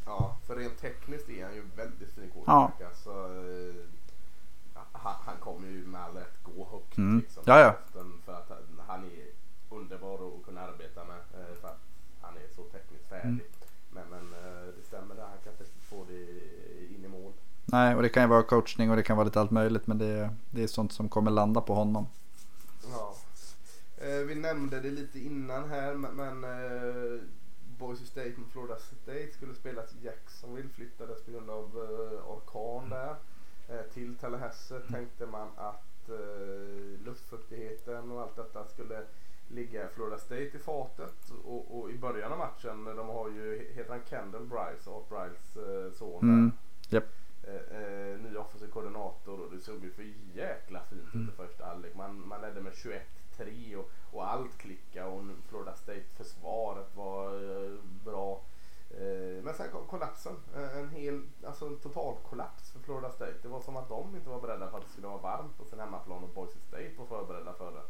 Ja, 0.06 0.38
för 0.48 0.56
rent 0.56 0.82
tekniskt 0.82 1.30
är 1.30 1.46
han 1.46 1.56
ju 1.56 1.64
väldigt 1.76 2.17
Ja. 2.48 2.72
Alltså, 2.88 3.12
han, 4.92 5.16
han 5.26 5.38
kommer 5.40 5.68
ju 5.68 5.86
med 5.88 6.02
all 6.02 6.14
rätt 6.14 6.44
gå 6.44 6.68
högt. 6.72 6.98
Mm. 6.98 7.20
Liksom, 7.20 7.44
Ja, 7.46 7.60
ja. 7.60 7.76
För 8.26 8.34
att 8.34 8.52
han- 8.88 9.04
är 9.06 9.28
underbar 9.76 10.14
att 10.40 10.46
kunna 10.46 10.62
arbeta 10.62 11.04
med. 11.04 11.18
eh, 11.18 11.56
För 11.62 11.68
att 11.68 11.80
han 12.22 12.34
är 12.38 12.56
så 12.56 12.64
tekniskt 12.64 13.10
färdig. 13.10 13.28
Mm. 13.28 13.42
Men, 13.92 14.04
men 14.10 14.34
eh, 14.34 14.68
det 14.78 14.84
stämmer 14.88 15.16
där. 15.16 15.24
Han 15.24 15.38
kan 15.44 15.54
inte 15.54 15.66
få 15.90 16.06
det 16.10 16.22
in 16.96 17.06
i 17.06 17.08
mål. 17.08 17.34
Nej, 17.66 17.96
och 17.96 18.02
det 18.02 18.10
kan 18.10 18.24
ju 18.24 18.30
vara 18.30 18.44
coachning 18.44 18.90
och 18.90 18.96
det 18.96 19.04
kan 19.04 19.18
vara 19.18 19.26
lite 19.26 19.40
allt 19.42 19.52
möjligt. 19.52 19.88
Men 19.88 19.98
det, 19.98 20.30
det 20.52 20.64
är 20.64 20.68
sånt 20.68 20.92
som 20.94 21.10
kommer 21.10 21.32
landa 21.32 21.62
på 21.62 21.74
honom. 21.76 22.08
Ja. 22.92 23.16
Vi 24.28 24.36
nämnde 24.36 24.80
det 24.80 24.90
lite 24.90 25.20
innan 25.20 25.70
här 25.70 25.94
men, 25.94 26.42
Boise 27.80 28.06
State 28.06 28.34
med 28.38 28.50
Florida 28.52 28.78
State 28.78 29.32
skulle 29.32 29.56
spelas 29.56 29.94
i 29.94 30.06
Jacksonville 30.06 30.70
flyttades 30.70 31.24
på 31.24 31.32
grund 31.32 31.50
av 31.50 31.64
eh, 31.64 32.32
orkan 32.32 32.90
där. 32.90 33.16
Eh, 33.70 33.82
till 33.94 34.16
Tallahassee 34.16 34.80
tänkte 34.80 35.26
man 35.26 35.48
att 35.56 36.10
eh, 36.10 37.06
luftfuktigheten 37.06 38.12
och 38.12 38.22
allt 38.22 38.36
detta 38.36 38.66
skulle 38.66 39.04
ligga 39.48 39.88
Florida 39.88 40.18
State 40.18 40.58
i 40.58 40.60
fatet 40.60 41.32
och, 41.46 41.80
och 41.80 41.92
i 41.92 41.98
början 41.98 42.32
av 42.32 42.38
matchen 42.38 42.86
de 42.86 43.10
har 43.10 43.30
ju, 43.30 43.74
heter 43.76 43.92
han 43.92 44.02
Kendall 44.10 44.46
Bryce, 44.46 44.90
Art 44.90 45.10
Bryles 45.10 45.58
eh, 45.58 45.92
son. 45.94 46.22
Mm. 46.22 46.52
Japp. 46.90 47.04
Eh, 47.44 47.82
eh, 47.82 48.20
ny 48.20 48.36
offensiv 48.36 48.68
koordinator 48.68 49.40
och 49.40 49.52
det 49.52 49.60
såg 49.60 49.84
ju 49.84 49.92
för 49.92 50.04
jäkla 50.34 50.82
fint 50.90 51.16
ut 51.16 51.34
i 51.34 51.36
första 51.38 51.66
halvlek. 51.66 51.96
Man, 51.96 52.28
man 52.28 52.42
ledde 52.42 52.62
med 52.62 52.74
21-3 53.38 53.76
och, 53.76 53.90
och 54.12 54.32
allt 54.32 54.58
klickade 54.58 55.08
och 55.08 55.24
Florida 55.50 55.76
State 55.76 56.04
försvaret 56.16 56.96
var 56.96 57.34
eh, 57.34 57.80
bra. 58.06 58.42
Eh, 58.92 59.44
men 59.44 59.54
sen 59.54 59.72
kom 59.72 59.88
kollapsen. 59.88 60.36
Eh, 60.56 60.78
en 60.78 60.90
hel, 60.90 61.22
alltså 61.46 61.66
en 61.66 61.80
total 61.80 62.16
kollaps 62.30 62.72
för 62.72 62.80
Florida 62.80 63.12
State. 63.12 63.36
Det 63.42 63.48
var 63.48 63.62
som 63.62 63.78
att 63.78 63.90
de 63.90 64.16
inte 64.16 64.30
var 64.30 64.42
beredda 64.42 64.68
på 64.68 64.78
att 64.78 64.84
det 64.84 64.92
skulle 64.92 65.08
vara 65.08 65.22
varmt 65.22 65.58
på 65.58 65.66
sin 65.66 65.80
hemmaplan 65.80 66.24
och 66.24 66.30
Boise 66.30 66.60
State 66.60 66.92
var 66.98 67.06
förberedda 67.06 67.54
för 67.54 67.72
det. 67.72 67.82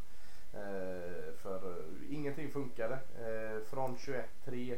För 1.37 1.85
ingenting 2.09 2.51
funkade. 2.51 2.99
Från 3.69 3.97
21-3 3.97 4.77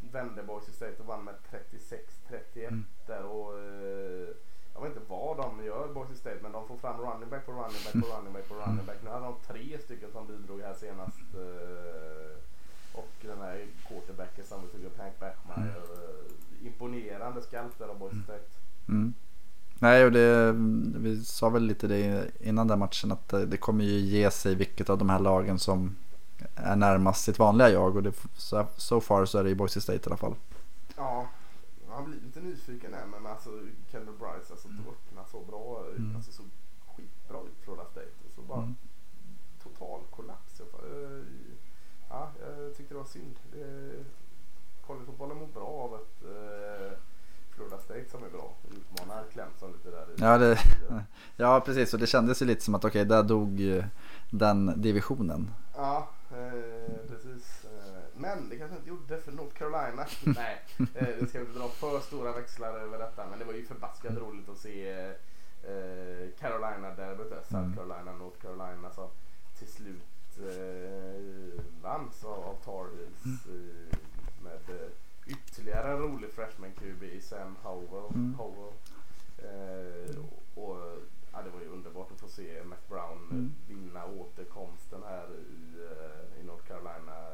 vände 0.00 0.42
Boise 0.42 0.72
State 0.72 0.96
och 0.98 1.06
vann 1.06 1.24
med 1.24 1.34
36-31 1.50 2.68
Mm. 2.68 2.84
där 3.06 3.24
och 3.24 3.52
jag 4.78 4.88
vet 4.88 4.96
inte 4.96 5.10
vad 5.10 5.36
de 5.36 5.64
gör 5.64 5.88
Boise 5.94 6.14
State 6.14 6.38
men 6.42 6.52
de 6.52 6.68
får 6.68 6.76
fram 6.76 7.00
running 7.00 7.30
back 7.30 7.46
på 7.46 7.52
running 7.52 7.82
back 7.84 7.92
på 7.92 8.16
running 8.16 8.32
back 8.32 8.48
på 8.48 8.54
running 8.54 8.86
back. 8.86 8.96
Nu 9.04 9.10
hade 9.10 9.24
de 9.24 9.34
tre 9.46 9.78
stycken 9.78 10.08
som 10.12 10.26
bidrog 10.26 10.60
här 10.60 10.74
senast. 10.74 11.18
Eh, 11.34 12.98
och 12.98 13.12
den 13.20 13.40
här 13.40 13.66
quarterbacken 13.88 14.44
som 14.44 14.62
vi 14.62 14.68
tog 14.68 14.84
upp, 14.84 14.98
Hank 14.98 15.14
Bachmeier. 15.20 15.76
Eh, 15.76 16.66
imponerande 16.66 17.42
skalp 17.42 17.78
där 17.78 17.88
av 17.88 17.98
Boise 17.98 18.22
State. 18.24 18.48
Mm. 18.88 19.14
Nej, 19.78 20.04
och 20.04 20.12
det, 20.12 20.52
vi 20.98 21.24
sa 21.24 21.48
väl 21.48 21.62
lite 21.62 21.86
det 21.86 22.30
innan 22.40 22.68
den 22.68 22.78
matchen 22.78 23.12
att 23.12 23.28
det, 23.28 23.56
kommer 23.56 23.84
ju 23.84 23.98
ge 23.98 24.30
sig 24.30 24.54
vilket 24.54 24.90
av 24.90 24.98
de 24.98 25.10
här 25.10 25.18
lagen 25.18 25.58
som 25.58 25.96
är 26.54 26.76
närmast 26.76 27.24
sitt 27.24 27.38
vanliga 27.38 27.70
jag. 27.70 27.96
Och 27.96 28.02
det, 28.02 28.12
so, 28.36 28.64
so 28.76 29.00
far 29.00 29.24
så 29.24 29.38
är 29.38 29.42
det 29.42 29.48
ju 29.48 29.54
Boise 29.54 29.80
State 29.80 29.98
i 29.98 30.06
alla 30.06 30.16
fall. 30.16 30.34
Ja, 30.96 31.26
man 32.00 32.10
blir 32.10 32.20
lite 32.20 32.40
nyfiken 32.40 32.90
där 32.92 33.06
men 33.06 33.26
alltså 33.26 33.50
Kendall 33.90 34.14
Bryce 34.14 34.52
alltså 34.52 34.68
tog 34.68 34.94
öppna 34.94 35.24
så 35.24 35.40
bra. 35.40 35.84
Mm. 35.96 36.16
Alltså 36.16 36.32
så 36.32 36.42
skitbra 36.96 37.40
ut 37.40 37.58
Florida 37.64 37.84
State. 37.84 38.12
Och 38.28 38.34
så 38.34 38.42
bara 38.42 38.62
Mm. 38.62 38.74
total 39.62 40.00
kollaps. 40.10 40.60
Jag, 40.60 40.68
eh, 40.92 41.24
ja, 42.08 42.30
jag 42.40 42.76
tyckte 42.76 42.94
det 42.94 42.98
var 42.98 43.04
synd. 43.06 43.36
Collegefotbollen 44.86 45.36
mår 45.38 45.46
bra 45.46 45.66
av 45.68 45.94
ett 45.94 46.22
eh, 46.24 46.98
Florida 47.50 47.78
State 47.78 48.04
som 48.10 48.24
är 48.24 48.30
bra. 48.30 48.52
Utmanar 48.70 49.24
Clemson 49.32 49.72
lite 49.72 49.90
där. 49.90 50.02
i- 50.10 50.14
Ja, 50.20 50.38
det- 50.38 50.58
Ja, 51.36 51.60
precis. 51.60 51.94
Och 51.94 52.00
det 52.00 52.06
kändes 52.06 52.42
ju 52.42 52.46
lite 52.46 52.64
som 52.64 52.74
att 52.74 52.84
okej, 52.84 53.04
där 53.04 53.22
dog 53.22 53.60
den 54.30 54.80
divisionen. 54.82 55.50
Ja, 55.76 56.08
men 58.36 58.48
det 58.48 58.56
kanske 58.56 58.76
inte 58.76 58.88
gjorde 58.88 59.20
för 59.20 59.32
North 59.32 59.54
Carolina. 59.56 60.06
Nej, 60.24 60.64
eh, 60.94 61.08
det 61.20 61.26
ska 61.28 61.40
inte 61.40 61.58
dra 61.58 61.68
för 61.68 62.00
stora 62.00 62.32
växlar 62.32 62.74
över 62.78 62.98
detta. 62.98 63.26
Men 63.26 63.38
det 63.38 63.44
var 63.44 63.52
ju 63.52 63.64
förbaskat 63.66 64.16
roligt 64.16 64.48
att 64.48 64.58
se 64.58 64.90
eh, 65.62 66.28
Carolina 66.38 66.94
derbyt 66.94 67.30
där. 67.30 67.42
South 67.42 67.54
Mm. 67.64 67.74
Carolina, 67.76 68.12
North 68.12 68.38
Carolina 68.42 68.90
som 68.90 69.08
till 69.58 69.68
slut 69.68 70.38
eh, 70.38 71.62
vanns 71.82 72.24
av, 72.24 72.44
av 72.44 72.54
Tar 72.64 72.84
Heels 72.84 73.46
eh, 73.46 73.98
med 74.42 74.80
eh, 74.80 74.88
ytterligare 75.26 75.90
en 75.92 75.98
rolig 75.98 76.30
freshman 76.32 76.72
QB 76.72 77.02
i 77.02 77.20
Sam 77.20 77.56
Howell. 77.62 78.14
Mm. 78.14 78.34
Howell. 78.34 78.72
Eh, 79.38 80.16
och, 80.54 80.64
och, 80.70 80.98
ja, 81.32 81.42
det 81.42 81.50
var 81.50 81.60
ju 81.60 81.68
underbart 81.68 82.12
att 82.12 82.20
få 82.20 82.28
se 82.28 82.62
Mac 82.64 82.76
Brown 82.88 83.28
eh, 83.30 83.36
Mm. 83.36 83.54
vinna 83.68 84.06
återkomsten 84.06 85.02
här 85.08 85.26
i, 85.38 85.76
eh, 85.84 86.40
i 86.40 86.44
North 86.44 86.64
Carolina-laget. 86.68 87.27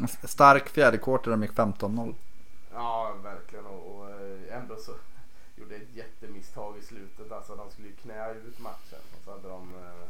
En 0.00 0.08
Stark 0.08 0.68
fjärde 0.68 0.98
quarter, 0.98 1.30
de 1.30 1.42
gick 1.42 1.52
15-0. 1.52 2.14
Ja, 2.72 3.14
verkligen. 3.22 3.66
Och, 3.66 3.96
och 3.96 4.10
eh, 4.10 4.56
ändå 4.56 4.76
så 4.76 4.92
gjorde 5.56 5.76
ett 5.76 5.94
jättemisstag 5.94 6.78
i 6.78 6.82
slutet. 6.82 7.32
Alltså 7.32 7.56
de 7.56 7.70
skulle 7.70 7.88
ju 7.88 7.94
knä 7.94 8.32
ut 8.32 8.58
matchen. 8.58 8.98
Och 9.16 9.24
så 9.24 9.30
hade 9.30 9.48
de 9.48 9.74
eh, 9.74 10.02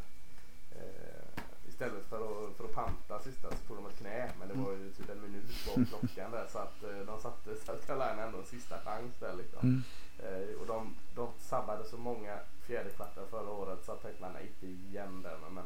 eh, 0.81 1.43
istället 1.69 2.07
för 2.09 2.17
att, 2.17 2.57
för 2.57 2.65
att 2.65 2.75
panta 2.75 3.19
sista 3.19 3.51
så 3.51 3.57
tog 3.57 3.77
de 3.77 3.87
ett 3.87 3.99
knä. 3.99 4.31
Men 4.39 4.49
det 4.49 4.55
var 4.55 4.73
ju 4.73 4.93
typ 4.93 5.11
en 5.11 5.23
minut 5.23 5.67
på 5.67 5.85
klockan 5.89 6.31
där. 6.31 6.47
Så 6.53 6.59
att 6.59 6.83
eh, 6.83 7.07
de 7.07 7.21
satte 7.21 7.57
South 7.67 7.87
Carolina 7.87 8.23
ändå 8.23 8.39
en 8.39 8.47
sista 8.47 8.79
chans 8.85 9.13
där 9.21 9.35
liksom. 9.35 9.61
Mm. 9.63 9.83
Eh, 10.19 10.61
och 10.61 10.67
de, 10.67 10.95
de 11.15 11.29
sabbade 11.39 11.85
så 11.85 11.97
många 11.97 12.39
fjärde 12.67 12.91
kvartar 12.91 13.27
förra 13.31 13.51
året 13.51 13.85
så 13.85 13.93
att 13.93 14.03
tänkte 14.03 14.23
man 14.23 14.33
nej 14.33 14.47
inte 14.47 14.67
igen 14.67 15.23
där. 15.23 15.37
Men, 15.43 15.55
men, 15.55 15.65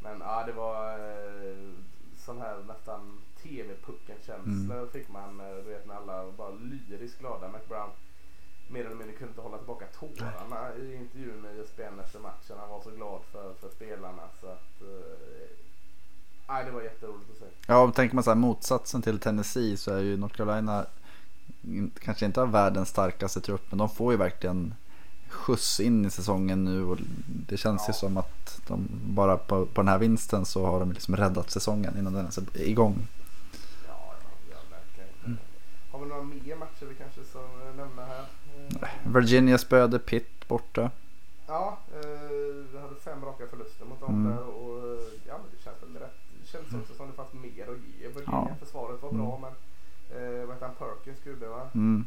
men 0.00 0.20
ja, 0.28 0.42
det 0.46 0.52
var 0.52 0.92
eh, 0.92 1.72
sån 2.18 2.40
här 2.40 2.58
nästan 2.68 3.20
TV-pucken-känsla 3.42 4.74
Mm. 4.74 4.88
fick 4.92 5.08
man. 5.08 5.40
Eh, 5.40 5.56
du 5.64 5.70
vet 5.70 5.86
när 5.86 5.94
alla 5.94 6.24
var 6.24 6.32
bara 6.32 6.50
lyriskt 6.50 7.18
glada. 7.18 7.48
McBrown 7.48 7.90
mer 8.68 8.84
eller 8.84 8.96
mindre 8.96 9.16
kunde 9.16 9.30
inte 9.30 9.40
hålla 9.40 9.58
tillbaka 9.58 9.86
tårarna 10.00 10.74
i 10.76 10.94
intervjun 10.94 11.40
med 11.40 11.60
ESPN 11.60 12.00
efter 12.04 12.18
matchen. 12.20 12.56
Han 12.60 12.68
var 12.70 12.82
så 12.82 12.90
glad 12.90 13.20
för, 13.32 13.54
för 13.54 13.68
spelarna 13.76 14.22
så 14.40 14.46
att 14.46 14.82
eh, 16.48 16.64
det 16.64 16.70
var 16.70 16.82
jätteroligt 16.82 17.30
att 17.30 17.38
se. 17.38 17.44
Ja, 17.66 17.78
och 17.82 17.94
tänker 17.94 18.14
man 18.14 18.24
så 18.24 18.30
här 18.30 18.36
motsatsen 18.36 19.02
till 19.02 19.18
Tennessee 19.18 19.76
så 19.76 19.92
är 19.94 20.00
ju 20.00 20.16
North 20.16 20.34
Carolina 20.36 20.86
in- 21.64 21.90
kanske 22.00 22.26
inte 22.26 22.40
har 22.40 22.46
världens 22.46 22.88
starkaste 22.88 23.40
trupp. 23.40 23.62
Men 23.70 23.78
de 23.78 23.88
får 23.90 24.12
ju 24.12 24.18
verkligen 24.18 24.74
skjuts 25.28 25.80
in 25.80 26.04
i 26.04 26.10
säsongen 26.10 26.64
nu. 26.64 26.84
Och 26.84 26.98
det 27.26 27.56
känns 27.56 27.82
ju 27.82 27.92
Ja. 27.92 27.92
som 27.92 28.16
att 28.16 28.60
de 28.68 28.88
bara 28.90 29.36
på, 29.36 29.66
på 29.66 29.80
den 29.80 29.88
här 29.88 29.98
vinsten 29.98 30.44
så 30.44 30.66
har 30.66 30.80
de 30.80 30.92
liksom 30.92 31.16
räddat 31.16 31.50
säsongen 31.50 31.98
innan 31.98 32.12
den 32.12 32.22
ens 32.22 32.38
är 32.38 32.60
igång. 32.68 32.96
Ja, 33.88 34.14
ja, 34.22 34.28
ja 34.50 34.56
verkligen. 34.70 35.38
Har 36.00 36.04
vi 36.06 36.10
några 36.10 36.22
mer 36.22 36.56
matcher 36.56 36.86
vi 36.86 36.94
kanske 36.94 37.24
ska 37.24 37.38
nämna 37.76 38.04
här? 38.04 38.24
Eh, 38.82 38.88
Virginia 39.14 39.58
spöade 39.58 39.98
Pitt 39.98 40.48
borta. 40.48 40.90
Ja, 41.46 41.78
eh, 41.94 42.30
vi 42.72 42.78
hade 42.78 42.94
fem 42.94 43.24
raka 43.24 43.46
förluster 43.46 43.84
mot 43.84 44.00
dem 44.00 44.14
Mm. 44.26 44.32
där 44.36 44.44
och 44.44 44.78
eh, 44.78 45.00
ja, 45.26 45.38
men 45.38 45.46
det 45.56 45.62
känns 45.64 45.82
väl 45.82 46.02
rätt. 46.02 46.16
Det 46.40 46.46
känns 46.46 46.74
också 46.82 46.94
som 46.94 47.06
det 47.06 47.12
fanns 47.12 47.32
mer 47.32 47.62
att 47.70 47.78
ge. 47.78 48.08
Virginia 48.08 48.46
Ja. 48.50 48.56
försvaret 48.60 49.02
var 49.02 49.12
bra 49.12 49.36
Mm. 49.36 49.40
men 49.40 49.52
eh, 50.40 50.46
vad 50.46 50.54
heter 50.54 50.66
han, 50.66 50.74
Perkins 50.74 51.20
gubbe 51.24 51.46
va? 51.48 51.70
Mm. 51.74 52.04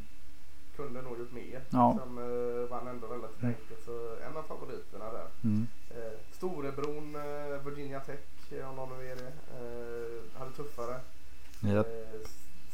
Kunde 0.75 1.01
nog 1.01 1.19
gjort 1.19 1.31
mer. 1.31 1.61
Ja. 1.69 1.99
Som 2.03 2.17
eh, 2.17 2.69
vann 2.69 2.87
ändå 2.87 3.07
relativt 3.07 3.43
enkelt 3.43 3.83
så 3.85 4.15
en 4.29 4.37
av 4.37 4.43
favoriterna 4.43 5.11
där. 5.11 5.27
Mm. 5.43 5.67
Eh, 5.89 6.19
storebron 6.31 7.15
eh, 7.15 7.65
Virginia 7.65 7.99
Tech 7.99 8.19
skrev 8.45 8.59
jag 8.59 8.75
någon 8.75 8.91
av 8.91 9.03
er 9.05 9.15
det. 9.15 9.33
Eh, 9.57 10.39
hade 10.39 10.51
tuffare. 10.51 10.99
Yep. 11.65 11.87
Eh, 11.87 12.19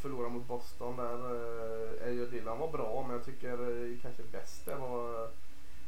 förlorade 0.02 0.30
mot 0.34 0.48
Boston 0.48 0.98
där. 0.98 1.20
Eh, 1.36 2.08
Ejo 2.08 2.26
Dillon 2.26 2.60
var 2.60 2.72
bra 2.72 3.04
men 3.08 3.16
jag 3.16 3.26
tycker 3.26 3.52
eh, 3.52 3.98
kanske 4.02 4.24
bäst 4.32 4.66
det 4.66 4.76
var 4.76 5.30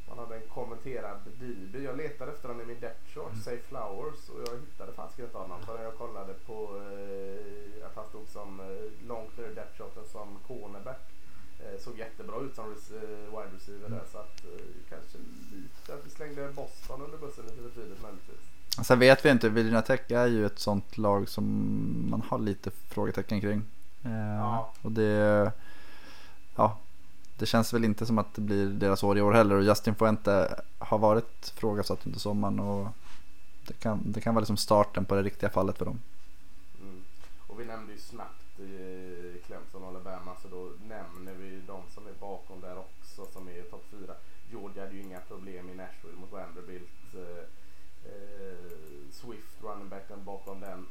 man 0.09 0.17
hade 0.19 0.35
en 0.35 0.49
kommenterad 0.49 1.17
DB. 1.39 1.83
Jag 1.83 1.97
letade 1.97 2.31
efter 2.31 2.47
honom 2.47 2.61
i 2.61 2.65
min 2.65 2.79
depth 2.79 3.07
chart, 3.13 3.37
Say 3.43 3.57
Flowers, 3.57 4.29
och 4.29 4.39
jag 4.47 4.59
hittade 4.59 4.93
faktiskt 4.93 5.19
inte 5.19 5.37
honom 5.37 5.61
förrän 5.65 5.83
jag 5.83 5.97
kollade 5.97 6.33
på 6.33 6.53
eh, 6.77 7.85
att 7.87 7.95
han 7.95 8.05
stod 8.09 8.27
som 8.27 8.59
eh, 8.59 9.07
långt 9.07 9.37
ner 9.37 9.45
i 9.51 9.53
depth 9.53 9.77
charten 9.77 10.05
som 10.05 10.37
cornerback. 10.47 11.01
Eh, 11.59 11.79
såg 11.79 11.97
jättebra 11.97 12.39
ut 12.41 12.55
som 12.55 12.65
res- 12.73 12.91
eh, 12.91 13.25
wide 13.39 13.55
receiver 13.55 13.89
där 13.89 14.03
så 14.11 14.17
att 14.17 14.45
eh, 14.45 14.65
kanske 14.89 15.17
lite 15.51 15.93
att 15.93 16.05
vi 16.05 16.09
slängde 16.09 16.49
Boston 16.55 17.01
under 17.01 17.17
bussen 17.17 17.45
lite 17.45 17.61
för 17.61 17.81
tidigt 17.81 18.01
möjligtvis. 18.01 18.39
Sen 18.91 18.99
vet 18.99 19.25
vi 19.25 19.29
inte, 19.29 19.49
Virginia 19.49 19.81
Tech 19.81 20.11
är 20.11 20.27
ju 20.27 20.45
ett 20.45 20.59
sånt 20.59 20.97
lag 20.97 21.29
som 21.29 21.45
man 22.09 22.21
har 22.21 22.39
lite 22.39 22.71
frågetecken 22.71 23.41
kring. 23.41 23.63
Eh, 24.03 24.35
Ja. 24.37 24.73
Och 24.81 24.91
det, 24.91 25.51
ja, 26.55 26.77
det 27.37 27.45
känns 27.45 27.73
väl 27.73 27.85
inte 27.85 28.05
som 28.05 28.17
att 28.17 28.33
det 28.33 28.41
blir 28.41 28.65
deras 28.65 29.03
år 29.03 29.17
i 29.17 29.21
år 29.21 29.31
heller. 29.31 29.55
Och 29.55 29.63
Justin 29.63 29.95
Fuente 29.95 30.61
har 30.79 30.97
varit 30.97 31.53
frågasatt 31.55 32.05
under 32.05 32.19
sommaren 32.19 32.59
och 32.59 32.87
det 33.67 33.73
kan, 33.73 34.11
det 34.11 34.21
kan 34.21 34.35
vara 34.35 34.41
liksom 34.41 34.57
starten 34.57 35.05
på 35.05 35.15
det 35.15 35.23
riktiga 35.23 35.49
fallet 35.49 35.77
för 35.77 35.85
dem. 35.85 35.99
Mm. 36.81 37.03
Och 37.47 37.59
vi 37.59 37.65
nämnde 37.65 37.93
ju 37.93 37.99
snabbt 37.99 38.59
i 38.59 39.41
Clemson 39.45 39.83
och 39.83 39.89
Alabama 39.89 40.31
så 40.41 40.47
då 40.47 40.71
nämner 40.87 41.33
vi 41.33 41.61
de 41.67 41.81
som 41.93 42.07
är 42.07 42.13
bakom 42.19 42.61
där 42.61 42.77
också 42.77 43.25
som 43.33 43.47
är 43.47 43.61
topp 43.61 43.85
fyra. 43.91 44.13
Georgia 44.49 44.83
hade 44.83 44.95
ju 44.95 45.01
inga 45.01 45.19
problem 45.19 45.69
i 45.69 45.75
Nashville 45.75 46.17
mot 46.17 46.31
Vanderbilt. 46.31 47.13
Eh, 47.13 47.45
eh, 48.05 49.11
Swift, 49.11 49.63
running 49.63 49.89
backen 49.89 50.25
bakom 50.25 50.59
den 50.59 50.87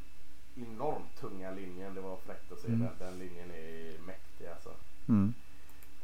enormt 0.55 1.17
tunga 1.21 1.51
linjen. 1.51 1.95
Det 1.95 2.01
var 2.01 2.17
se 2.71 2.75
Mm. 2.75 2.89
den. 2.99 3.09
Den 3.09 3.19
linjen 3.19 3.51
är 3.51 3.99
mäktig 4.07 4.47
alltså. 4.47 4.71
Mm. 5.09 5.35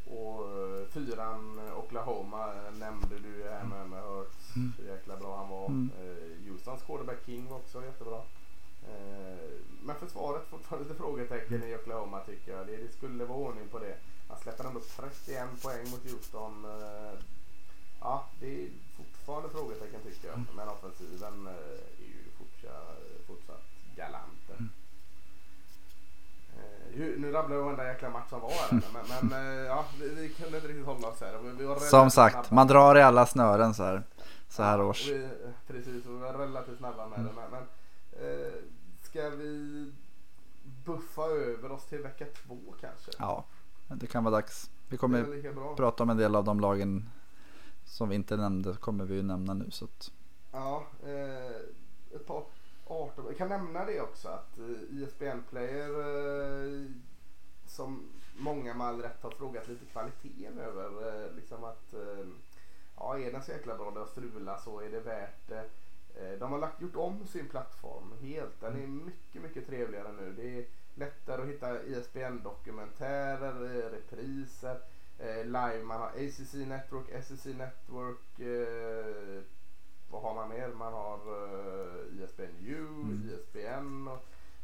Och 0.07 0.41
eh, 0.59 0.87
fyran 0.89 1.59
eh, 1.67 1.79
Oklahoma 1.79 2.55
eh, 2.55 2.73
nämnde 2.79 3.19
du 3.19 3.45
här 3.51 3.65
med, 3.65 3.89
med 3.91 4.03
Hurts. 4.03 4.57
Mm. 4.57 4.73
Hur 4.79 4.87
jäkla 4.89 5.17
bra 5.17 5.37
han 5.37 5.49
var. 5.49 5.67
Mm. 5.67 5.91
Eh, 6.01 6.51
Houstons 6.53 6.83
quarterback 6.83 7.19
King 7.27 7.49
var 7.49 7.57
också 7.57 7.85
jättebra. 7.85 8.23
Eh, 8.89 9.49
men 9.83 9.97
försvaret 9.97 10.43
fortfarande 10.51 10.89
lite 10.89 10.99
frågetecken 11.01 11.63
i 11.63 11.75
Oklahoma 11.75 12.21
tycker 12.21 12.53
jag. 12.57 12.67
Det, 12.67 12.77
det 12.77 12.93
skulle 12.93 13.25
vara 13.25 13.39
ordning 13.39 13.69
på 13.69 13.79
det. 13.79 13.97
Man 14.29 14.39
släpper 14.39 14.65
ändå 14.65 14.81
31 14.81 15.63
poäng 15.63 15.91
mot 15.91 16.05
Houston. 16.11 16.65
Eh, 16.65 17.19
ja, 18.01 18.25
det 18.41 18.65
är 18.65 18.69
fortfarande 18.97 19.49
frågetecken 19.49 20.01
tycker 20.05 20.29
jag. 20.29 20.39
Men 20.57 20.69
offensiven 20.69 21.47
eh, 21.47 21.53
är 21.99 22.07
ju 22.07 22.25
fortsatt, 22.39 22.99
fortsatt 23.27 23.65
galant. 23.97 24.51
Mm. 26.57 26.93
Eh, 26.93 26.99
hur- 26.99 27.17
Nu 27.19 27.33
rabblar 27.33 27.57
jag 27.57 27.63
varenda 27.65 27.87
jäkla 27.87 28.11
match 28.11 28.29
som 28.31 28.41
var 28.41 28.51
här 28.51 28.83
men, 28.93 29.29
men 29.31 29.59
eh, 29.59 29.65
ja, 29.67 29.85
vi, 30.01 30.09
vi 30.09 30.29
kunde 30.29 30.57
inte 30.57 30.69
riktigt 30.69 30.87
hålla 30.87 31.09
oss 31.09 31.21
här. 31.21 31.39
Vi, 31.39 31.81
Som 31.81 32.11
sagt, 32.11 32.51
man 32.51 32.67
drar 32.67 32.97
i 32.97 33.03
alla 33.03 33.27
snören 33.27 33.75
så 33.75 33.83
här, 33.83 34.03
så 34.49 34.63
här 34.63 34.81
års. 34.83 35.09
Vi, 35.09 35.29
precis, 35.67 36.07
och 36.07 36.15
vi 36.15 36.19
var 36.19 36.33
relativt 36.33 36.79
snabba 36.79 37.07
med 37.09 37.19
det. 37.21 37.31
Men, 37.51 37.63
eh, 38.31 38.53
ska 39.03 39.31
vi 39.31 39.93
buffa 40.85 41.23
över 41.23 41.73
oss 41.73 41.87
till 41.87 41.99
vecka 42.03 42.25
två 42.47 42.59
kanske? 42.81 43.11
Ja, 43.19 43.45
det 43.89 44.07
kan 44.07 44.25
vara 44.25 44.35
dags. 44.35 44.71
Vi 44.89 44.97
kommer 44.97 45.25
prata 45.77 46.03
om 46.03 46.11
en 46.11 46.17
del 46.17 46.37
av 46.37 46.45
de 46.45 46.61
lagen 46.61 47.09
som 47.85 48.09
vi 48.09 48.15
inte 48.15 48.37
nämnde 48.37 48.73
kommer 48.75 49.05
vi 49.05 49.15
ju 49.15 49.23
nämna 49.23 49.55
nu. 49.55 49.71
Så 49.71 49.85
att, 49.85 50.11
Ja, 50.53 50.87
eh, 51.07 52.17
ett 52.17 52.27
par 52.27 52.45
18. 52.87 53.27
Jag 53.27 53.37
kan 53.37 53.49
nämna 53.49 53.85
det 53.85 54.01
också 54.01 54.29
att 54.29 54.59
eh, 54.59 54.65
ISBN-player 54.91 55.91
eh, 56.01 56.91
som 57.67 58.13
många 58.37 58.75
med 58.75 58.87
all 58.87 59.03
rätt 59.03 59.23
har 59.23 59.31
frågat 59.31 59.69
lite 59.69 59.85
kvaliteten 59.85 60.59
över. 60.59 61.25
Eh, 61.25 61.33
liksom 61.33 61.65
att 61.65 61.95
ja, 62.97 63.19
är 63.19 63.33
den 63.33 63.43
så 63.43 63.53
jäkla 63.53 63.77
bra, 63.77 63.91
det 63.91 63.99
har 63.99 64.07
strulat 64.07 64.63
så 64.63 64.81
är 64.81 64.91
det 64.91 65.01
värt 65.01 65.49
det. 65.49 65.65
De 66.39 66.53
har 66.53 66.59
lagt, 66.59 66.81
gjort 66.81 66.97
om 66.97 67.27
sin 67.27 67.49
plattform 67.49 68.13
helt. 68.21 68.61
Den 68.61 68.83
är 68.83 68.87
mycket, 68.87 69.43
mycket 69.43 69.67
trevligare 69.67 70.13
nu. 70.13 70.33
Det 70.33 70.59
är 70.59 70.67
lättare 70.95 71.43
att 71.43 71.49
hitta 71.49 71.83
ISBN-dokumentärer, 71.83 73.53
repriser, 73.91 74.81
live. 75.45 75.83
Man 75.83 76.01
har 76.01 76.09
ACC 76.09 76.55
Network, 76.55 77.25
SEC 77.25 77.45
Network. 77.47 78.41
Eh, 80.07 80.13
vad 80.13 80.23
har 80.23 80.35
man 80.35 80.49
mer? 80.49 80.69
Man 80.69 80.93
har 80.93 81.19
uh, 81.29 82.23
ISBN 82.23 82.57
U, 82.67 82.87
Mm. 82.89 83.31
ISBN 83.31 84.09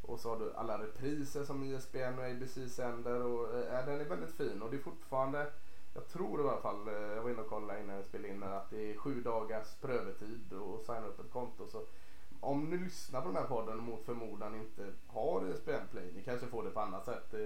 och, 0.02 0.20
så 0.20 0.28
har 0.28 0.38
du 0.38 0.54
alla 0.54 0.82
repriser 0.82 1.44
som 1.44 1.62
ISBN 1.62 2.18
och 2.18 2.24
ABC 2.24 2.74
sänder. 2.74 3.22
Och, 3.22 3.58
eh, 3.58 3.86
den 3.86 4.00
är 4.00 4.04
väldigt 4.04 4.34
fin 4.34 4.62
och 4.62 4.70
det 4.70 4.76
är 4.76 4.80
fortfarande, 4.80 5.46
jag 5.94 6.08
tror 6.08 6.40
i 6.40 6.48
alla 6.48 6.60
fall, 6.60 6.88
eh, 6.88 6.94
jag 6.94 7.22
var 7.22 7.30
inne 7.30 7.42
och 7.42 7.48
kollade 7.48 7.80
innan 7.80 7.96
jag 7.96 8.04
spelade 8.04 8.34
in 8.34 8.42
att 8.42 8.70
det 8.70 8.90
är 8.92 8.96
sju 8.96 9.20
dagars 9.22 9.74
prövotid 9.80 10.52
och 10.52 10.80
signa 10.80 11.06
upp 11.06 11.20
ett 11.20 11.32
konto. 11.32 11.66
Så 11.68 11.82
om 12.40 12.64
ni 12.70 12.76
lyssnar 12.76 13.20
på 13.20 13.26
den 13.26 13.36
här 13.36 13.46
podden 13.46 13.78
och 13.78 13.84
mot 13.84 14.04
förmodan 14.04 14.54
inte 14.54 14.86
har 15.06 15.48
ISBN 15.48 15.86
Play, 15.90 16.12
ni 16.14 16.22
kanske 16.22 16.46
får 16.46 16.62
det 16.64 16.70
på 16.70 16.80
annat 16.80 17.04
sätt, 17.04 17.34
eh, 17.34 17.40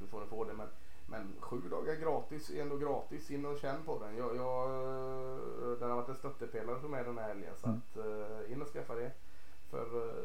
du 0.00 0.06
får 0.10 0.20
ni 0.20 0.26
få 0.26 0.44
det 0.44 0.54
men 0.54 0.68
men 1.10 1.34
sju 1.40 1.60
dagar 1.60 1.94
gratis 1.94 2.50
är 2.50 2.62
ändå 2.62 2.76
gratis. 2.76 3.30
In 3.30 3.46
och 3.46 3.58
känn 3.58 3.82
på 3.84 3.98
den. 3.98 4.16
Jag, 4.16 4.36
jag, 4.36 4.70
eh, 4.70 5.78
den 5.78 5.90
har 5.90 5.96
varit 5.96 6.08
en 6.08 6.14
stöttepelare 6.14 6.80
för 6.80 6.88
mig 6.88 7.04
den 7.04 7.18
här 7.18 7.28
helgen. 7.28 7.54
Så 7.56 7.66
Mm. 7.66 7.78
att, 7.78 7.96
eh, 7.96 8.52
in 8.52 8.62
och 8.62 8.68
skaffa 8.68 8.94
det. 8.94 9.12
För 9.70 10.08
eh, 10.08 10.24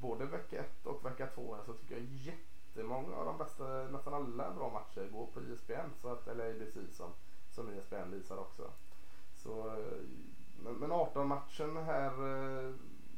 både 0.00 0.24
vecka 0.24 0.60
ett 0.60 0.86
och 0.86 1.04
vecka 1.04 1.26
två 1.26 1.54
här 1.54 1.62
så 1.62 1.72
tycker 1.72 1.94
jag 1.94 2.04
jättemånga 2.04 3.16
av 3.16 3.24
de 3.24 3.38
bästa, 3.38 3.64
nästan 3.64 4.14
alla 4.14 4.50
bra 4.54 4.68
matcher 4.70 5.08
går 5.12 5.26
på 5.26 5.40
ISBN. 5.40 5.90
Så 6.02 6.08
att, 6.08 6.28
eller 6.28 6.50
ABC 6.50 6.96
som, 6.96 7.10
som 7.50 7.70
ISBN 7.70 8.10
visar 8.10 8.36
också. 8.38 8.70
Så, 9.36 9.76
men, 10.62 10.74
men 10.74 10.92
18 10.92 11.28
matchen 11.28 11.76
här. 11.76 12.16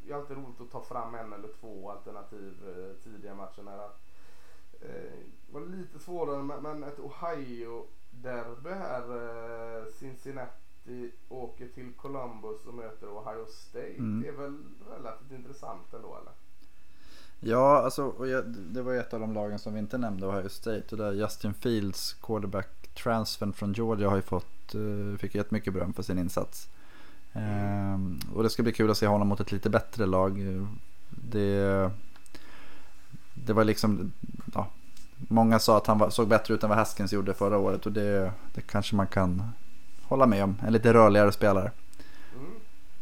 Det 0.05 0.13
är 0.13 0.17
alltid 0.17 0.37
roligt 0.37 0.61
att 0.61 0.71
ta 0.71 0.81
fram 0.81 1.15
en 1.15 1.33
eller 1.33 1.49
två 1.61 1.91
alternativ 1.91 2.55
tidiga 3.05 3.35
matcher. 3.35 3.63
Här. 3.63 3.91
Eh, 4.81 5.53
var 5.53 5.61
lite 5.61 5.99
svårare 5.99 6.43
men, 6.43 6.63
men 6.63 6.85
ett 6.85 6.99
Ohio-derby 6.99 8.71
här. 8.71 9.03
Eh, 9.03 9.85
Cincinnati 9.99 11.13
åker 11.29 11.69
till 11.69 11.93
Columbus 11.93 12.67
och 12.67 12.75
möter 12.75 13.07
Ohio 13.07 13.47
State. 13.47 13.99
Mm. 13.99 14.23
Det 14.23 14.29
är 14.29 14.33
väl 14.33 14.59
relativt 14.97 15.33
intressant 15.33 15.95
ändå 15.95 16.17
eller? 16.21 16.33
ja, 17.41 17.83
alltså, 17.83 18.27
jag, 18.27 18.45
det 18.49 18.83
var 18.83 18.93
ju 18.93 18.99
ett 18.99 19.15
av 19.15 19.21
de 19.21 19.33
lagen 19.33 19.59
som 19.59 19.75
vi 19.75 19.79
inte 19.79 19.99
nämnde, 19.99 20.27
Ohio 20.27 20.49
State. 20.49 20.85
Och 20.91 20.97
där 20.97 21.13
Justin 21.13 21.55
Fields, 21.55 22.13
quarterback 22.13 22.89
transfern 22.95 23.53
från 23.53 23.73
Georgia, 23.73 24.09
har 24.09 24.17
ju 24.17 24.23
fått, 24.23 24.75
eh, 24.75 25.19
fick 25.19 25.35
jättemycket 25.35 25.75
beröm 25.75 25.93
för 25.93 26.03
sin 26.03 26.19
insats. 26.19 26.69
Ehm, 27.33 28.19
och 28.35 28.43
det 28.43 28.51
ska 28.51 28.63
bli 28.63 28.73
kul 28.73 28.91
att 28.91 28.99
se 28.99 29.07
honom 29.07 29.29
mot 29.29 29.41
ett 29.41 29.53
lite 29.53 29.71
bättre 29.71 30.07
lag. 30.07 30.41
Det, 31.11 31.91
det 33.47 33.53
var 33.53 33.65
liksom, 33.65 34.13
ja, 34.55 34.67
många 35.29 35.59
sa 35.59 35.77
att 35.77 35.87
han 35.87 35.99
var, 35.99 36.11
såg 36.11 36.29
bättre 36.29 36.55
ut 36.55 36.63
än 36.63 36.69
vad 36.69 36.79
Haskins 36.79 37.13
gjorde 37.13 37.35
förra 37.35 37.59
året 37.59 37.87
och 37.87 37.93
det, 37.93 38.33
det 38.55 38.61
kanske 38.61 38.97
man 38.97 39.07
kan 39.07 39.43
hålla 40.03 40.27
med 40.27 40.45
om. 40.45 40.57
En 40.67 40.73
lite 40.73 40.93
rörligare 40.95 41.33
spelare. 41.33 41.71
Mm. 42.39 42.53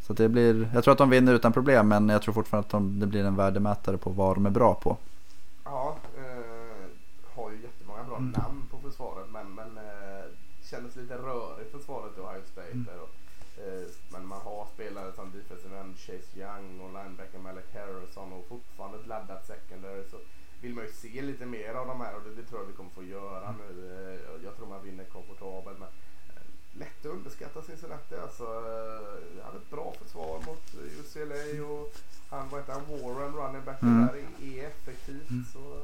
Så 0.06 0.12
det 0.12 0.28
blir, 0.28 0.70
jag 0.74 0.84
tror 0.84 0.92
att 0.92 0.98
de 0.98 1.10
vinner 1.10 1.34
utan 1.34 1.52
problem 1.52 1.88
men 1.88 2.08
jag 2.08 2.22
tror 2.22 2.34
fortfarande 2.34 2.66
att 2.66 2.70
de, 2.70 3.00
det 3.00 3.06
blir 3.06 3.24
en 3.24 3.36
värdemätare 3.36 3.96
på 3.96 4.10
vad 4.10 4.36
de 4.36 4.46
är 4.46 4.50
bra 4.50 4.74
på. 4.74 4.96
Ja, 5.64 5.96
eh, 6.18 6.86
har 7.34 7.50
ju 7.50 7.56
jättemånga 7.62 8.04
bra 8.04 8.16
Mm. 8.16 8.30
namn 8.30 8.62
på 8.70 8.78
försvaret 8.88 9.26
men, 9.32 9.54
men 9.54 9.76
eh, 9.76 10.24
kändes 10.70 10.96
lite 10.96 11.14
rörigt 11.14 11.72
försvaret 11.72 12.12
i 12.18 12.20
Ohio 12.20 12.42
State. 12.52 12.72
Mm. 12.72 12.86
Och, 13.02 13.14
eh, 13.62 13.86
men 14.12 14.26
man 14.26 14.40
har 14.44 14.66
spelare 14.74 15.12
Chase 16.08 16.30
Young 16.40 16.80
och 16.80 16.92
linebacker 16.96 17.38
Malek 17.38 17.74
Harrison 17.74 18.32
och 18.32 18.46
fortfarande 18.48 18.98
ett 18.98 19.06
laddat 19.06 19.46
secondary. 19.46 20.04
Så 20.10 20.16
vill 20.62 20.74
man 20.74 20.84
ju 20.84 20.92
se 20.92 21.22
lite 21.22 21.46
mer 21.46 21.74
av 21.74 21.86
de 21.86 22.00
här 22.00 22.14
och 22.16 22.22
det, 22.24 22.34
det 22.34 22.42
tror 22.48 22.60
jag 22.60 22.66
vi 22.66 22.72
kommer 22.72 22.90
få 22.90 23.02
göra 23.02 23.54
nu. 23.62 23.68
Eh, 23.92 24.44
jag 24.44 24.56
tror 24.56 24.66
man 24.66 24.82
vinner 24.84 25.04
komfortabelt. 25.04 25.78
Men, 25.78 25.88
eh, 25.88 26.42
lätt 26.80 27.00
att 27.06 27.12
underskatta 27.12 27.62
Cincinnati 27.62 28.14
alltså. 28.16 28.44
Eh, 28.44 29.44
hade 29.44 29.56
ett 29.56 29.70
bra 29.70 29.94
försvar 30.02 30.40
mot 30.46 30.74
UCLA 31.00 31.64
och 31.66 31.92
han, 32.30 32.48
vad 32.50 32.60
heter 32.60 32.72
han, 32.72 32.82
Warren, 32.88 33.32
running 33.34 33.64
back 33.64 33.82
Mm. 33.82 34.06
där, 34.06 34.14
är, 34.16 34.66
effektivt. 34.66 35.30
Mm. 35.30 35.44
Så, 35.52 35.82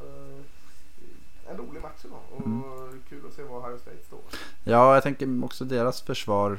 en 1.51 1.57
rolig 1.57 1.83
match 1.83 2.05
idag 2.05 2.21
och 2.31 2.47
Mm. 2.47 3.03
kul 3.09 3.27
att 3.27 3.33
se 3.35 3.43
var 3.43 3.59
Ohio 3.61 3.79
State 3.79 4.03
står. 4.07 4.21
Ja, 4.65 4.95
jag 4.95 5.03
tänker 5.03 5.45
också 5.45 5.65
deras 5.65 6.03
försvar. 6.03 6.59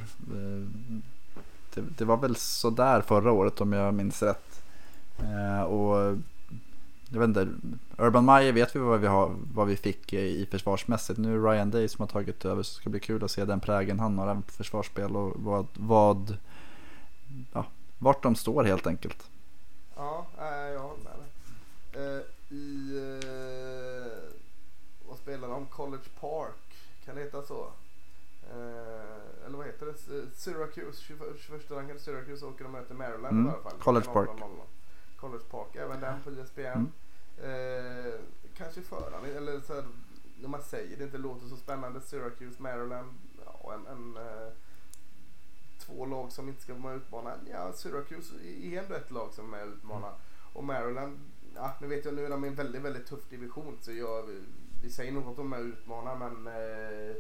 Det, 1.76 1.82
det 1.98 2.06
var 2.06 2.18
väl 2.18 2.36
sådär 2.36 3.02
förra 3.02 3.32
året 3.32 3.62
om 3.62 3.74
jag 3.74 3.94
minns 3.94 4.24
rätt. 4.24 4.64
Eh, 5.20 5.62
Och 5.64 6.18
jag 7.10 7.20
vet 7.20 7.28
inte, 7.28 7.48
Urban 7.98 8.26
Meyer 8.26 8.52
vet 8.54 8.76
vi 8.76 8.80
vad 8.80 9.00
vi, 9.00 9.08
har, 9.08 9.36
vad 9.54 9.68
vi 9.68 9.76
fick 9.78 10.14
i 10.14 10.46
försvarsmässigt. 10.52 11.20
Nu 11.20 11.34
är 11.36 11.38
det 11.40 11.50
Ryan 11.52 11.72
Day 11.72 11.88
som 11.88 12.02
har 12.02 12.08
tagit 12.08 12.46
över 12.46 12.64
så 12.64 12.74
det 12.78 12.82
ska 12.82 12.90
bli 12.90 13.00
kul 13.00 13.24
att 13.24 13.32
se 13.32 13.46
den 13.46 13.60
prägen 13.60 14.00
han 14.00 14.18
har 14.18 14.26
även 14.28 14.42
på 14.42 14.52
försvarsspel 14.52 15.16
och 15.16 15.34
vad, 15.36 15.68
vad 15.74 16.38
ja, 17.54 17.66
vart 18.00 18.24
de 18.24 18.36
står 18.36 18.64
helt 18.64 18.88
enkelt. 18.88 19.30
Ja, 19.96 20.26
eh, 20.40 20.46
jag 20.74 20.80
håller 20.80 21.04
med 21.04 21.14
dig. 21.14 22.16
Eh, 22.16 22.22
I... 22.58 22.98
Eh, 22.98 24.12
vad 25.10 25.18
spelar 25.18 25.48
de? 25.48 25.66
College 25.66 26.10
Park. 26.20 26.76
Kan 27.06 27.16
det 27.16 27.22
heta 27.22 27.42
så? 27.42 27.68
Eh, 29.46 29.48
eller 29.48 29.58
vad 29.58 29.66
heter 29.68 29.86
det? 29.86 29.92
S- 29.92 30.44
Syracuse. 30.44 31.04
21 31.38 31.72
rankade 31.72 32.00
Syracuse 32.00 32.46
åker 32.46 32.66
och 32.66 32.72
möter 32.72 32.96
Maryland 32.96 33.34
Mm, 33.38 33.48
i 33.48 33.50
alla 33.50 33.62
fall. 33.62 33.80
College 33.80 34.06
Park. 34.06 34.30
00. 34.40 34.50
College 35.18 35.44
Park. 35.52 35.76
Även 35.76 36.00
den 36.02 36.22
på 36.24 36.30
E 36.32 36.34
ISBN. 36.44 36.62
Mm. 36.62 36.92
Eh, 37.38 38.14
kanske 38.58 38.82
förande, 38.82 39.34
eller 39.38 39.60
så 39.60 39.74
här, 39.74 39.84
när 40.42 40.48
man 40.50 40.62
säger 40.62 40.98
det 40.98 41.04
inte 41.04 41.18
låter 41.18 41.48
så 41.48 41.56
spännande. 41.58 42.02
Syracuse, 42.02 42.62
Maryland. 42.62 43.14
Ja, 43.46 43.74
en, 43.74 43.88
en, 43.88 44.18
eh, 44.18 44.52
två 45.80 46.06
lag 46.06 46.32
som 46.32 46.48
inte 46.50 46.62
ska 46.62 46.74
vara 46.74 46.94
utmana. 46.94 47.34
Ja, 47.52 47.74
Syracuse 47.74 48.34
är 48.64 48.84
ändå 48.84 48.96
ett 48.96 49.12
lag 49.12 49.34
som 49.34 49.54
är 49.54 49.62
och 49.64 49.68
utmanar. 49.74 50.14
Och 50.54 50.64
Maryland, 50.64 51.20
ja, 51.56 51.76
nu 51.82 51.88
vet 51.88 52.06
jag 52.06 52.14
nu 52.14 52.26
är 52.26 52.30
de 52.30 52.46
i 52.46 52.48
en 52.48 52.56
väldigt, 52.56 52.82
väldigt 52.82 53.08
tuff 53.08 53.30
division. 53.30 53.78
Så 53.82 53.92
jag, 53.92 54.30
vi 54.82 54.90
säger 54.90 55.12
nog 55.12 55.28
att 55.28 55.36
de 55.36 55.54
är 55.54 55.60
utmanar 55.60 56.16
men 56.16 56.48
eh, 56.48 57.16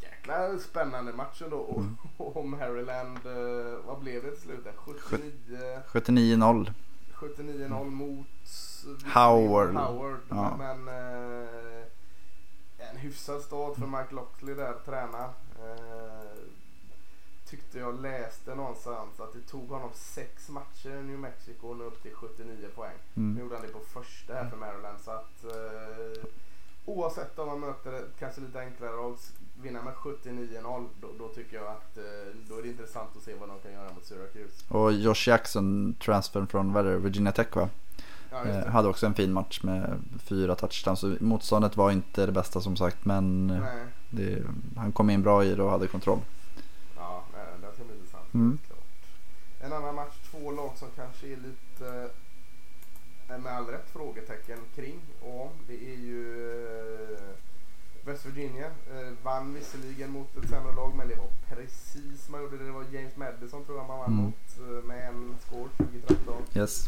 jäkla 0.00 0.58
spännande 0.58 1.12
match 1.12 1.42
ändå. 1.42 1.56
Och, 1.58 1.78
Mm. 1.80 1.96
och 2.16 2.48
Maryland, 2.48 3.18
eh, 3.26 3.78
vad 3.86 3.98
blev 3.98 4.22
det 4.22 4.30
till 4.30 4.40
slut? 4.40 4.64
där? 4.64 4.72
79 4.76 5.82
79-0. 5.86 6.72
79-0 7.14 7.84
mot 7.90 8.26
Howard. 9.14 9.74
Howard. 9.74 10.20
Ja. 10.28 10.56
Men 10.58 10.88
eh, 10.88 11.82
en 12.90 12.96
hyfsad 12.96 13.42
start 13.42 13.76
för 13.78 13.86
Mike 13.86 14.14
Lockley 14.14 14.54
där 14.54 14.74
träna. 14.84 15.24
Eh, 15.58 16.30
tyckte 17.46 17.78
jag 17.78 18.00
läste 18.00 18.54
någonstans 18.54 19.20
att 19.20 19.32
det 19.32 19.40
tog 19.40 19.68
honom 19.68 19.90
sex 19.94 20.48
matcher 20.48 20.90
i 20.90 21.02
New 21.02 21.18
Mexico 21.18 21.66
och 21.68 21.76
nå 21.76 21.84
upp 21.84 22.02
till 22.02 22.14
79 22.14 22.68
poäng. 22.74 22.96
Nu 23.14 23.22
Mm. 23.22 23.42
gjorde 23.42 23.54
han 23.56 23.66
det 23.66 23.72
på 23.72 23.80
första 23.80 24.34
här 24.34 24.50
för 24.50 24.56
Maryland 24.56 25.00
så 25.00 25.10
att 25.10 25.44
eh, 25.44 26.24
oavsett 26.86 27.38
om 27.38 27.48
man 27.48 27.60
möter 27.60 27.92
ett 27.92 28.10
kanske 28.18 28.40
lite 28.40 28.60
enklare 28.60 28.96
lag 28.96 29.16
vinna 29.62 29.82
med 29.82 29.94
79-0 29.94 30.88
då, 31.00 31.08
då 31.18 31.28
tycker 31.28 31.56
jag 31.56 31.66
att 31.66 31.98
eh, 31.98 32.04
då 32.48 32.58
är 32.58 32.62
det 32.62 32.68
intressant 32.68 33.10
att 33.16 33.22
se 33.22 33.34
vad 33.34 33.48
de 33.48 33.58
kan 33.58 33.72
göra 33.72 33.92
mot 33.94 34.04
Syracuse. 34.04 34.74
Och 34.74 34.92
Josh 34.92 35.28
Jackson, 35.28 35.94
transfern 36.04 36.46
från 36.46 36.72
vad 36.72 36.84
Virginia 36.84 37.32
Tech 37.32 37.56
va? 37.56 37.68
Ja, 38.30 38.44
Eh, 38.44 38.66
hade 38.66 38.88
också 38.88 39.06
en 39.06 39.14
fin 39.14 39.32
match 39.32 39.62
med 39.62 40.02
fyra 40.18 40.54
touchdowns. 40.54 41.00
Så 41.00 41.16
motståndet 41.20 41.76
var 41.76 41.90
inte 41.90 42.26
det 42.26 42.32
bästa 42.32 42.60
som 42.60 42.76
sagt 42.76 43.04
men 43.04 43.50
eh, 43.50 43.62
det, 44.10 44.42
han 44.76 44.92
kom 44.92 45.10
in 45.10 45.22
bra 45.22 45.44
i 45.44 45.54
det 45.54 45.62
och 45.62 45.70
hade 45.70 45.86
kontroll. 45.86 46.18
Ja, 46.96 47.24
det 47.60 47.74
ska 47.74 47.84
bli 47.84 47.94
intressant. 47.94 48.34
Mm. 48.34 48.58
En 49.60 49.72
annan 49.72 49.94
match, 49.94 50.14
två 50.30 50.50
lag 50.50 50.72
som 50.76 50.88
kanske 50.96 51.26
är 51.26 51.36
lite 51.36 52.10
med 53.38 53.52
all 53.52 53.66
rätt 53.66 53.90
frågetecken 53.92 54.58
kring 54.74 55.00
och 55.20 55.42
om. 55.42 55.52
Det 55.66 55.92
är 55.92 55.96
ju 55.96 57.18
West 58.04 58.26
Virginia. 58.26 58.66
Eh, 58.66 59.12
vann 59.22 59.54
visserligen 59.54 60.10
mot 60.10 60.36
ett 60.36 60.48
sämre 60.50 60.72
lag 60.74 60.94
men 60.94 61.08
det 61.08 61.14
var 61.14 61.28
precis 61.48 62.28
man 62.28 62.42
gjorde 62.42 62.58
det. 62.58 62.64
Det 62.64 62.70
var 62.70 62.84
James 62.92 63.16
Madison 63.16 63.64
tror 63.64 63.78
jag 63.78 63.86
man 63.88 63.98
vann 63.98 64.12
Mm. 64.12 64.24
mot 64.24 64.58
eh, 64.58 64.84
med 64.84 65.08
en 65.08 65.36
score 65.46 65.68
2013. 65.76 66.42
Yes. 66.54 66.86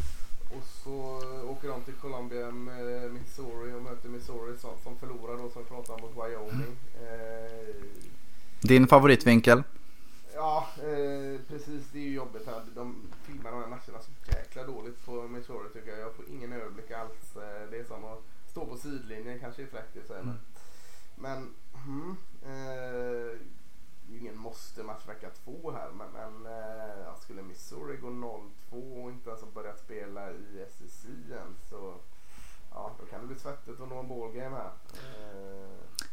Och 0.57 0.63
så 0.83 1.21
åker 1.49 1.67
de 1.67 1.81
till 1.81 1.93
Columbia 1.93 2.51
med 2.51 3.13
Missouri 3.13 3.73
och 3.73 3.81
möter 3.81 4.09
Missouri 4.09 4.57
som, 4.57 4.71
som 4.83 4.97
förlorar 4.97 5.37
då 5.37 5.49
som 5.49 5.63
om 5.69 6.01
mot 6.01 6.25
Wyoming. 6.25 6.75
Eh, 7.01 7.75
Din 8.61 8.87
favoritvinkel? 8.87 9.63
Ja, 10.35 10.67
eh, 10.77 11.39
precis. 11.47 11.83
Det 11.91 11.99
är 11.99 12.03
ju 12.03 12.13
jobbigt 12.13 12.45
här. 12.45 12.61
De 12.75 12.95
filmar 13.23 13.51
de 13.51 13.59
här 13.61 13.67
matcherna 13.67 13.99
så 14.01 14.11
jäkla 14.31 14.63
dåligt 14.63 15.05
på 15.05 15.11
Missouri 15.27 15.69
tycker 15.73 15.91
jag. 15.91 15.99
Jag 15.99 16.13
får 16.15 16.25
ingen 16.29 16.53
överblick 16.53 16.91
alls. 16.91 17.35
Eh, 17.35 17.69
det 17.71 17.77
är 17.77 17.83
som 17.83 18.05
att 18.05 18.21
stå 18.51 18.65
på 18.65 18.77
sidlinjen 18.77 19.39
kanske 19.39 19.61
är 19.63 19.67
fräckt 19.67 19.95
i 19.95 20.07
sig. 20.07 20.23
Men, 20.23 20.39
men 21.23 21.49
hmm, 21.85 22.15
eh, 22.41 23.37
det 24.05 24.09
är 24.09 24.13
ju 24.13 24.19
ingen 24.19 24.37
måste-match 24.37 25.07
vecka 25.07 25.27
två 25.43 25.71
här. 25.71 25.89
Men, 25.97 26.07
men 26.13 26.53
eh, 26.53 27.15
skulle 27.21 27.41
Missouri 27.41 27.97
gå 27.97 28.07
0-2 28.07 29.03
och 29.03 29.09
inte 29.11 29.29
ens 29.29 29.41
ha 29.41 29.49
börjat 29.53 29.79
spela 29.79 30.31
i 30.31 30.65
SEC 30.77 31.05
än 31.31 31.55
så 31.69 31.93
ja, 32.73 32.91
då 32.99 33.05
kan 33.05 33.21
det 33.21 33.27
bli 33.27 33.35
svettigt 33.39 33.81
att 33.81 33.89
nå 33.89 33.99
en 33.99 34.07
ballgame 34.07 34.55
här. 34.55 34.71
Eh, 34.93 35.69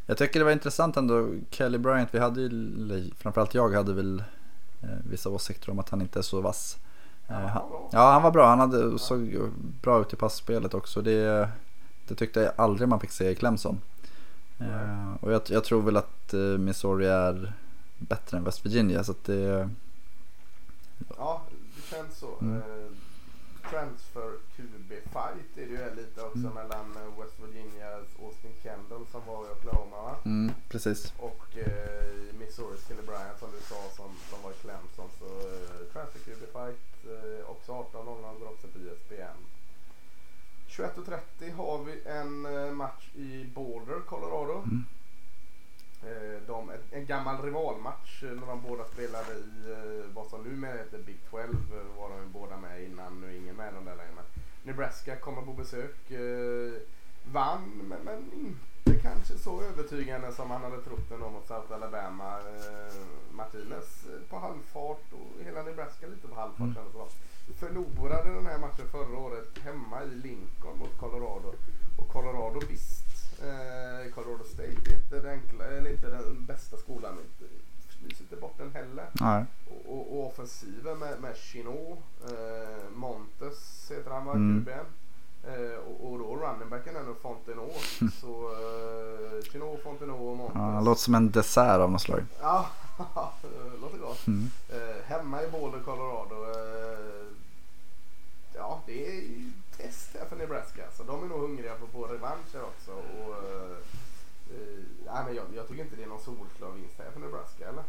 Jag 0.06 0.18
tycker 0.18 0.38
det 0.40 0.44
var 0.44 0.52
intressant 0.52 0.96
ändå. 0.96 1.34
Kelly 1.50 1.78
Bryant, 1.78 2.14
vi 2.14 2.18
hade 2.18 2.40
ju, 2.40 3.10
framförallt 3.16 3.54
jag 3.54 3.74
hade 3.74 3.94
väl 3.94 4.24
eh, 4.82 4.88
vissa 5.10 5.28
åsikter 5.30 5.70
om 5.70 5.78
att 5.78 5.88
han 5.88 6.00
inte 6.02 6.18
är 6.18 6.22
så 6.22 6.40
vass. 6.40 6.78
Eh, 7.28 7.40
Ja, 7.40 7.46
han, 7.46 7.62
ja, 7.92 8.12
han 8.12 8.22
var 8.22 8.30
bra. 8.30 8.46
Han 8.48 8.60
hade, 8.60 8.98
såg 8.98 9.50
bra 9.82 10.00
ut 10.00 10.12
i 10.12 10.16
passspelet 10.16 10.74
också. 10.74 11.02
Det, 11.02 11.48
det 12.08 12.14
tyckte 12.14 12.40
jag 12.40 12.52
aldrig 12.56 12.88
man 12.88 13.00
fick 13.00 13.10
se 13.10 13.30
i 13.30 13.34
Clemson. 13.34 13.80
Eh, 14.60 15.14
och 15.20 15.32
jag, 15.32 15.42
jag 15.48 15.64
tror 15.64 15.82
väl 15.82 15.96
att 15.96 16.34
eh, 16.34 16.40
Missouri 16.40 17.06
är 17.06 17.52
bättre 17.98 18.36
än 18.36 18.44
West 18.44 18.66
Virginia. 18.66 19.04
Så 19.04 19.12
att 19.12 19.24
det, 19.24 19.70
Ja, 21.16 21.42
det 21.76 21.96
känns 21.96 22.18
så. 22.18 22.38
Mm. 22.40 22.56
Eh, 22.56 22.90
transfer 23.70 24.30
QB-fight 24.56 25.50
är 25.56 25.66
det 25.66 25.72
ju 25.72 25.94
lite 25.96 26.20
också 26.22 26.38
Mm. 26.38 26.54
mellan 26.54 26.86
West 27.20 27.34
Virginias 27.42 28.06
Austin 28.22 28.52
Kendall 28.62 29.06
som 29.12 29.20
var 29.26 29.46
i 29.46 29.50
Oklahoma 29.50 29.96
va? 30.02 30.16
mm, 30.24 30.52
precis. 30.68 31.12
och 31.18 31.46
Missouris 32.38 32.88
Kelly 32.88 33.02
Bryant 33.02 33.38
som 33.38 33.48
du 33.50 33.60
sa 33.60 33.80
som, 33.96 34.10
som 34.30 34.42
var 34.42 34.50
i 34.50 34.54
Clemson. 34.54 35.08
Så 35.18 35.24
eh, 35.26 35.92
transfer 35.92 36.20
QB-fight 36.26 36.80
eh, 37.04 37.50
också 37.50 37.72
18.00 37.72 38.38
går 38.40 38.48
också 38.48 38.66
på 38.68 38.78
E 38.78 38.82
ISBN. 38.94 39.38
21.30 40.80 41.52
har 41.56 41.84
vi 41.84 42.00
en 42.04 42.46
eh, 42.46 42.72
match 42.72 43.08
i 43.14 43.44
Boulder, 43.54 44.00
Colorado. 44.00 44.58
Mm. 44.58 44.84
Eh, 46.02 46.42
de, 46.46 46.72
en, 46.92 47.06
gammal 47.06 47.42
rivalmatch 47.42 48.22
eh, 48.22 48.30
när 48.30 48.46
de 48.46 48.62
båda 48.68 48.84
spelade 48.84 49.32
i 49.32 50.02
vad 50.14 50.26
som 50.26 50.42
numera 50.42 50.72
heter 50.72 50.98
Big 50.98 51.18
12 51.30 51.42
eh, 51.44 52.00
var 52.00 52.10
de 52.10 52.32
båda 52.32 52.56
med 52.56 52.84
innan, 52.84 53.20
nu 53.20 53.26
är 53.26 53.38
ingen 53.38 53.56
med 53.56 53.74
dem 53.74 53.84
där 53.84 53.96
längre. 53.96 54.10
Nebraska 54.62 55.16
kommer 55.16 55.42
på 55.42 55.52
besök, 55.52 55.96
vann 57.32 57.82
men, 57.88 57.98
men 58.04 58.32
inte 58.32 59.02
kanske 59.02 59.38
så 59.38 59.62
övertygande 59.62 60.32
som 60.32 60.48
man 60.48 60.62
hade 60.62 60.82
trott 60.82 61.10
ändå 61.10 61.30
mot 61.30 61.48
South 61.48 61.72
Alabama. 61.72 62.38
Martinez 63.30 64.06
på 64.30 64.38
halvfart 64.38 65.12
och 65.12 65.44
hela 65.44 65.62
Nebraska 65.62 66.06
lite 66.06 66.28
på 66.28 66.34
halvfart 66.34 66.60
Mm. 66.60 66.74
kändes 66.74 66.92
det. 66.92 67.29
Förlorade 67.58 68.34
den 68.34 68.46
här 68.46 68.58
matchen 68.58 68.88
förra 68.90 69.18
året 69.18 69.58
hemma 69.64 70.02
i 70.04 70.08
Lincoln 70.08 70.78
mot 70.78 70.98
Colorado. 70.98 71.54
Och 71.98 72.08
Colorado 72.08 72.60
visst, 72.68 73.04
eh, 73.42 74.12
Colorado 74.14 74.44
State 74.44 74.62
är 74.68 74.94
inte 74.96 75.20
den, 75.20 75.30
enkla, 75.30 75.64
eller 75.64 75.90
inte 75.90 76.10
den 76.10 76.44
bästa 76.46 76.76
skolan. 76.76 77.12
Inte, 77.12 77.54
fnys 77.90 78.20
inte 78.20 78.36
bort 78.36 78.58
den 78.58 78.72
heller. 78.74 79.06
Nej. 79.12 79.44
Och, 79.68 79.92
och, 79.94 80.18
och 80.18 80.26
offensiven 80.26 80.98
med, 80.98 81.20
med 81.20 81.36
Chinot, 81.36 81.98
eh, 82.24 82.90
Montes 82.94 83.90
heter 83.90 84.10
han 84.10 84.24
va, 84.24 84.32
Mm. 84.32 84.64
QB'n. 84.66 84.84
Eh, 85.44 85.78
och, 85.78 86.12
och 86.12 86.18
då 86.18 86.36
runningbacken 86.36 86.96
är 86.96 87.02
nog 87.02 87.20
Fontenot. 87.22 87.82
Så 88.20 88.52
eh, 88.52 89.42
Chinot, 89.52 89.82
Fontenot 89.82 90.20
och 90.20 90.36
Montes. 90.36 90.56
Ja, 90.56 90.60
han 90.70 90.84
låter 90.84 91.00
som 91.00 91.14
en 91.14 91.30
dessert 91.30 91.80
av 91.80 91.90
något 91.90 92.02
slag. 92.02 92.24
Ja, 92.40 92.66
låter 93.80 93.98
gott. 93.98 94.26
Mm. 94.26 94.50
Eh, 94.68 95.02
hemma 95.04 95.42
i 95.42 95.50
Boulder, 95.50 95.80
Colorado. 95.80 96.34
Eh, 96.34 97.26
ja, 98.54 98.80
det 98.86 99.06
är 99.06 99.12
ju 99.14 99.50
test 99.76 100.16
här 100.18 100.26
för 100.26 100.29
Nebraska. 100.40 100.82
Så 100.96 101.02
de 101.02 101.24
är 101.24 101.28
nog 101.28 101.40
hungriga 101.40 101.74
på 101.74 101.86
få 101.86 102.06
revansch 102.06 102.54
här 102.54 102.62
också. 102.62 102.90
Och, 102.92 103.34
eh, 103.44 103.76
eh, 105.16 105.24
men 105.26 105.34
jag, 105.34 105.44
jag 105.54 105.68
tycker 105.68 105.82
inte 105.82 105.96
det 105.96 106.02
är 106.02 106.06
någon 106.06 106.20
solklar 106.20 106.70
vinst 106.70 106.94
här 106.98 107.10
för 107.12 107.20
Nebraska, 107.20 107.68
eller? 107.68 107.84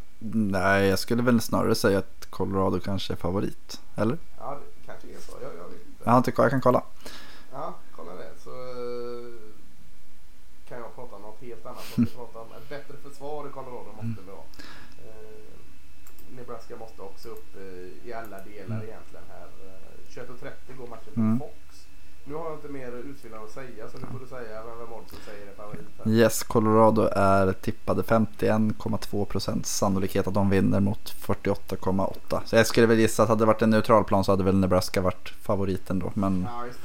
Nej, 0.60 0.88
jag 0.88 1.00
skulle 1.00 1.22
väl 1.24 1.42
snarare 1.42 1.76
säga 1.76 2.00
att 2.00 2.26
Colorado 2.30 2.80
kanske 2.80 3.14
är 3.14 3.18
favorit. 3.18 3.82
Eller? 3.96 4.18
Ja, 4.38 4.60
det 4.60 4.86
kanske 4.86 5.08
är 5.08 5.20
så. 5.20 5.32
Jag, 5.42 5.52
jag 5.56 5.70
vet 5.70 5.88
inte. 5.88 6.04
Jag 6.04 6.18
inte 6.18 6.34
jag 6.38 6.50
kan 6.52 6.62
kolla. 6.62 6.84
Ja, 7.52 7.74
kolla 7.96 8.12
det. 8.16 8.32
Så 8.44 8.50
eh, 8.50 9.34
kan 10.70 10.78
jag 10.80 10.96
prata 10.96 11.16
om 11.16 11.22
något 11.22 11.42
helt 11.42 11.66
annat. 11.66 11.84
Jag 11.96 12.14
prata 12.16 12.40
om 12.40 12.48
ett 12.52 12.70
bättre 12.70 12.98
försvar 13.10 13.48
i 13.48 13.52
Colorado 13.52 13.92
måste 14.02 14.22
vi 14.26 14.32
ha. 14.32 14.44
Eh, 15.06 15.52
Nebraska 16.36 16.76
måste 16.76 17.02
också 17.02 17.30
upp 17.30 17.56
i 18.04 18.14
alla 18.14 18.38
delar 18.42 18.76
Mm. 18.76 18.88
egentligen 18.88 19.26
här. 19.30 19.48
Eh, 19.68 20.10
21.30 20.10 20.78
går 20.78 20.88
matchen 20.88 21.14
på 21.14 21.20
Mm. 21.20 21.40
Nu 22.32 22.38
har 22.38 22.46
jag 22.46 22.54
inte 22.54 22.70
mer 22.70 22.92
utfyllnad 22.92 23.44
att 23.44 23.52
säga 23.52 23.90
så 23.90 23.98
nu 23.98 24.06
får 24.12 24.20
du 24.20 24.28
säga 24.28 24.64
vem 24.64 24.78
vem 24.80 24.94
Oddsen 24.94 25.20
säger 25.26 25.48
är 25.48 25.54
favorit 25.56 25.86
här. 25.98 26.12
Yes, 26.12 26.44
Colorado 26.44 27.02
är 27.12 27.54
tippade 27.54 28.02
51,2% 28.02 29.64
sannolikhet 29.64 30.28
att 30.28 30.34
de 30.34 30.50
vinner 30.50 30.80
mot 30.80 31.14
48,8. 31.14 32.42
Så 32.46 32.56
jag 32.56 32.68
skulle 32.68 32.88
väl 32.88 33.00
gissa 33.00 33.24
att 33.24 33.30
hade 33.30 33.42
det 33.42 33.46
varit 33.46 33.62
en 33.62 33.70
neutral 33.70 34.04
plan 34.04 34.24
så 34.24 34.32
hade 34.32 34.44
väl 34.44 34.56
Nebraska 34.56 35.02
varit 35.02 35.30
favoriten 35.30 36.00
då. 36.00 36.12
Men, 36.14 36.48
Ja, 36.50 36.66
just 36.66 36.80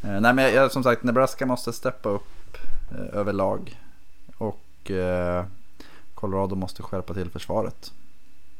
det. 0.00 0.08
eh, 0.08 0.20
nej, 0.20 0.34
men 0.34 0.54
jag, 0.54 0.72
som 0.72 0.82
sagt, 0.82 1.02
Nebraska 1.02 1.46
måste 1.46 1.72
steppa 1.72 2.08
upp 2.08 2.56
eh, 2.90 3.18
överlag. 3.18 3.80
Och 4.38 4.90
eh, 4.90 5.44
Colorado 6.14 6.54
måste 6.54 6.82
skärpa 6.82 7.14
till 7.14 7.30
försvaret. 7.30 7.92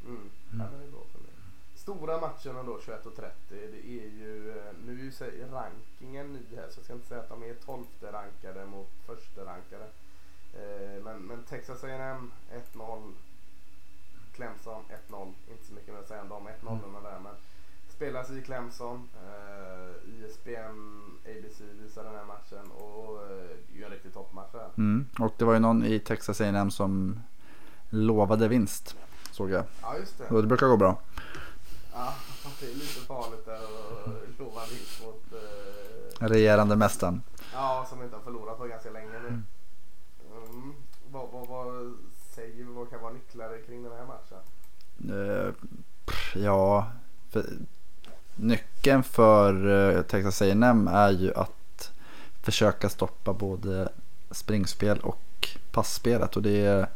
Mm. 0.07 0.21
Mig. 0.51 0.67
stora 1.75 2.21
matcherna 2.21 2.63
då 2.63 2.79
21.30 2.87 3.23
det 3.49 3.91
är 3.91 4.09
ju, 4.09 4.51
eh, 4.51 4.76
nu 4.87 4.93
är 4.93 5.05
ju 5.05 5.49
rankingen 5.53 6.33
ny 6.33 6.57
här 6.57 6.69
så 6.71 6.79
jag 6.79 6.85
ska 6.85 6.93
inte 6.93 7.07
säga 7.07 7.21
att 7.21 7.29
de 7.29 7.43
är 7.43 7.55
12 7.55 7.85
rankade 8.01 8.67
mot 8.67 8.91
första 9.07 9.41
rankade. 9.45 9.85
Eh, 10.53 11.03
men, 11.03 11.19
men 11.19 11.43
Texas 11.43 11.85
A&M 11.85 12.33
1-0, 12.75 13.13
Clemson 14.33 14.85
1-0, 15.11 15.33
inte 15.51 15.67
så 15.67 15.75
mycket 15.75 15.95
mer 15.95 16.01
att 16.01 16.09
säga 16.09 16.23
om 16.23 16.29
de 16.29 16.49
1-0 16.49 17.03
där 17.03 17.19
men 17.21 17.35
spelas 17.89 18.31
i 18.31 18.43
Clemson, 18.43 19.09
eh, 19.15 20.15
ISBN, 20.15 20.79
ABC 21.25 21.61
visar 21.61 22.05
den 22.05 22.15
här 22.15 22.25
matchen 22.25 22.71
och 22.71 23.23
eh, 23.23 23.57
det 23.69 23.75
är 23.75 23.79
ju 23.79 23.85
en 23.85 23.91
riktig 23.91 24.15
toppmatch 24.15 24.53
här. 24.53 24.71
Mm. 24.77 25.07
Och 25.19 25.35
det 25.37 25.45
var 25.45 25.53
ju 25.53 25.59
någon 25.59 25.85
i 25.85 26.01
Texas 26.01 26.41
A&M 26.41 26.71
som 26.71 27.21
lovade 27.91 28.49
vinst. 28.49 28.97
Såg 29.31 29.51
jag. 29.51 29.65
Ja 29.83 29.99
just 29.99 30.19
det. 30.19 30.25
Och 30.25 30.43
det 30.43 30.49
brukar 30.49 30.67
gå 30.67 30.77
bra. 30.77 31.01
Ja, 31.93 32.15
det 32.61 32.67
är 32.67 32.75
lite 32.75 33.01
farligt 33.01 33.45
där 33.45 33.55
att 33.55 34.06
lova 34.57 34.67
vinst 34.71 35.03
mot 35.05 35.33
eh, 35.33 36.29
Regerande 36.29 36.77
mästaren. 36.77 37.23
Ja, 37.53 37.87
som 37.89 38.03
inte 38.03 38.17
har 38.17 38.23
förlorat 38.23 38.59
på 38.59 38.67
ganska 38.67 38.91
länge 38.91 39.19
nu. 39.23 39.29
Mm. 39.29 40.75
Vad, 41.11 41.29
vad, 41.33 41.49
vad 41.49 41.95
säger 42.35 42.55
vi, 42.55 42.63
vad 42.63 42.91
kan 42.91 43.01
vara 43.01 43.13
nycklar 43.13 43.67
kring 43.67 43.83
den 43.83 43.93
här 43.93 44.07
matchen? 44.07 44.39
Pff, 46.05 46.37
ja, 46.37 46.87
för, 47.31 47.45
nyckeln 48.35 49.03
för 49.03 49.69
eh, 49.97 50.03
Texas 50.03 50.43
A&M 50.43 50.89
är 50.89 51.11
ju 51.11 51.35
att 51.35 51.93
försöka 52.43 52.89
stoppa 52.89 53.33
både 53.33 53.89
springspel 54.31 54.99
och 54.99 55.49
passspelet. 55.73 56.37
Och 56.37 56.43
det 56.43 56.67
är, 56.67 56.89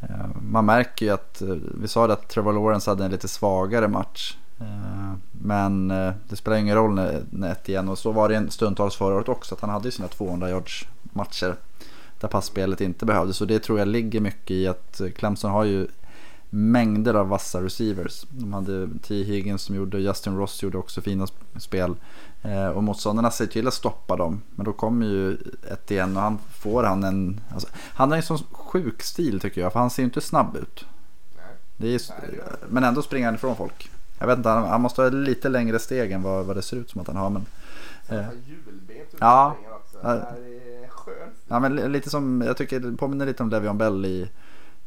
eh, 0.00 0.26
man 0.42 0.64
märker 0.64 1.06
ju 1.06 1.12
att, 1.12 1.42
eh, 1.42 1.56
vi 1.80 1.88
sa 1.88 2.06
det 2.06 2.12
att 2.12 2.28
Trevor 2.28 2.52
Lawrence 2.52 2.90
hade 2.90 3.04
en 3.04 3.10
lite 3.10 3.28
svagare 3.28 3.88
match. 3.88 4.36
Eh, 4.62 5.12
Men 5.32 5.90
eh, 5.90 6.12
det 6.28 6.36
spelar 6.36 6.56
ingen 6.58 6.74
roll 6.76 6.94
när, 6.94 7.22
när 7.30 7.52
ett 7.52 7.68
igen 7.68 7.88
och 7.88 7.98
så 7.98 8.12
var 8.12 8.28
det 8.28 8.36
en 8.36 8.50
stundtals 8.50 8.96
förra 8.96 9.14
året 9.14 9.28
också 9.28 9.54
att 9.54 9.60
han 9.60 9.70
hade 9.70 9.90
sina 9.90 10.08
200 10.08 10.50
yards 10.50 10.86
matcher 11.02 11.54
där 12.20 12.28
passspelet 12.28 12.80
inte 12.80 13.06
behövdes. 13.06 13.36
Så 13.36 13.44
det 13.44 13.58
tror 13.58 13.78
jag 13.78 13.88
ligger 13.88 14.20
mycket 14.20 14.50
i 14.50 14.68
att 14.68 15.00
Clemson 15.16 15.50
har 15.50 15.64
ju 15.64 15.86
mängder 16.50 17.14
av 17.14 17.28
vassa 17.28 17.62
receivers. 17.62 18.24
De 18.30 18.52
hade 18.52 18.88
T. 19.02 19.22
Higgins 19.22 19.62
som 19.62 19.74
gjorde, 19.76 19.98
Justin 19.98 20.36
Ross 20.36 20.62
gjorde 20.62 20.78
också 20.78 21.00
fina 21.00 21.24
sp- 21.26 21.58
spel. 21.58 21.94
Eh, 22.42 22.66
och 22.66 22.82
motståndarna 22.84 23.30
ser 23.30 23.46
till 23.46 23.68
att 23.68 23.74
stoppa 23.74 24.16
dem. 24.16 24.42
Men 24.54 24.64
då 24.64 24.72
kommer 24.72 25.06
ju 25.06 25.38
ett 25.72 25.90
igen 25.90 26.16
och 26.16 26.22
han 26.22 26.38
får 26.52 26.82
han 26.82 27.04
en... 27.04 27.40
Alltså, 27.52 27.68
han 27.74 28.10
har 28.10 28.16
en 28.16 28.22
sån 28.22 28.38
sjuk 28.50 29.02
stil 29.02 29.40
tycker 29.40 29.60
jag, 29.60 29.72
för 29.72 29.80
han 29.80 29.90
ser 29.90 30.02
ju 30.02 30.04
inte 30.04 30.20
snabb 30.20 30.56
ut. 30.56 30.84
Är, 31.78 32.00
men 32.68 32.84
ändå 32.84 33.02
springer 33.02 33.26
han 33.26 33.34
ifrån 33.34 33.56
folk. 33.56 33.90
Jag 34.22 34.26
vet 34.26 34.36
inte, 34.36 34.48
han, 34.48 34.68
han 34.68 34.80
måste 34.80 35.02
ha 35.02 35.08
lite 35.08 35.48
längre 35.48 35.78
steg 35.78 36.12
än 36.12 36.22
vad, 36.22 36.46
vad 36.46 36.56
det 36.56 36.62
ser 36.62 36.76
ut 36.76 36.90
som 36.90 37.00
att 37.00 37.06
han 37.06 37.16
har. 37.16 37.30
Men, 37.30 37.46
Eh. 38.08 38.28
ut 38.28 39.14
Ja. 39.18 39.56
ja. 41.48 41.60
men 41.60 41.76
li- 41.76 41.88
lite 41.88 42.10
som, 42.10 42.42
jag 42.46 42.56
tycker 42.56 42.80
det 42.80 42.96
påminner 42.96 43.26
lite 43.26 43.42
om 43.42 43.50
Le'Veon 43.50 43.76
Bell 43.76 44.04
i... 44.06 44.30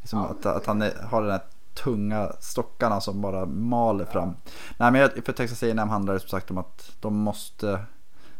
Liksom 0.01 0.19
Ja, 0.19 0.25
att, 0.29 0.45
att 0.45 0.65
han 0.65 0.81
är, 0.81 0.93
har 1.03 1.21
den 1.21 1.31
här 1.31 1.41
tunga 1.73 2.31
stockarna 2.39 3.01
som 3.01 3.21
bara 3.21 3.45
maler 3.45 4.05
fram. 4.05 4.33
Nej 4.77 4.91
men 4.91 5.01
jag- 5.01 5.25
för 5.25 5.33
Texas 5.33 5.63
A&M 5.63 5.89
handlar 5.89 6.13
det 6.13 6.19
som 6.19 6.29
sagt 6.29 6.51
om 6.51 6.57
att 6.57 6.91
de 6.99 7.15
måste 7.15 7.79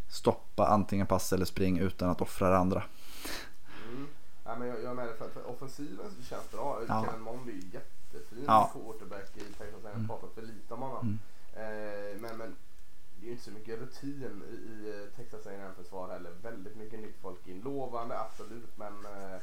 stoppa 0.09 0.67
antingen 0.67 1.07
pass 1.07 1.33
eller 1.33 1.45
spring 1.45 1.77
utan 1.77 2.09
att 2.09 2.21
offra 2.21 2.49
det 2.49 2.57
andra. 2.57 2.83
Mm. 3.89 4.07
Ja, 4.45 4.55
men 4.59 4.67
jag, 4.67 4.77
jag 4.83 4.91
är 4.91 4.95
med 4.95 5.07
dig 5.07 5.15
för, 5.17 5.29
för 5.29 5.49
offensiven 5.49 6.05
känns 6.29 6.51
bra. 6.51 6.79
Ja. 6.87 7.05
Kellen 7.05 7.21
Mond 7.21 7.49
är 7.49 7.53
jättefin 7.53 8.43
Ja. 8.47 8.71
quarterback 8.73 9.31
i 9.35 9.39
Texas. 9.39 9.79
Jag 9.83 9.99
har 10.01 10.07
pratat 10.07 10.34
lite 10.66 10.74
om 10.74 10.82
honom. 10.82 11.20
Mm. 11.53 12.13
Eh, 12.13 12.22
men, 12.22 12.38
men 12.38 12.55
det 13.16 13.26
är 13.26 13.26
ju 13.26 13.32
inte 13.32 13.43
så 13.43 13.51
mycket 13.51 13.80
rutin 13.80 14.43
i, 14.49 14.55
i 14.55 15.01
eh, 15.01 15.16
Texas 15.16 15.47
A&M 15.47 15.76
försvar 15.76 16.09
heller. 16.09 16.32
Väldigt 16.41 16.76
mycket 16.76 16.99
nytt 16.99 17.18
folk 17.22 17.47
in. 17.47 17.61
Lovande 17.61 18.20
absolut 18.20 18.78
men 18.78 19.05
eh, 19.05 19.36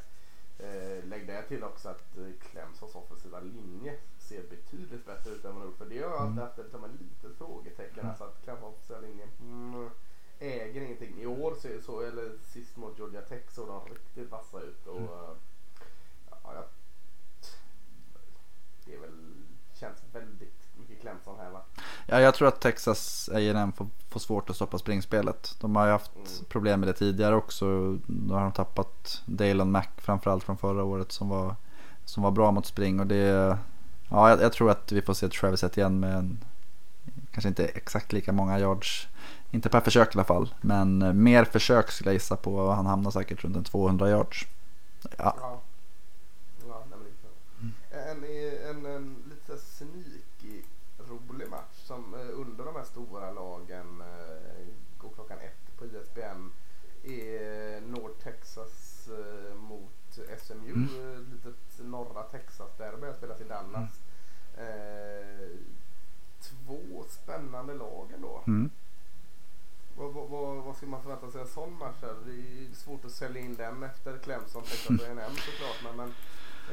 eh, 0.59 1.05
lägg 1.05 1.27
det 1.27 1.43
till 1.43 1.65
också 1.65 1.89
att 1.89 2.19
eh, 2.19 2.33
Clemsons 2.41 2.95
offensiva 2.95 3.41
linje 3.41 3.99
ser 4.19 4.43
betydligt 4.43 5.07
bättre 5.07 5.31
ut 5.31 5.45
än 5.45 5.55
vad 5.55 5.67
den. 5.67 5.75
För 5.75 5.87
det 5.87 5.99
har 6.03 6.11
jag 6.11 6.21
alltid 6.21 6.43
haft 6.43 6.59
ett, 6.59 6.71
som 6.71 6.85
ett 6.85 7.01
litet 7.01 7.39
frågetecken. 7.39 8.09
Alltså 8.09 8.25
att 8.25 8.43
Clemsons 8.45 8.75
offensiva 8.75 9.01
linje 9.01 9.29
mm, 9.41 9.91
äger 10.39 10.81
ingenting. 10.81 11.21
I 11.21 11.27
år 11.27 11.55
så, 11.55 11.69
så 11.87 12.01
eller 12.01 12.39
sist 12.43 12.77
mot 12.77 12.99
Georgia 12.99 13.23
Tech 13.23 13.51
såg 13.51 13.69
de 13.69 13.89
riktigt 13.89 14.31
vassa 14.31 14.61
ut. 14.61 14.87
Och, 14.87 15.01
eh, 15.01 15.37
ja, 16.45 16.65
det 18.85 18.95
är 18.95 19.01
väl, 19.01 19.45
känns 19.75 19.99
väldigt 20.13 20.62
Clemson 21.03 21.37
här 21.41 21.51
va? 21.51 21.61
Ja, 22.07 22.21
jag 22.21 22.35
tror 22.35 22.49
att 22.49 22.61
Texas 22.61 23.31
A&M 23.33 23.73
får, 23.73 23.87
får 24.09 24.21
svårt 24.21 24.51
att 24.51 24.57
stoppa 24.57 24.79
springspelet. 24.79 25.57
De 25.61 25.77
har 25.77 25.87
ju 25.87 25.93
haft 25.93 26.11
Mm. 26.17 26.45
problem 26.49 26.81
med 26.81 26.89
det 26.89 26.93
tidigare 26.93 27.35
också. 27.37 27.99
Då 28.07 28.35
har 28.35 28.41
de 28.43 28.53
tappat 28.53 29.23
Dalen 29.27 29.71
Mack 29.71 29.91
framförallt 30.01 30.45
från 30.45 30.57
förra 30.59 30.85
året 30.85 31.13
som 31.13 31.29
var, 31.29 31.55
som 32.05 32.23
var 32.23 32.31
bra 32.31 32.51
mot 32.51 32.67
spring. 32.67 33.01
Och 33.01 33.07
det, 33.07 33.59
ja, 34.11 34.31
jag, 34.31 34.43
jag 34.43 34.53
tror 34.53 34.71
att 34.71 34.93
vi 34.93 35.03
får 35.03 35.15
se 35.15 35.29
Travis 35.29 35.65
igen 35.65 36.01
med 36.01 36.15
en, 36.17 36.45
kanske 37.33 37.49
inte 37.49 37.65
exakt 37.67 38.13
lika 38.13 38.33
många 38.33 38.59
yards. 38.59 39.09
Inte 39.51 39.69
per 39.69 39.81
försök 39.81 40.09
i 40.15 40.19
alla 40.19 40.25
fall. 40.25 40.55
Men 40.61 41.23
mer 41.23 41.45
försök 41.45 41.91
skulle 41.91 42.11
jag 42.11 42.15
gissa 42.15 42.37
på. 42.37 42.71
Han 42.71 42.87
hamnar 42.87 43.11
säkert 43.11 43.45
runt 43.45 43.57
en 43.57 43.65
200 43.65 44.11
yards. 44.11 44.47
Ja, 45.03 45.11
Ja. 45.41 45.61
Ja, 46.69 46.83
klart. 47.21 47.33
En, 47.91 48.25
en, 48.71 48.87
en 48.87 49.17
lite 49.31 49.47
så 49.47 49.53
här 49.53 49.61
sneaky 49.61 50.63
rolig 51.09 51.49
match 51.51 51.77
som 51.87 52.15
eh, 52.15 52.41
under 52.41 52.65
de 52.65 52.77
här 52.77 52.85
stora 52.85 53.31
lagen 53.33 54.01
eh, 54.01 54.67
går 54.99 55.09
klockan 55.15 55.39
ett 55.39 55.79
på 55.79 55.85
ISBN 55.85 56.51
är 57.05 57.81
North 57.81 58.19
Texas 58.23 59.09
eh, 59.09 59.55
mot 59.57 60.19
SMU. 60.53 60.73
Mm. 60.73 60.89
eh, 61.13 61.19
Ett 61.21 61.29
litet 61.33 61.87
norra 61.87 62.23
Texas-derby 62.23 63.07
har 63.07 63.15
spelas 63.15 63.41
i 63.41 63.45
Dallas. 63.45 64.01
Eh, 64.57 65.49
två 66.41 67.05
spännande 67.09 67.75
lag 67.75 68.13
ändå. 68.15 68.43
mm. 68.47 68.71
Vad, 69.97 70.13
vad, 70.13 70.29
vad, 70.29 70.57
vad 70.65 70.77
ska 70.77 70.87
man 70.87 71.03
förvänta 71.03 71.31
sig 71.31 71.41
av 71.41 71.47
en 71.47 71.53
sån 71.53 71.79
match? 71.79 71.97
här? 72.03 72.15
Det 72.27 72.33
är 72.33 72.75
svårt 72.75 73.05
att 73.05 73.11
sälja 73.11 73.41
in 73.43 73.55
den 73.55 73.83
efter 73.83 74.19
Clemson, 74.19 74.63
Texas 74.63 75.01
A&M 75.01 75.33
såklart. 75.37 75.81
Men, 75.85 75.97
men 75.97 76.13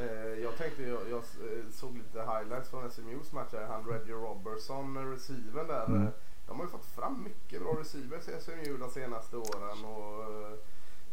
eh, 0.07 0.43
jag 0.43 0.57
tänkte, 0.57 0.83
jag, 0.83 1.01
jag 1.09 1.17
eh, 1.19 1.65
såg 1.71 1.97
lite 1.97 2.19
highlights 2.19 2.69
från 2.69 2.91
SMUs 2.91 3.31
matcher. 3.31 3.65
Han 3.69 3.85
Reggie 3.87 4.13
Robertson, 4.13 4.97
eh, 4.97 5.03
receiven 5.03 5.67
där. 5.67 5.85
Mm. 5.85 6.03
eh, 6.03 6.09
De 6.47 6.57
har 6.57 6.65
ju 6.65 6.71
fått 6.71 6.85
fram 6.85 7.23
mycket 7.23 7.61
bra 7.61 7.71
receivers 7.79 8.27
i 8.27 8.41
SMU 8.41 8.77
de 8.77 8.89
senaste 8.89 9.37
åren. 9.37 9.85
Och, 9.85 10.23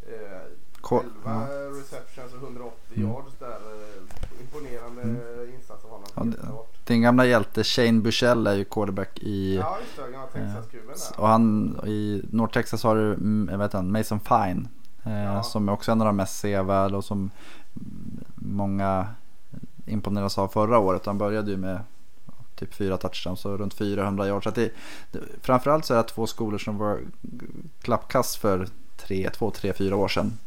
eh, 0.07 0.41
Ko- 0.81 0.99
11 0.99 1.11
ja. 1.25 1.47
receptions 1.79 2.33
och 2.33 2.41
180 2.43 2.73
Mm. 2.95 3.09
yards 3.09 3.33
där. 3.39 3.47
Eh, 3.47 4.41
imponerande 4.41 5.01
Mm. 5.01 5.53
insats 5.55 5.85
av 5.85 5.89
honom. 5.91 6.07
Ja, 6.15 6.23
det-. 6.23 6.93
Din 6.93 7.01
gamla 7.01 7.25
hjälte 7.25 7.63
Shane 7.63 8.01
Bushell 8.01 8.47
är 8.47 8.53
ju 8.55 8.65
quarterback 8.65 9.19
i... 9.19 9.55
Ja, 9.55 9.77
just 9.81 9.95
det. 9.97 10.01
Gamla 10.11 10.27
Texas-kuben 10.27 10.87
där. 11.11 11.19
Och 11.21 11.27
han, 11.27 11.75
i 11.85 12.21
North 12.31 12.53
Texas 12.53 12.83
har 12.83 12.95
du, 12.95 13.13
mm, 13.13 13.49
jag 13.51 13.57
vet 13.57 13.73
inte, 13.73 13.83
Mason 13.83 14.19
Fine. 14.19 14.67
Eh, 15.05 15.23
Ja. 15.23 15.43
Som 15.43 15.69
är 15.69 15.73
också 15.73 15.91
en 15.91 16.01
av 16.01 16.07
de 16.07 16.15
mest 16.15 16.39
sevärda 16.39 16.97
och 16.97 17.05
som 17.05 17.31
många 18.35 19.07
imponeras 19.85 20.37
av 20.37 20.47
förra 20.47 20.79
året. 20.79 21.05
Han 21.05 21.17
började 21.17 21.51
ju 21.51 21.57
med 21.57 21.79
typ 22.55 22.73
fyra 22.73 22.97
touchdowns 22.97 23.45
och 23.45 23.59
runt 23.59 23.73
400 23.73 24.27
yards. 24.27 24.43
Så 24.43 24.49
att 24.49 24.55
det, 24.55 24.71
det, 25.11 25.19
framförallt 25.41 25.85
så 25.85 25.93
är 25.93 25.97
det 25.97 26.03
två 26.03 26.27
skolor 26.27 26.57
som 26.57 26.77
var 26.77 26.99
klappkast 27.81 28.35
för 28.35 28.67
tre, 28.97 29.29
två, 29.29 29.51
tre, 29.51 29.73
fyra 29.73 29.95
år 29.95 30.07
sedan. 30.07 30.37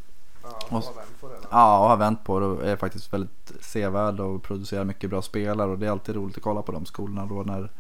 Ja, 0.43 0.49
Och- 0.71 0.83
har 0.85 0.95
vänt 0.95 1.21
på 1.21 1.29
det. 1.29 1.37
Ja, 1.51 1.79
och 1.83 1.89
har 1.89 1.97
vänt 1.97 2.25
på 2.25 2.41
det 2.41 2.47
och 2.47 2.65
är 2.67 2.77
faktiskt 2.77 3.13
väldigt 3.13 3.53
sevärda 3.61 4.23
och 4.25 4.43
producerar 4.43 4.85
mycket 4.85 5.11
bra 5.11 5.23
spelare. 5.23 5.71
Och 5.71 5.79
det 5.79 5.87
är 5.87 5.91
alltid 5.91 6.15
roligt 6.15 6.37
att 6.37 6.43
kolla 6.43 6.63
på 6.63 6.73
de 6.73 6.87
skolorna 6.87 7.27
då 7.27 7.43
när 7.43 7.71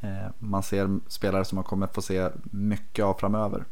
eh, 0.00 0.30
man 0.38 0.62
ser 0.62 1.00
spelare 1.08 1.44
som 1.44 1.56
man 1.56 1.64
kommer 1.64 1.86
få 1.86 2.02
se 2.02 2.28
mycket 2.42 3.04
av 3.04 3.14
framöver. 3.14 3.64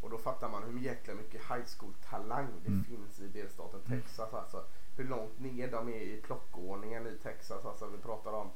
Och 0.00 0.10
då 0.10 0.18
fattar 0.18 0.48
man 0.48 0.62
hur 0.72 0.80
jäkla 0.80 1.14
mycket 1.14 1.40
high 1.40 1.64
school-talang 1.78 2.46
det 2.64 2.68
Mm. 2.68 2.84
finns 2.84 3.20
i 3.20 3.38
delstaten 3.38 3.80
Texas. 3.88 4.34
Alltså, 4.34 4.62
hur 4.96 5.04
långt 5.08 5.38
ner 5.40 5.70
de 5.70 5.88
är 5.88 6.00
i 6.00 6.20
plockordningen 6.26 7.06
i 7.06 7.16
Texas. 7.22 7.64
Alltså, 7.64 7.86
vi 7.86 7.98
pratar 7.98 8.32
om 8.32 8.50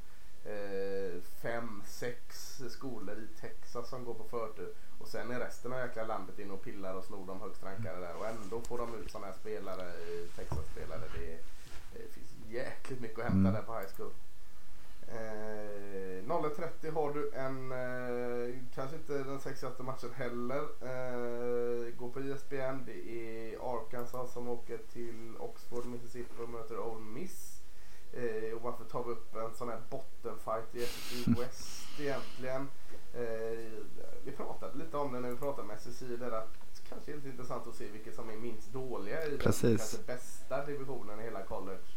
fem, 1.43 1.83
sex 1.87 2.57
skolor 2.71 3.17
i 3.19 3.27
Texas 3.41 3.89
som 3.89 4.05
går 4.05 4.15
på 4.15 4.25
förtur. 4.25 4.75
Och 4.99 5.09
sen 5.09 5.31
är 5.31 5.41
resten 5.41 5.73
av 5.73 5.79
jäkla 5.79 6.07
landet 6.07 6.39
inne 6.39 6.53
och 6.53 6.63
pillar 6.63 6.95
och 6.95 7.05
snor 7.05 7.27
de 7.27 7.41
högst 7.41 7.63
rankade 7.63 8.01
där. 8.01 8.17
Och 8.17 8.27
ändå 8.27 8.61
får 8.61 8.79
de 8.79 8.95
ut 8.95 9.11
sådana 9.11 9.27
här 9.27 9.35
spelare, 9.41 9.89
eh, 9.89 10.29
Texas-spelare. 10.37 11.01
Det, 11.19 11.39
det 11.93 12.09
finns 12.13 12.31
jäkligt 12.49 13.01
mycket 13.01 13.19
att 13.19 13.25
hämta 13.25 13.49
Mm. 13.49 13.53
där 13.55 13.63
på 13.63 13.79
high 13.79 13.89
school. 13.97 14.13
Eh, 15.09 16.23
01.30 16.25 16.91
har 16.91 17.13
du 17.13 17.31
en, 17.33 17.73
eh, 17.73 18.59
kanske 18.75 18.97
inte 18.97 19.13
den 19.19 19.41
sexigaste 19.41 19.83
matchen 19.83 20.13
heller. 20.15 20.61
Eh, 20.63 21.95
går 21.95 22.09
på 22.11 22.21
ISBN. 22.21 22.85
Det 22.87 23.09
är 23.11 23.75
Arkansas 23.77 24.33
som 24.33 24.49
åker 24.49 24.79
till 24.93 25.37
Oxford, 25.39 25.87
Mississippi 25.87 26.43
och 26.43 26.49
möter 26.49 26.79
Ole 26.79 27.01
Miss. 27.01 27.52
Eh, 28.13 28.57
och 28.57 28.63
varför 28.63 28.85
tar 28.85 29.05
vi 29.05 29.11
upp 29.11 29.37
en 29.37 29.55
sån 29.55 29.69
här 29.69 29.81
bottenfight 29.91 30.75
i 30.75 30.83
SSI 30.83 31.35
West 31.39 32.01
egentligen? 32.01 32.69
Eh, 33.15 33.73
vi 34.25 34.33
pratade 34.37 34.79
lite 34.79 34.97
om 34.97 35.13
det 35.13 35.21
när 35.21 35.31
vi 35.31 35.37
pratade 35.37 35.69
med 35.69 35.77
SSI 35.77 36.17
där 36.17 36.31
att 36.31 36.53
det 36.53 36.89
kanske 36.89 37.13
är 37.13 37.17
lite 37.17 37.29
intressant 37.29 37.67
att 37.67 37.75
se 37.75 37.89
vilket 37.89 38.15
som 38.15 38.31
är 38.31 38.37
minst 38.37 38.73
dåliga 38.73 39.27
i 39.27 39.39
Precis. 39.39 39.63
den 39.63 39.77
kanske 39.77 40.07
bästa 40.07 40.67
divisionen 40.67 41.21
i 41.21 41.23
hela 41.23 41.43
college. 41.43 41.89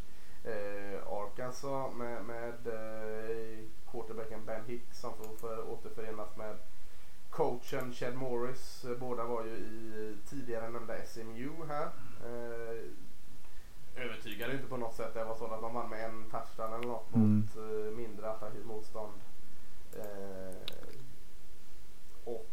Eh, 0.44 1.08
Arkansas 1.08 1.64
alltså, 1.64 1.98
med, 1.98 2.26
med 2.26 2.68
eh, 2.68 3.66
quarterbacken 3.92 4.46
Ben 4.46 4.66
Hicks 4.66 5.00
som 5.00 5.14
får 5.18 5.36
för, 5.38 5.70
återförenas 5.70 6.36
med 6.36 6.58
coachen 7.30 7.94
Chad 7.94 8.16
Morris. 8.16 8.86
Eh, 8.86 8.98
båda 8.98 9.24
var 9.24 9.46
ju 9.46 9.52
i 9.52 10.18
tidigare 10.30 10.70
nämnda 10.70 10.94
SMU 11.06 11.52
här. 11.68 11.86
Eh, 12.26 12.84
övertygade 13.96 14.54
inte 14.54 14.68
på 14.68 14.78
något 14.78 14.96
sätt. 14.96 15.14
Det 15.14 15.24
var 15.24 15.36
så 15.36 15.46
att 15.46 15.62
de 15.62 15.74
vann 15.74 15.90
med 15.90 16.06
en 16.06 16.24
touchdown 16.32 16.74
eller 16.74 16.88
något 16.88 17.16
Mm. 17.16 17.36
mot 17.38 17.56
eh, 17.58 17.98
mindre 17.98 18.32
attraktivt 18.32 18.66
motstånd. 18.66 19.14
Eh, 19.94 20.56
och 22.26 22.46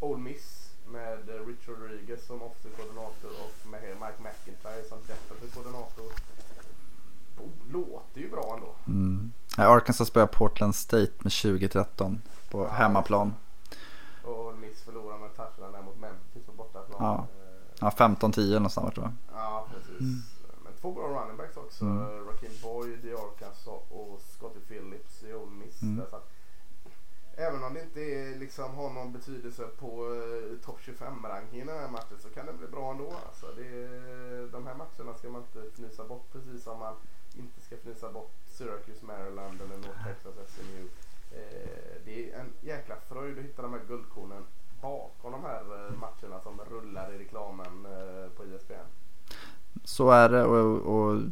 Ole 0.00 0.18
Miss 0.22 0.70
med 0.86 1.28
eh, 1.28 1.46
Rich 1.46 1.68
Rodriguez 1.68 2.26
som 2.26 2.42
offensiv 2.42 2.70
koordinator 2.76 3.30
och 3.30 3.70
med 3.70 3.82
Mike 3.82 4.22
McIntyre 4.22 4.84
som 4.88 4.98
defensiv 5.06 5.54
koordinator. 5.54 6.12
Oh, 7.38 7.50
låter 7.72 8.20
ju 8.20 8.30
bra 8.30 8.54
ändå. 8.56 8.74
Mm. 8.86 9.32
Arkansas 9.56 10.08
spöar 10.08 10.26
Portland 10.26 10.74
State 10.74 11.12
med 11.18 11.32
2013 11.32 12.22
på 12.50 12.62
Ja, 12.64 12.68
hemmaplan. 12.68 13.34
Och 14.24 14.46
Ole 14.46 14.56
Miss 14.56 14.82
förlorar 14.82 15.18
med 15.18 15.36
touchdown 15.36 15.84
mot 15.84 15.96
Memphis 16.00 16.44
på 16.46 16.52
bortaplan. 16.52 16.98
Ja. 17.00 17.26
Ja, 17.80 17.90
15-10 17.96 18.54
någonstans 18.54 18.84
vart 18.84 18.94
det 18.94 19.00
va? 19.00 19.12
Ja, 19.32 19.66
precis. 19.74 20.00
Men 20.64 20.72
två 20.80 20.92
bra 20.92 21.08
running 21.08 21.36
backs 21.36 21.56
också. 21.56 21.84
Mm. 21.84 22.26
Rakim 22.26 22.50
Boyd 22.62 23.04
i 23.04 23.12
Arkansas 23.12 23.66
och 23.90 24.20
Scotty 24.36 24.60
Phillips 24.60 25.22
i 25.22 25.32
Ole 25.34 25.50
Miss. 25.50 25.82
Mm. 25.82 25.96
Där, 25.96 26.06
så 26.10 26.16
att, 26.16 26.30
även 27.36 27.64
om 27.64 27.74
det 27.74 27.82
inte 27.82 28.00
är, 28.00 28.38
liksom, 28.38 28.74
har 28.74 28.90
någon 28.90 29.12
betydelse 29.12 29.62
på 29.78 30.04
uh, 30.04 30.58
topp 30.64 30.78
25-rankingen 30.80 31.68
i 31.68 31.72
den 31.72 31.80
här 31.80 31.90
matchen 31.90 32.18
så 32.20 32.28
kan 32.28 32.46
det 32.46 32.52
bli 32.52 32.66
bra 32.66 32.90
ändå. 32.90 33.12
Alltså, 33.26 33.46
det, 33.56 33.66
är- 33.66 34.52
de 34.52 34.66
här 34.66 34.74
matcherna 34.74 35.18
ska 35.18 35.28
man 35.28 35.42
inte 35.42 35.68
fnysa 35.74 36.04
bort 36.04 36.32
precis 36.32 36.62
som 36.64 36.78
man 36.78 36.94
inte 37.34 37.60
ska 37.60 37.74
fnysa 37.76 38.12
bort 38.12 38.32
Syracuse, 38.48 39.04
Maryland 39.04 39.60
eller 39.60 39.76
North 39.76 40.04
Texas 40.06 40.34
SMU. 40.54 40.88
Eh, 41.32 41.96
det 42.04 42.32
är 42.32 42.38
en 42.40 42.52
jäkla 42.60 42.96
fröjd 43.08 43.38
att 43.38 43.44
hitta 43.44 43.62
de 43.62 43.72
här 43.72 43.80
guldkornen 43.88 44.44
bakom 44.86 45.32
de 45.32 45.42
här 45.42 45.60
eh, 45.60 45.98
matcherna 45.98 46.40
som 46.42 46.60
rullar 46.70 47.14
i 47.14 47.18
reklamen 47.18 47.86
eh, 47.86 48.30
på 48.36 48.44
ISBN. 48.44 48.86
Så 49.84 50.10
är 50.10 50.28
det 50.28 50.44
och, 50.44 50.96
och 50.96 51.22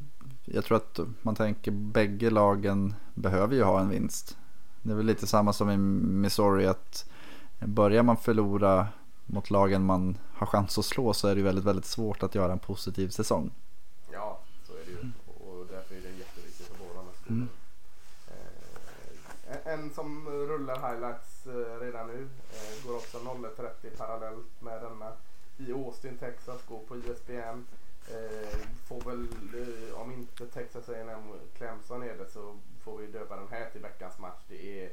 jag 0.45 0.65
tror 0.65 0.77
att 0.77 1.01
man 1.23 1.35
tänker 1.35 1.71
bägge 1.71 2.31
lagen 2.31 2.95
behöver 3.15 3.55
ju 3.55 3.63
ha 3.63 3.81
en 3.81 3.89
vinst. 3.89 4.37
Det 4.83 4.93
är 4.93 4.97
väl 4.97 5.07
lite 5.07 5.27
samma 5.27 5.53
som 5.53 5.71
i 5.71 5.77
Missouri 5.77 6.67
att 6.67 7.11
börjar 7.59 8.03
man 8.03 8.17
förlora 8.17 8.89
mot 9.27 9.51
lagen 9.51 9.85
man 9.85 10.19
har 10.33 10.47
chans 10.47 10.79
att 10.79 10.85
slå 10.85 11.13
så 11.13 11.29
är 11.29 11.35
det 11.35 11.39
ju 11.39 11.45
väldigt, 11.45 11.65
väldigt 11.65 11.85
svårt 11.85 12.23
att 12.23 12.35
göra 12.35 12.53
en 12.53 12.59
positiv 12.59 13.09
säsong. 13.09 13.51
Ja, 14.13 14.41
så 14.67 14.73
är 14.73 14.85
det 14.87 14.91
ju. 14.91 15.11
Och 15.27 15.67
därför 15.71 15.95
är 15.95 16.01
det 16.01 16.19
jätteviktigt 16.19 16.67
för 16.67 16.79
båda. 16.79 17.01
Mm. 17.29 17.49
Eh, 19.49 19.73
en, 19.73 19.91
som 19.95 20.29
rullar 20.29 20.75
highlights 20.75 21.47
redan 21.81 22.07
nu. 22.07 22.29
Går 22.87 22.97
också 22.97 23.19
01.30 23.19 23.97
parallellt 23.97 24.61
med 24.61 24.83
denna. 24.83 25.13
I 25.59 25.73
Austin, 25.73 26.19
Texas. 26.19 26.63
Går 26.69 26.79
på 26.79 26.97
ISBN. 26.97 27.67
Eh, 28.09 28.59
får 28.87 29.01
väl, 29.01 29.29
eh, 29.55 30.01
om 30.01 30.13
inte 30.13 30.47
Texas 30.47 30.89
A&M 30.89 31.19
Clemson 31.57 32.03
är 32.03 32.17
det 32.17 32.31
så 32.31 32.59
får 32.85 32.99
vi 32.99 33.07
döpa 33.07 33.37
den 33.37 33.49
här 33.49 33.71
till 33.71 33.81
veckans 33.81 34.19
match. 34.19 34.43
Det 34.49 34.83
är 34.83 34.91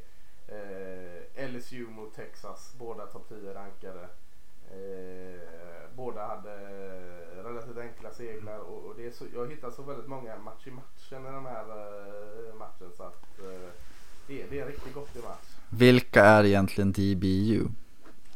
eh, 0.48 1.50
LSU 1.50 1.88
mot 1.88 2.16
Texas. 2.16 2.74
Båda 2.80 3.06
topp 3.06 3.30
10 3.30 3.54
rankade. 3.54 4.10
Eh, 4.72 5.42
båda 5.96 6.28
hade 6.28 6.58
relativt 7.44 7.78
enkla 7.78 8.12
seglar 8.12 8.60
och, 8.60 8.86
och 8.86 8.96
det 8.98 9.06
är 9.06 9.12
så, 9.12 9.26
jag 9.34 9.52
hittar 9.52 9.72
så 9.72 9.84
väldigt 9.84 10.08
många 10.08 10.38
match 10.38 10.68
i 10.68 10.72
matchen 10.72 11.26
i 11.26 11.32
den 11.32 11.46
här 11.46 11.66
eh, 11.70 12.56
matchen 12.56 12.92
så 12.98 13.04
att 13.04 13.40
eh, 13.40 13.70
det, 14.28 14.46
det 14.50 14.60
är 14.60 14.62
en 14.62 14.68
riktigt 14.68 14.94
gott 14.94 15.16
i 15.16 15.20
match. 15.20 15.56
Vilka 15.70 16.24
är 16.24 16.44
egentligen 16.44 16.92
DBU? 16.92 17.68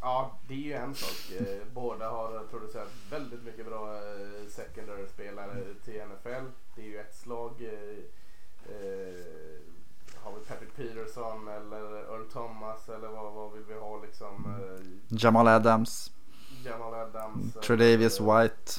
Ja, 0.05 0.31
det 0.47 0.53
är 0.53 0.57
ju 0.57 0.73
en 0.73 0.95
sak. 0.95 1.39
Eh, 1.39 1.67
båda 1.73 2.09
har 2.09 2.43
producerat 2.51 2.89
väldigt 3.11 3.43
mycket 3.43 3.65
bra 3.65 3.93
eh, 3.95 4.47
secondary-spelare 4.49 5.63
till 5.85 5.93
NFL. 5.93 6.45
Det 6.75 6.81
är 6.81 6.85
ju 6.85 6.99
ett 6.99 7.15
slag. 7.15 7.51
Eh, 7.61 9.25
har 10.23 10.31
vi 10.39 10.45
Patrick 10.47 10.75
Peterson 10.75 11.47
eller 11.47 12.13
Earl 12.13 12.25
Thomas 12.33 12.89
eller 12.89 13.07
vad, 13.07 13.33
vad 13.33 13.53
vill 13.53 13.63
vi 13.67 13.73
ha 13.73 14.01
liksom? 14.01 14.45
Eh, 14.45 15.17
Jamal 15.17 15.47
Adams, 15.47 16.11
Jamal 16.65 16.93
Adams. 16.93 17.53
Tredavious 17.53 18.19
White. 18.21 18.71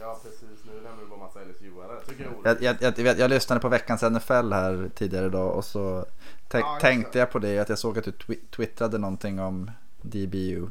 Ja 0.00 0.18
precis, 0.22 0.64
nu 0.64 0.72
nämner 0.74 1.02
du 1.02 1.06
bara 1.06 1.18
massa 1.20 1.40
LSU-are. 1.40 2.00
Tycker 2.08 2.24
jag 2.44 2.46
är 2.46 2.62
Jag, 2.62 2.76
jag, 2.82 2.98
jag, 2.98 3.18
jag 3.18 3.30
lyssnade 3.30 3.60
på 3.60 3.68
veckans 3.68 4.02
NFL 4.02 4.52
här 4.52 4.90
tidigare 4.94 5.26
idag 5.26 5.54
och 5.56 5.64
så 5.64 6.06
tänk, 6.48 6.64
tänkte 6.80 7.18
jag 7.18 7.30
på 7.30 7.38
det 7.38 7.58
att 7.58 7.68
jag 7.68 7.78
såg 7.78 7.98
att 7.98 8.04
du 8.04 8.10
twi- 8.10 8.50
twittrade 8.50 8.98
någonting 8.98 9.40
om 9.40 9.70
DBU. 10.02 10.68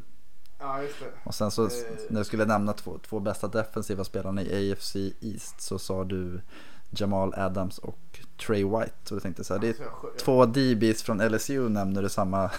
Ja 0.60 0.82
just 0.82 1.00
det. 1.00 1.06
Och 1.24 1.36
sen 1.36 1.52
så 1.52 1.66
Eh. 1.66 1.72
när 2.10 2.20
du 2.20 2.26
skulle 2.26 2.46
nämna 2.46 2.74
två, 2.74 3.00
två 3.10 3.20
bästa 3.20 3.48
defensiva 3.48 4.04
spelarna 4.04 4.42
i 4.42 4.72
AFC 4.72 4.96
East 5.22 5.62
så 5.62 5.80
sa 5.80 6.04
du 6.04 6.42
Jamal 6.90 7.34
Adams 7.38 7.78
och 7.78 8.20
Trey 8.48 8.64
White. 8.64 8.92
Och 9.10 9.16
då 9.16 9.20
tänkte 9.20 9.40
jag 9.40 9.46
så 9.46 9.54
här, 9.54 9.62
det 9.62 9.68
Alltså, 9.68 9.84
är 9.84 9.88
jag, 9.88 9.94
jag, 10.04 10.18
två 10.20 10.46
DBs 10.46 11.04
från 11.04 11.18
LSU 11.28 11.70
nämner 11.70 12.02
du 12.02 12.10
samma. 12.10 12.52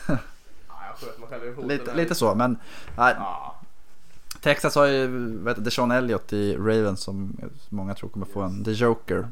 jag 1.31 1.65
lite, 1.69 1.95
lite 1.95 2.15
så 2.15 2.35
men 2.35 2.57
nej, 2.97 3.15
Ja, 3.19 3.61
Texas 4.41 4.75
har 4.75 4.87
ju 4.87 5.07
vet, 5.39 5.57
du, 5.57 5.63
Deshaun 5.63 5.91
Elliott 5.91 6.33
i 6.33 6.57
Ravens 6.57 7.01
som 7.01 7.37
många 7.69 7.95
tror 7.95 8.11
kommer 8.11 8.27
få 8.27 8.41
en 8.41 8.65
The 8.65 8.71
Joker. 8.73 9.29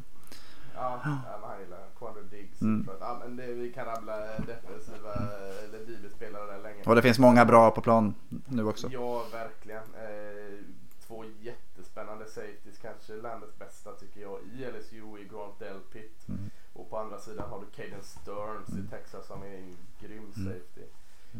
ja, 0.74 1.00
han 1.02 1.60
gillar 1.60 1.78
Quandre 1.98 2.22
Diggs. 2.22 2.60
Mm. 2.62 2.88
Ja, 3.00 3.20
men 3.24 3.36
det, 3.36 3.46
vi 3.46 3.72
kan 3.72 3.84
rabbla 3.86 4.16
defensiva 4.26 5.14
eller 5.64 5.78
DB-spelare 5.86 6.46
där 6.52 6.62
länge. 6.62 6.77
Och 6.88 6.94
det 6.94 7.02
finns 7.02 7.18
många 7.18 7.44
bra 7.44 7.70
på 7.70 7.80
plan 7.80 8.14
nu 8.48 8.64
också. 8.64 8.88
Ja, 8.92 9.26
verkligen. 9.32 9.82
Eh, 9.94 10.58
två 11.06 11.24
jättespännande 11.40 12.26
safeties. 12.26 12.78
Kanske 12.82 13.12
landets 13.12 13.58
bästa 13.58 13.92
tycker 13.92 14.20
jag 14.20 14.38
i 14.42 14.64
LSU 14.64 15.18
i 15.18 15.28
Grant 15.30 15.58
Delpit. 15.58 16.28
Mm. 16.28 16.50
Och 16.72 16.90
på 16.90 16.98
andra 16.98 17.18
sidan 17.18 17.50
har 17.50 17.60
du 17.60 17.66
Caden 17.82 18.02
Stearns 18.02 18.68
i 18.68 18.90
Texas 18.90 19.26
som 19.26 19.42
är 19.42 19.54
en 19.56 19.76
grym 20.00 20.32
Mm. 20.36 20.44
safety. 20.46 20.82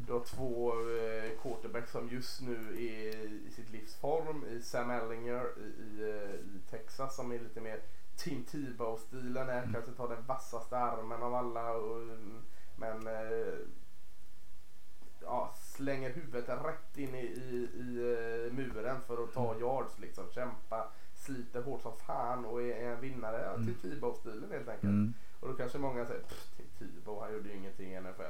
Du 0.07 0.13
har 0.13 0.21
två 0.21 0.73
eh, 0.73 1.31
quarterbacks 1.43 1.91
som 1.93 2.09
just 2.09 2.41
nu 2.43 2.57
är 2.77 3.17
i 3.49 3.51
sitt 3.57 3.71
livs 3.71 3.95
form 3.95 4.45
i 4.51 4.63
Sam 4.63 4.91
Ellinger 4.91 5.47
i, 5.59 5.83
i, 5.83 6.11
eh, 6.11 6.35
i 6.35 6.61
Texas 6.71 7.17
som 7.17 7.33
är 7.33 7.39
lite 7.39 7.61
mer 7.61 7.81
Tim 8.17 8.45
Tebow-stilen. 8.45 9.49
Är 9.49 9.71
kanske 9.73 9.93
tar 9.93 10.09
den 10.09 10.27
vassaste 10.27 10.79
armen 10.79 11.23
av 11.23 11.35
alla. 11.35 11.73
Och, 11.73 12.03
men 12.77 13.07
eh, 13.07 13.55
ja, 15.23 15.55
slänger 15.61 16.11
huvudet 16.11 16.49
rätt 16.49 16.97
in 16.99 17.15
i, 17.15 17.19
i, 17.19 17.69
i 17.75 17.97
eh, 18.47 18.53
muren 18.53 19.01
för 19.07 19.25
att 19.25 19.33
ta 19.33 19.59
yards 19.61 19.99
liksom. 19.99 20.25
Kämpa, 20.35 20.89
sliter 21.15 21.63
hårt 21.63 21.83
som 21.83 21.93
fan 22.07 22.45
och 22.45 22.63
är, 22.63 22.75
en 22.93 23.01
vinnare. 23.01 23.43
Ja, 23.43 23.55
Tim 23.55 23.75
Tebow-stilen 23.83 24.51
helt 24.53 24.69
enkelt. 24.69 24.83
Mm. 24.85 25.15
Och 25.41 25.49
då 25.49 25.55
kanske 25.55 25.79
många 25.79 26.07
säger 26.07 26.21
"Pff, 26.21 26.47
Tim 26.57 26.67
Tebow 26.79 27.23
han 27.23 27.33
gjorde 27.33 27.49
ju 27.49 27.57
ingenting 27.57 27.93
i 27.95 28.01
NFL. 28.01 28.23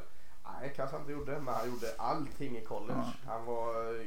Nej, 0.44 0.72
kanske 0.76 0.96
han 0.96 1.00
inte 1.02 1.12
gjorde, 1.12 1.40
men 1.40 1.54
han 1.54 1.70
gjorde 1.70 1.86
allting 1.98 2.56
i 2.58 2.64
college. 2.64 3.12
Han 3.26 3.44
var, 3.44 3.94
eh, 4.00 4.06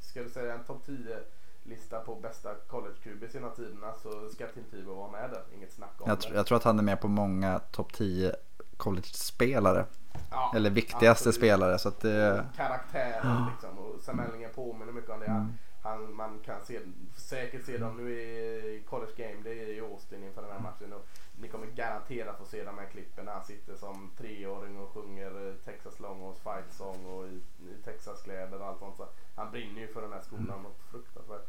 ska 0.00 0.22
du 0.22 0.30
säga 0.30 0.54
en 0.54 0.64
topp 0.64 0.82
10 0.86 1.18
lista 1.62 2.00
på 2.00 2.14
bästa 2.14 2.54
college-QB 2.54 3.28
sina 3.28 3.50
tiderna 3.50 3.92
så 4.02 4.28
ska 4.28 4.46
Tim 4.46 4.64
Tebow 4.70 4.96
vara 4.96 5.10
med 5.10 5.30
där. 5.30 5.42
Inget 5.54 5.72
snack 5.72 5.94
om 5.98 6.08
Jag, 6.08 6.18
det. 6.20 6.34
jag 6.34 6.46
tror 6.46 6.56
att 6.58 6.64
han 6.64 6.78
är 6.78 6.82
med 6.82 7.00
på 7.00 7.08
många 7.08 7.58
topp 7.58 7.92
10 7.92 8.34
college-spelare. 8.76 9.86
Ja, 10.36 10.52
Eller 10.56 10.70
viktigaste 10.70 11.10
absolut. 11.10 11.34
spelare. 11.34 11.78
Så 11.78 11.88
att 11.88 12.00
det, 12.00 12.32
Och 12.32 12.56
karaktärer 12.56 13.46
liksom. 13.50 13.78
Och 13.78 14.00
Sam 14.02 14.20
Ellinger 14.20 14.48
påminner 14.48 14.92
mycket 14.92 15.10
om 15.10 15.20
det. 15.20 15.26
Mm. 15.26 15.52
Han, 15.86 15.96
han, 15.96 16.14
man 16.14 16.38
kan 16.38 16.64
se, 16.64 16.80
säkert 17.16 17.64
se 17.64 17.78
dem 17.78 17.96
nu 17.96 18.12
i 18.12 18.82
College 18.86 19.12
Game 19.16 19.42
Day 19.42 19.76
i 19.76 19.80
Austin 19.80 20.24
inför 20.24 20.42
den 20.42 20.50
här 20.50 20.60
matchen. 20.60 20.92
Och 20.92 21.06
ni 21.40 21.48
kommer 21.48 21.66
garanterat 21.66 22.38
få 22.38 22.44
se 22.44 22.64
de 22.64 22.78
här 22.78 22.86
klippen 22.86 23.24
när 23.24 23.32
han 23.32 23.44
sitter 23.44 23.76
som 23.76 24.10
treåring 24.18 24.78
och 24.78 24.90
sjunger 24.90 25.48
eh, 25.48 25.54
Texas 25.54 26.00
Longhorns 26.00 26.38
Fight 26.38 26.72
Song 26.72 27.06
och 27.06 27.26
i, 27.26 27.42
i 27.70 27.82
Texas-kläder 27.84 28.60
och 28.60 28.66
allt 28.66 28.78
sånt. 28.78 28.96
Så 28.96 29.08
han 29.34 29.50
brinner 29.50 29.80
ju 29.80 29.88
för 29.88 30.02
den 30.02 30.12
här 30.12 30.20
skolan 30.20 30.62
något 30.62 30.82
fruktansvärt. 30.90 31.48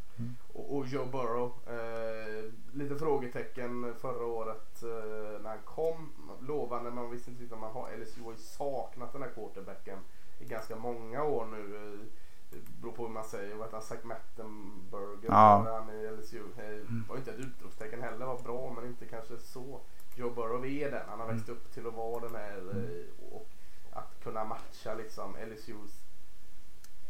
Och, 0.54 0.78
och 0.78 0.88
Joe 0.88 1.06
Burrow, 1.06 1.52
eh, 1.68 2.52
lite 2.74 2.96
frågetecken 2.96 3.96
förra 3.96 4.26
året 4.26 4.84
eh, 4.84 5.42
när 5.42 5.50
han 5.50 5.64
kom. 5.66 6.12
Lovande 6.42 6.92
man 6.92 7.12
visste 7.12 7.30
inte 7.30 7.44
riktigt 7.44 7.56
om 7.56 7.62
man 7.62 7.72
har. 7.72 7.98
LSU 7.98 8.22
har 8.22 8.32
ju 8.32 8.38
saknat 8.38 9.14
den 9.14 9.22
här 9.22 9.30
quarterbacken 9.30 10.00
i 10.40 10.46
ganska 10.46 10.76
många 10.76 11.24
år 11.24 11.46
nu. 11.46 11.76
Eh, 11.76 12.27
Det 12.50 12.58
beror 12.82 12.92
på 12.92 13.04
hur 13.08 13.14
man 13.14 13.24
säger. 13.24 13.56
Vad 13.56 13.72
han? 13.72 13.82
Zach 13.82 14.04
Mettenberger. 14.04 15.30
Ja. 15.30 15.66
Han 15.78 15.90
i 15.90 16.12
LSU. 16.12 16.40
Eh, 16.58 17.08
var 17.08 17.16
ju 17.16 17.20
inte 17.20 17.32
ett 17.32 17.40
utropstecken 17.40 18.02
heller. 18.02 18.26
Var 18.26 18.40
bra 18.40 18.74
men 18.74 18.86
inte 18.86 19.06
kanske 19.06 19.38
så. 19.38 19.80
Joe 20.16 20.30
Burrow 20.30 20.66
är 20.66 20.92
den. 20.92 21.10
Han 21.10 21.20
har 21.20 21.28
växt 21.28 21.50
upp 21.50 21.74
till 21.74 21.88
att 21.88 21.94
vara 21.94 22.20
den 22.28 22.36
här. 22.36 22.58
eh, 22.58 23.34
Och 23.34 23.48
att 23.92 24.20
kunna 24.24 24.44
matcha 24.44 24.94
liksom 24.94 25.36
LSUs 25.48 26.02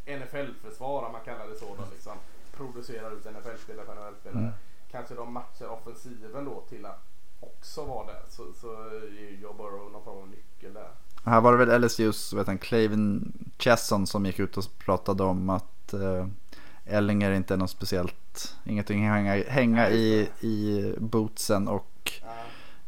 NFL-försvar 0.05 1.03
om 1.05 1.11
man 1.11 1.21
kallar 1.21 1.47
det 1.47 1.55
så 1.55 1.75
då, 1.75 1.83
liksom, 1.91 2.17
producerar 2.51 3.11
ut 3.11 3.25
NFL-spelare 3.25 3.85
för 3.85 3.95
NFL-spelare. 3.95 4.39
Mm. 4.43 4.51
Kanske 4.91 5.15
de 5.15 5.33
matchar 5.33 5.67
offensiven 5.67 6.45
då 6.45 6.61
till 6.61 6.85
att 6.85 7.03
också 7.39 7.85
vara 7.85 8.05
där. 8.07 8.21
Så, 8.29 8.53
så 8.53 8.73
är 8.73 9.37
Joe 9.41 9.53
Burrow 9.53 9.91
någon 9.91 10.03
form 10.03 10.17
av 10.17 10.27
nyckel 10.27 10.73
där. 10.73 10.91
Här 11.27 11.41
var 11.41 11.57
det 11.57 11.65
väl 11.65 11.81
LSUs 11.81 12.33
vet 12.33 12.47
han, 12.47 12.57
Clavin 12.57 13.33
Chesson 13.57 14.07
som 14.07 14.25
gick 14.25 14.39
ut 14.39 14.57
och 14.57 14.63
pratade 14.77 15.23
om 15.23 15.49
att 15.49 15.93
eh, 15.93 16.27
Ellinger 16.85 17.31
inte 17.31 17.53
är 17.53 17.57
något 17.57 17.69
speciellt, 17.69 18.55
ingenting 18.65 19.09
hänga, 19.09 19.43
hänga 19.43 19.89
i, 19.89 20.29
i 20.41 20.93
bootsen 20.97 21.67
och 21.67 22.11
Ja, 22.21 22.33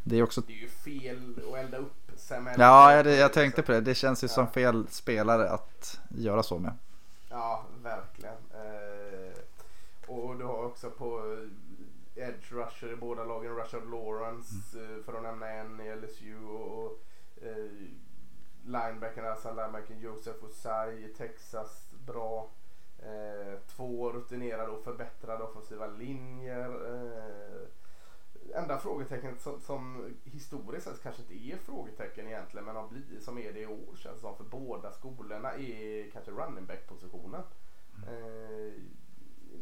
det 0.04 0.20
är 0.20 0.24
också 0.24 0.42
det 0.42 0.54
är 0.54 0.58
ju 0.58 0.70
fel 0.70 1.36
att 1.48 1.60
elda 1.60 1.78
upp 1.78 2.12
Sam. 2.16 2.50
Ja, 2.58 2.96
jag, 2.96 3.08
jag 3.08 3.34
tänkte 3.34 3.62
på 3.62 3.72
det. 3.72 3.82
Det 3.82 3.96
känns 3.96 4.24
ju 4.24 4.28
som 4.28 4.48
fel 4.48 4.88
spelare 4.90 5.50
att 5.50 6.00
göra 6.10 6.44
så 6.44 6.60
med. 6.60 6.74
Ja, 7.30 7.66
verkligen. 7.84 8.36
Eh, 8.54 9.34
och 10.08 10.38
du 10.38 10.44
har 10.44 10.66
också 10.66 10.90
på 10.90 11.38
eh, 12.16 12.24
Edge 12.24 12.52
Rusher 12.52 12.94
i 12.94 12.96
båda 12.96 13.24
lagen, 13.24 13.56
Rashard 13.56 13.92
Lawrence 13.92 14.54
eh, 14.80 15.04
för 15.06 15.14
att 15.14 15.24
nämna 15.24 15.50
en 15.50 15.82
i 15.82 15.96
LSU 15.96 16.46
och, 16.46 16.86
och 16.86 17.00
eh, 17.42 17.72
linebackerna, 18.70 19.30
alltså 19.30 19.50
linebacken 19.50 20.00
Joseph 20.00 20.44
Osai 20.44 21.06
i 21.06 21.14
Texas, 21.14 21.88
bra. 22.06 22.50
Eh, 23.00 23.60
två 23.68 24.12
rutinerade 24.12 24.72
och 24.72 24.84
förbättrade 24.84 25.44
offensiva 25.44 25.88
linjer. 25.88 26.70
Eh, 26.96 27.68
enda 28.56 28.78
frågetecknet 28.78 29.42
som, 29.42 29.60
som 29.60 30.14
historiskt 30.24 30.86
sett 30.86 31.04
kanske 31.04 31.22
inte 31.22 31.34
är 31.34 31.58
frågetecken 31.58 32.28
egentligen 32.28 32.66
men 32.66 32.76
har 32.76 32.88
blivit 32.88 33.24
som 33.24 33.38
är 33.38 33.54
det 33.54 33.60
i 33.60 33.66
år 33.66 33.96
känns 33.96 34.16
det 34.16 34.22
som 34.22 34.38
för 34.38 34.44
båda 34.44 34.92
skolorna 34.92 35.54
är 35.54 36.12
kanske 36.12 36.32
running 36.32 36.66
back 36.66 36.88
positionen. 36.88 37.42
Eh, 38.08 38.74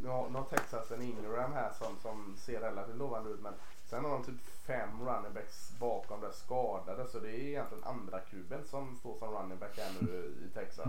nu, 0.02 0.08
har, 0.08 0.30
nu 0.30 0.38
har 0.38 0.46
Texas 0.46 0.92
en 0.92 1.02
Ingram 1.02 1.54
här 1.54 1.72
som, 1.74 1.98
som 2.02 2.36
ser 2.38 2.60
relativt 2.60 2.98
lovande 2.98 3.30
ut 3.30 3.42
men 3.42 3.54
sen 3.86 4.06
har 4.06 4.12
de 4.12 4.24
typ 4.24 4.48
fem 4.66 4.90
running 5.08 5.34
backs 5.34 5.72
bakom 5.80 6.22
där 6.22 6.32
skadade 6.32 7.08
så 7.08 7.20
det 7.20 7.30
är 7.30 7.40
egentligen 7.40 7.84
andra 7.84 8.20
kuben 8.20 8.66
som 8.66 8.98
står 8.98 9.16
som 9.16 9.32
running 9.34 9.60
back 9.60 9.78
här 9.78 9.92
nu 10.02 10.34
i 10.46 10.54
Texas. 10.54 10.88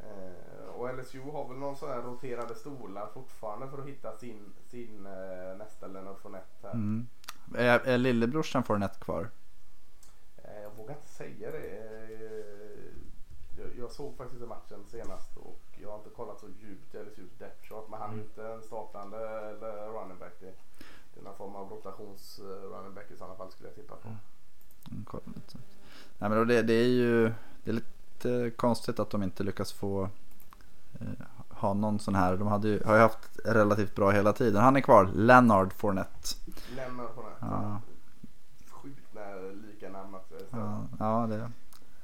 Eh, 0.00 0.68
och 0.68 0.98
LSU 0.98 1.20
har 1.20 1.48
väl 1.48 1.58
någon 1.58 1.76
sån 1.76 1.88
här 1.88 2.02
roterade 2.02 2.54
stolar 2.54 3.06
fortfarande 3.14 3.68
för 3.68 3.78
att 3.78 3.88
hitta 3.88 4.12
sin, 4.12 4.54
sin 4.70 5.06
eh, 5.06 5.56
nästa 5.58 5.86
Leonard 5.86 6.18
Fournette 6.18 6.46
här. 6.62 6.72
Mm. 6.72 7.06
Är, 7.54 7.78
är 7.78 7.98
lillebrorsan 7.98 8.64
får 8.64 8.84
ett 8.84 9.00
kvar? 9.00 9.30
Eh, 10.36 10.62
jag 10.62 10.70
vågar 10.70 10.94
inte 10.94 11.08
säga 11.08 11.50
det. 11.50 11.58
Eh, 13.88 13.90
jag, 13.90 13.92
såg 13.92 14.16
faktiskt 14.16 14.42
inte 14.42 14.48
matchen 14.48 14.84
senast 14.86 15.36
och 15.36 15.60
jag 15.82 15.90
har 15.90 15.98
inte 15.98 16.10
kollat 16.10 16.40
så 16.40 16.48
djupt 16.48 16.94
i 16.94 16.98
LSUs 16.98 17.32
depth 17.38 17.68
chart 17.68 17.86
men 17.90 18.00
han 18.00 18.10
är 18.10 18.14
ju 18.14 18.22
inte 18.22 18.46
en 18.46 18.62
startande 18.62 19.18
eller 19.18 19.86
running 19.86 20.18
back. 20.18 20.32
Det, 20.40 20.54
det 21.14 21.20
är 21.20 21.24
någon 21.24 21.36
form 21.36 21.56
av 21.56 21.70
rotations 21.70 22.38
eh, 22.38 22.44
running 22.44 22.94
back 22.94 23.10
i 23.10 23.16
sådana 23.16 23.34
fall 23.34 23.50
skulle 23.50 23.68
jag 23.68 23.76
tippa 23.76 23.96
på. 23.96 24.08
Mm, 24.08 25.04
lite. 25.34 25.58
Nej, 26.18 26.30
men 26.30 26.48
det, 26.48 26.62
det 26.62 26.74
är 26.74 26.88
ju 26.88 27.32
det 27.64 27.70
är 27.70 27.74
lite 27.74 28.50
konstigt 28.56 28.98
att 28.98 29.10
de 29.10 29.22
inte 29.22 29.42
lyckas 29.42 29.72
få 29.72 30.08
eh, 31.00 31.26
ha 31.50 31.74
någon 31.74 31.98
sån 31.98 32.14
här. 32.14 32.36
De 32.36 32.62
ju, 32.62 32.82
har 32.84 32.94
ju 32.94 33.00
haft 33.00 33.38
relativt 33.44 33.94
bra 33.94 34.10
hela 34.10 34.32
tiden. 34.32 34.62
Han 34.62 34.76
är 34.76 34.80
kvar, 34.80 35.10
Leonard 35.14 35.72
Fournette. 35.72 36.28
Leonard 36.76 37.10
Fournette. 37.14 37.38
Ja. 37.40 37.80
Sjukt 38.70 39.14
när 39.14 39.52
lika 39.52 39.88
namn 39.88 40.16
Ja, 40.50 40.86
ja, 40.98 41.26
det, 41.26 41.50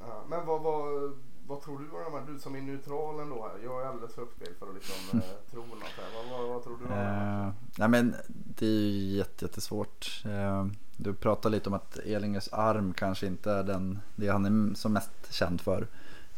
Ja, 0.07 0.25
men 0.29 0.47
vad, 0.47 0.63
vad, 0.63 1.13
vad 1.55 1.63
tror 1.63 1.79
du 1.79 1.85
om 1.85 2.13
de 2.13 2.19
här? 2.19 2.35
Du 2.35 2.39
som 2.39 2.55
är 2.55 2.61
neutral 2.61 3.21
ändå 3.21 3.49
här. 3.49 3.65
Jag 3.65 3.83
är 3.83 3.87
alldeles 3.87 4.15
för 4.15 4.23
uppspelt 4.23 4.59
för 4.59 4.69
att 4.69 4.75
liksom 4.75 5.21
eh, 5.21 5.51
tro 5.51 5.61
något 5.61 5.83
här. 5.97 6.07
Vad, 6.17 6.39
vad, 6.39 6.49
vad 6.49 6.65
tror 6.65 6.79
du 6.79 6.85
om 6.85 6.91
de 6.91 6.97
här? 6.97 7.47
Eh, 7.47 7.53
nej 7.79 7.89
men 7.89 8.15
det 8.29 8.67
är 8.67 8.71
ju 8.71 9.17
jätte, 9.17 9.45
jättesvårt. 9.45 10.23
Eh, 10.25 10.67
du 10.97 11.15
pratar 11.15 11.51
lite 11.51 11.69
om 11.69 11.75
att 11.75 11.97
Elingers 11.97 12.49
arm 12.53 12.95
kanske 12.95 13.27
inte 13.27 13.53
är 13.53 13.63
den, 13.63 13.99
det 14.17 14.29
han 14.29 14.45
är 14.45 14.75
som 14.75 14.93
mest 14.93 15.11
känd 15.31 15.61
för. 15.61 15.87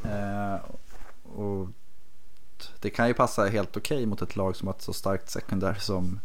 Eh, 0.05 0.57
och 1.23 1.69
det 2.81 2.91
kan 2.91 3.09
ju 3.09 3.15
passa 3.15 3.45
helt 3.45 3.77
okej 3.77 4.07
mot 4.07 4.23
ett 4.23 4.37
lag 4.37 4.57
som 4.57 4.69
har 4.69 4.75
ett 4.75 4.83
så 4.83 4.93
starkt 4.93 5.31
sekundär 5.31 5.75
som, 5.75 6.21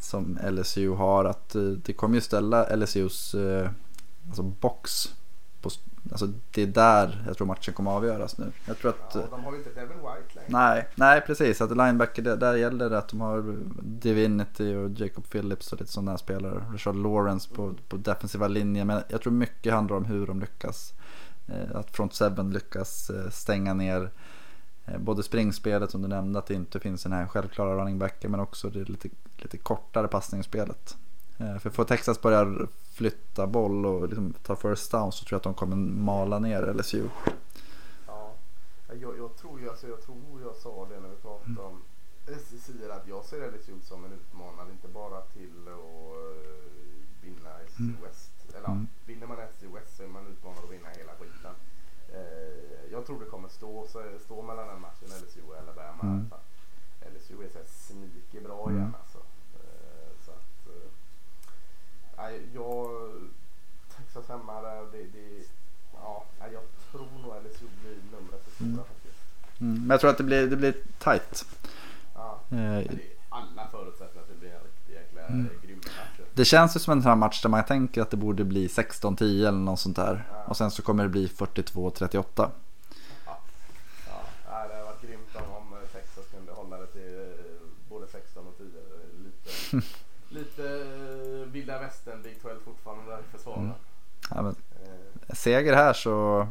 som 0.00 0.38
LSU 0.50 0.90
har. 0.90 1.24
Att 1.24 1.54
eh, 1.54 1.62
det 1.62 1.92
kommer 1.92 2.14
ju 2.14 2.20
ställa 2.20 2.76
LSUs 2.76 3.34
eh, 3.34 3.70
alltså 4.26 4.42
box 4.42 5.14
på, 5.60 5.70
alltså 6.10 6.26
det 6.50 6.62
är 6.62 6.66
där 6.66 7.24
jag 7.26 7.36
tror 7.36 7.46
matchen 7.46 7.74
kommer 7.74 7.90
att 7.90 7.96
avgöras 7.96 8.38
nu. 8.38 8.52
Jag 8.66 8.78
tror 8.78 8.90
att 8.90 9.14
Ja, 9.14 9.22
de 9.30 9.44
har 9.44 9.52
ju 9.52 9.58
inte 9.58 9.70
Devin 9.70 9.96
White 9.96 10.34
längre. 10.34 10.48
Nej, 10.48 10.88
nej 10.94 11.20
precis. 11.20 11.60
Att 11.60 11.70
linebacker, 11.70 12.22
där, 12.22 12.36
där 12.36 12.54
gäller 12.54 12.90
det 12.90 12.98
att 12.98 13.08
de 13.08 13.20
har 13.20 13.56
Divinity 13.82 14.74
och 14.74 14.90
Jacob 14.90 15.30
Phillips 15.30 15.72
och 15.72 15.80
lite 15.80 15.92
sådana 15.92 16.10
här 16.10 16.18
spelare. 16.18 16.64
Richard 16.72 16.96
Lawrence 16.96 17.54
på, 17.54 17.74
på 17.88 17.96
defensiva 17.96 18.48
linjen. 18.48 18.86
Men 18.86 19.02
jag 19.08 19.20
tror 19.20 19.32
mycket 19.32 19.72
handlar 19.72 19.96
om 19.96 20.04
hur 20.04 20.26
de 20.26 20.40
lyckas. 20.40 20.94
Eh, 21.46 21.76
att 21.76 21.90
front 21.90 22.14
seven 22.14 22.50
lyckas 22.50 23.10
eh, 23.10 23.30
stänga 23.30 23.74
ner 23.74 24.10
eh, 24.86 24.98
både 24.98 25.22
springspelet 25.22 25.90
som 25.90 26.02
du 26.02 26.08
nämnde, 26.08 26.38
att 26.38 26.46
det 26.46 26.54
inte 26.54 26.80
finns 26.80 27.02
den 27.02 27.12
här 27.12 27.26
självklara 27.26 27.80
running 27.80 27.98
backen. 27.98 28.30
Men 28.30 28.40
också 28.40 28.70
det 28.70 28.88
lite, 28.88 29.08
lite 29.36 29.58
kortare 29.58 30.08
passningsspelet. 30.08 30.96
Eh, 31.38 31.58
för 31.58 31.70
får 31.70 31.84
Texas 31.84 32.22
börja 32.22 32.66
flytta 32.92 33.46
boll 33.46 33.86
och 33.86 34.08
liksom 34.08 34.32
ta 34.32 34.56
first 34.56 34.90
down 34.90 35.12
så 35.12 35.24
tror 35.24 35.34
jag 35.34 35.38
att 35.38 35.42
de 35.44 35.54
kommer 35.54 35.76
mala 35.76 36.38
ner 36.38 36.74
LSU. 36.74 37.08
Ja, 38.06 38.34
jag, 39.00 39.18
jag 39.18 39.36
tror 39.36 39.60
ju, 39.60 39.70
alltså 39.70 39.88
jag 39.88 40.02
tror 40.02 40.40
jag 40.42 40.56
sa 40.56 40.86
det 40.90 41.00
när 41.00 41.08
vi 41.08 41.16
pratade 41.16 41.60
om 41.60 41.82
SEC 42.26 42.70
att 42.90 43.08
jag 43.08 43.24
ser 43.24 43.50
LSU 43.52 43.72
som 43.82 44.04
en 44.04 44.12
utmanare, 44.12 44.70
inte 44.70 44.88
bara 44.88 45.20
till 45.20 45.68
att 45.68 46.16
uh, 46.18 47.22
vinna 47.22 47.50
SEC 47.68 47.78
Mm. 47.80 47.96
West. 48.02 48.32
Eller 48.56 48.68
Mm. 48.68 48.86
vinner 49.06 49.26
man 49.26 49.36
SEC 49.36 49.68
West 49.74 49.96
så 49.96 50.02
är 50.02 50.08
man 50.08 50.26
utmanad 50.26 50.64
att 50.64 50.70
vinna 50.70 50.88
hela 50.88 51.12
skiten. 51.12 51.54
Eh, 52.08 52.92
jag 52.92 53.06
tror 53.06 53.20
det 53.20 53.26
kommer 53.26 53.48
stå, 53.48 53.86
stå 54.24 54.42
mellan 54.42 54.68
den 54.68 54.80
matchen 54.80 55.08
LSU 55.08 55.40
och 55.48 55.56
Alabama. 55.56 56.02
Mm. 56.02 56.30
LSU 57.14 57.42
är 57.44 57.48
så 57.48 57.58
här 57.58 57.66
sneaky 57.66 58.40
bra 58.40 58.62
Mm. 58.68 58.76
igen 58.76 58.94
alltså. 59.02 59.18
Eh, 59.54 60.10
så 60.24 60.30
att, 60.30 60.66
eh, 60.66 60.90
nej, 62.30 62.40
jag, 62.54 62.90
Texas 63.96 64.28
hemma 64.28 64.60
där, 64.62 64.82
det, 64.92 64.98
det, 64.98 65.44
ja, 66.02 66.24
jag 66.52 66.62
tror 66.90 67.08
nog 67.22 67.32
LSU 67.44 67.66
blir 67.82 67.96
numret 68.12 68.44
för 68.44 68.50
stora 68.54 68.68
Mm. 68.68 68.84
faktiskt. 68.84 69.18
Mm. 69.60 69.80
Men 69.80 69.90
jag 69.90 70.00
tror 70.00 70.10
att 70.10 70.18
det 70.18 70.24
blir, 70.24 70.46
det 70.46 70.56
blir 70.56 70.74
tight. 70.98 71.44
Ja, 72.14 72.40
Eh, 72.50 72.56
det 72.56 72.88
alla 73.28 73.68
förutsättningar 73.70 74.22
att 74.22 74.28
det 74.28 74.34
blir 74.40 74.50
en 74.50 74.60
riktig 74.64 74.92
jäkla 74.94 75.26
Mm. 75.26 75.48
grym 75.62 75.76
match. 75.78 76.26
Det 76.34 76.44
känns 76.44 76.76
ju 76.76 76.80
som 76.80 76.92
en 76.92 77.02
sån 77.02 77.08
här 77.08 77.16
match 77.16 77.42
där 77.42 77.48
man 77.48 77.64
tänker 77.64 78.02
att 78.02 78.10
det 78.10 78.16
borde 78.16 78.44
bli 78.44 78.68
16-10 78.68 79.48
eller 79.48 79.58
något 79.58 79.80
sånt 79.80 79.96
där. 79.96 80.24
Ja. 80.32 80.44
Och 80.44 80.56
sen 80.56 80.70
så 80.70 80.82
kommer 80.82 81.02
det 81.02 81.08
bli 81.08 81.28
42-38. 81.28 82.50
Ja, 83.26 83.38
ja, 84.06 84.20
det 84.46 84.50
hade 84.74 84.82
varit 84.84 85.02
grymt 85.02 85.36
om, 85.36 85.42
om 85.56 85.74
Texas 85.92 86.24
kunde 86.34 86.52
hålla 86.52 86.76
det 86.76 86.86
till 86.86 87.18
eh, 87.18 87.46
både 87.88 88.06
16 88.06 88.46
och 88.46 88.56
10. 88.58 88.66
Lite, 89.24 89.86
lite 90.28 90.85
vilda 91.56 91.78
västern 91.78 92.22
Big 92.22 92.42
12 92.42 92.60
fortfarande 92.64 93.10
där 93.10 93.18
i 93.20 93.22
försvaret. 93.36 93.58
Mm. 93.58 93.72
Ja, 94.30 94.42
men, 94.42 94.56
Eh, 95.28 95.34
seger 95.34 95.74
här 95.76 95.92
så... 95.92 96.46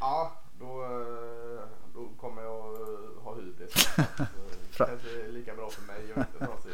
ja, 0.00 0.32
då, 0.60 0.82
eh, 0.84 1.60
då 1.94 2.08
kommer 2.20 2.42
jag 2.42 2.58
eh, 2.74 3.22
ha 3.24 3.34
hybris. 3.34 3.72
Fra- 4.72 4.86
kanske 4.86 5.08
är 5.24 5.32
lika 5.32 5.54
bra 5.54 5.70
för 5.70 5.82
mig 5.86 6.12
att 6.12 6.18
inte 6.18 6.46
ta 6.46 6.60
sig 6.62 6.72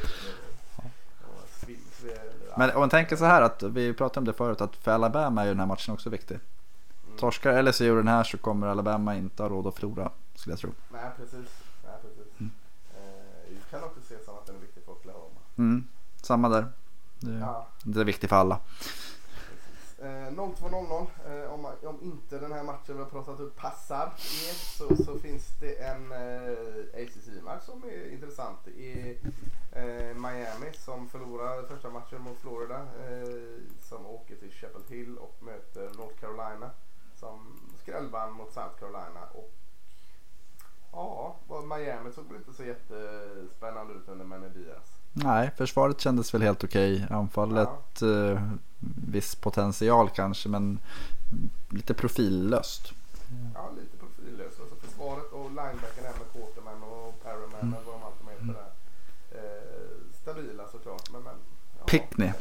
Men 2.56 2.70
om 2.70 2.80
man 2.80 2.90
tänker 2.90 3.16
så 3.16 3.24
här 3.24 3.42
att 3.42 3.62
vi 3.62 3.92
pratade 3.94 4.18
om 4.20 4.24
det 4.24 4.32
förut 4.32 4.60
att 4.60 4.76
för 4.76 4.90
Alabama 4.90 5.42
är 5.42 5.46
ju 5.46 5.50
den 5.50 5.60
här 5.60 5.66
matchen 5.66 5.94
också 5.94 6.10
viktig. 6.10 6.38
Mm. 7.06 7.18
Torskar 7.18 7.62
LSU 7.62 7.96
den 7.96 8.08
här 8.08 8.24
så 8.24 8.38
kommer 8.38 8.66
Alabama 8.66 9.14
inte 9.16 9.42
ha 9.42 9.50
råd 9.50 9.66
att 9.66 9.74
förlora 9.74 10.10
skulle 10.34 10.52
jag 10.52 10.60
tro. 10.60 10.70
Nej, 10.92 11.10
precis. 11.16 11.48
Nej, 11.84 11.94
precis. 12.02 12.32
Mm. 12.40 12.50
Eh, 12.96 13.54
jag 13.54 13.70
kan 13.80 13.88
också 13.88 14.00
se 14.08 14.24
som 14.24 14.34
att 14.34 14.46
den 14.46 14.56
är 14.56 14.60
viktig 14.60 14.84
för 14.84 14.92
Oklahoma. 14.92 15.40
Mm, 15.58 15.88
samma 16.22 16.48
där. 16.48 16.66
Det, 17.24 17.38
Ja. 17.38 17.66
det 17.82 18.00
är 18.00 18.04
viktigt 18.04 18.30
för 18.30 18.36
alla. 18.36 18.60
Eh, 19.98 20.30
02.00. 20.32 21.06
Eh, 21.26 21.52
om, 21.52 21.64
om 21.82 21.98
inte 22.02 22.38
den 22.38 22.52
här 22.52 22.62
matchen 22.62 22.96
vi 22.96 23.02
har 23.02 23.10
pratat 23.10 23.40
upp 23.40 23.56
passar 23.56 24.06
er 24.16 24.54
så, 24.54 24.96
så 25.04 25.18
finns 25.18 25.48
det 25.60 25.74
en 25.84 26.12
eh, 26.12 27.02
ACC-match 27.02 27.62
som 27.64 27.84
är 27.84 28.12
intressant. 28.12 28.58
Är 28.66 29.16
eh, 29.72 30.14
Miami 30.14 30.72
som 30.72 31.08
förlorar 31.08 31.66
första 31.66 31.90
matchen 31.90 32.20
mot 32.22 32.38
Florida. 32.38 32.78
Eh, 32.80 33.62
som 33.82 34.06
åker 34.06 34.36
till 34.36 34.50
Chapel 34.52 34.82
Hill 34.88 35.18
och 35.18 35.36
möter 35.42 35.90
North 35.98 36.20
Carolina. 36.20 36.70
Som 37.16 37.60
skrällvann 37.82 38.32
mot 38.32 38.52
South 38.52 38.78
Carolina. 38.80 39.24
Och 39.32 39.52
ja, 40.92 41.36
Miami 41.76 42.12
såg 42.12 42.24
väl 42.24 42.36
inte 42.36 42.52
så 42.52 42.64
jättespännande 42.64 43.94
ut 43.94 44.08
under 44.08 44.24
Manny 44.24 44.48
Diaz. 44.48 44.88
Nej, 45.16 45.50
försvaret 45.56 46.00
kändes 46.00 46.34
väl 46.34 46.42
helt 46.42 46.64
okej. 46.64 47.06
Anfallet, 47.10 47.68
ja. 48.00 48.30
eh, 48.30 48.42
viss 49.08 49.34
potential 49.34 50.10
kanske, 50.10 50.48
men 50.48 50.78
lite 51.70 51.94
profillöst. 51.94 52.92
Ja, 53.54 53.70
lite 53.76 53.96
profillöst. 53.96 54.60
Alltså 54.60 54.76
försvaret 54.76 55.32
och 55.32 55.48
linebacken 55.48 56.04
även 56.04 56.26
Quarterman 56.32 56.82
och 56.82 57.22
paraman. 57.22 57.60
mm. 57.60 57.74
vad 57.86 57.94
de 57.94 58.02
alltid 58.02 58.28
heter 58.28 58.42
mm. 58.42 58.56
Eh, 59.30 60.14
stabila 60.22 60.68
såklart, 60.72 61.10
men... 61.12 61.22
men 61.22 61.34
ja, 61.78 61.84
Pickney. 61.84 62.32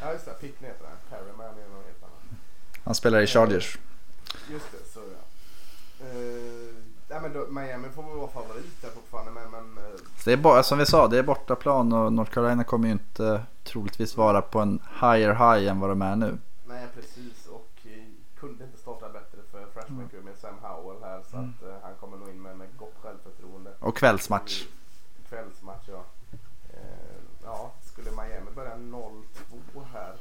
Ja, 0.00 0.12
just 0.12 0.24
det. 0.24 0.34
Pickney 0.40 0.70
heter 0.70 0.84
det. 0.84 1.16
Paraman 1.16 1.58
är 1.58 1.68
någon 1.68 1.84
helt 1.84 2.02
annan. 2.02 2.38
Han 2.84 2.94
spelar 2.94 3.20
i 3.20 3.22
eh, 3.22 3.26
Chargers. 3.26 3.78
Just 4.50 4.72
det, 4.72 4.92
så 4.92 5.00
ja. 5.00 5.22
Eh, 6.06 6.74
nej, 7.08 7.20
men 7.20 7.32
då, 7.32 7.46
Miami 7.46 7.88
får 7.88 8.02
väl 8.02 8.16
vara 8.16 8.30
favorit 8.30 8.82
där 8.82 8.90
fortfarande, 8.90 9.30
men, 9.30 9.50
men 9.50 9.79
så 10.20 10.30
det 10.30 10.32
är 10.32 10.36
bara, 10.36 10.62
som 10.62 10.78
vi 10.78 10.86
sa, 10.86 11.08
det 11.08 11.18
är 11.18 11.22
bortaplan 11.22 11.92
och 11.92 12.12
North 12.12 12.30
Carolina 12.30 12.64
kommer 12.64 12.86
ju 12.86 12.92
inte 12.92 13.42
troligtvis 13.64 14.16
vara 14.16 14.42
på 14.42 14.58
en 14.60 14.82
higher 15.00 15.34
high 15.34 15.70
än 15.70 15.80
vad 15.80 15.90
de 15.90 16.02
är 16.02 16.16
nu. 16.16 16.38
nej 16.64 16.86
precis 16.94 17.46
och 17.46 17.70
eh, 17.84 18.04
kunde 18.40 18.64
inte 18.64 18.78
starta 18.78 19.08
bättre 19.08 19.38
för 19.50 19.66
freshman 19.74 20.08
crew 20.08 20.30
med 20.30 20.38
Sam 20.38 20.54
Howell 20.62 21.02
här 21.02 21.22
så 21.30 21.36
att 21.36 21.62
eh, 21.68 21.74
han 21.82 21.94
kommer 22.00 22.16
nog 22.16 22.28
in 22.28 22.42
med, 22.42 22.56
med 22.56 22.68
gott 22.78 22.94
självförtroende. 23.02 23.70
Och 23.78 23.96
kvällsmatch. 23.96 24.66
Kvällsmatch 25.28 25.88
ja. 25.88 26.04
Eh, 26.72 26.80
ja, 27.44 27.70
skulle 27.82 28.10
Miami 28.10 28.50
börja 28.54 28.74
0-2 28.74 29.22
här 29.92 30.12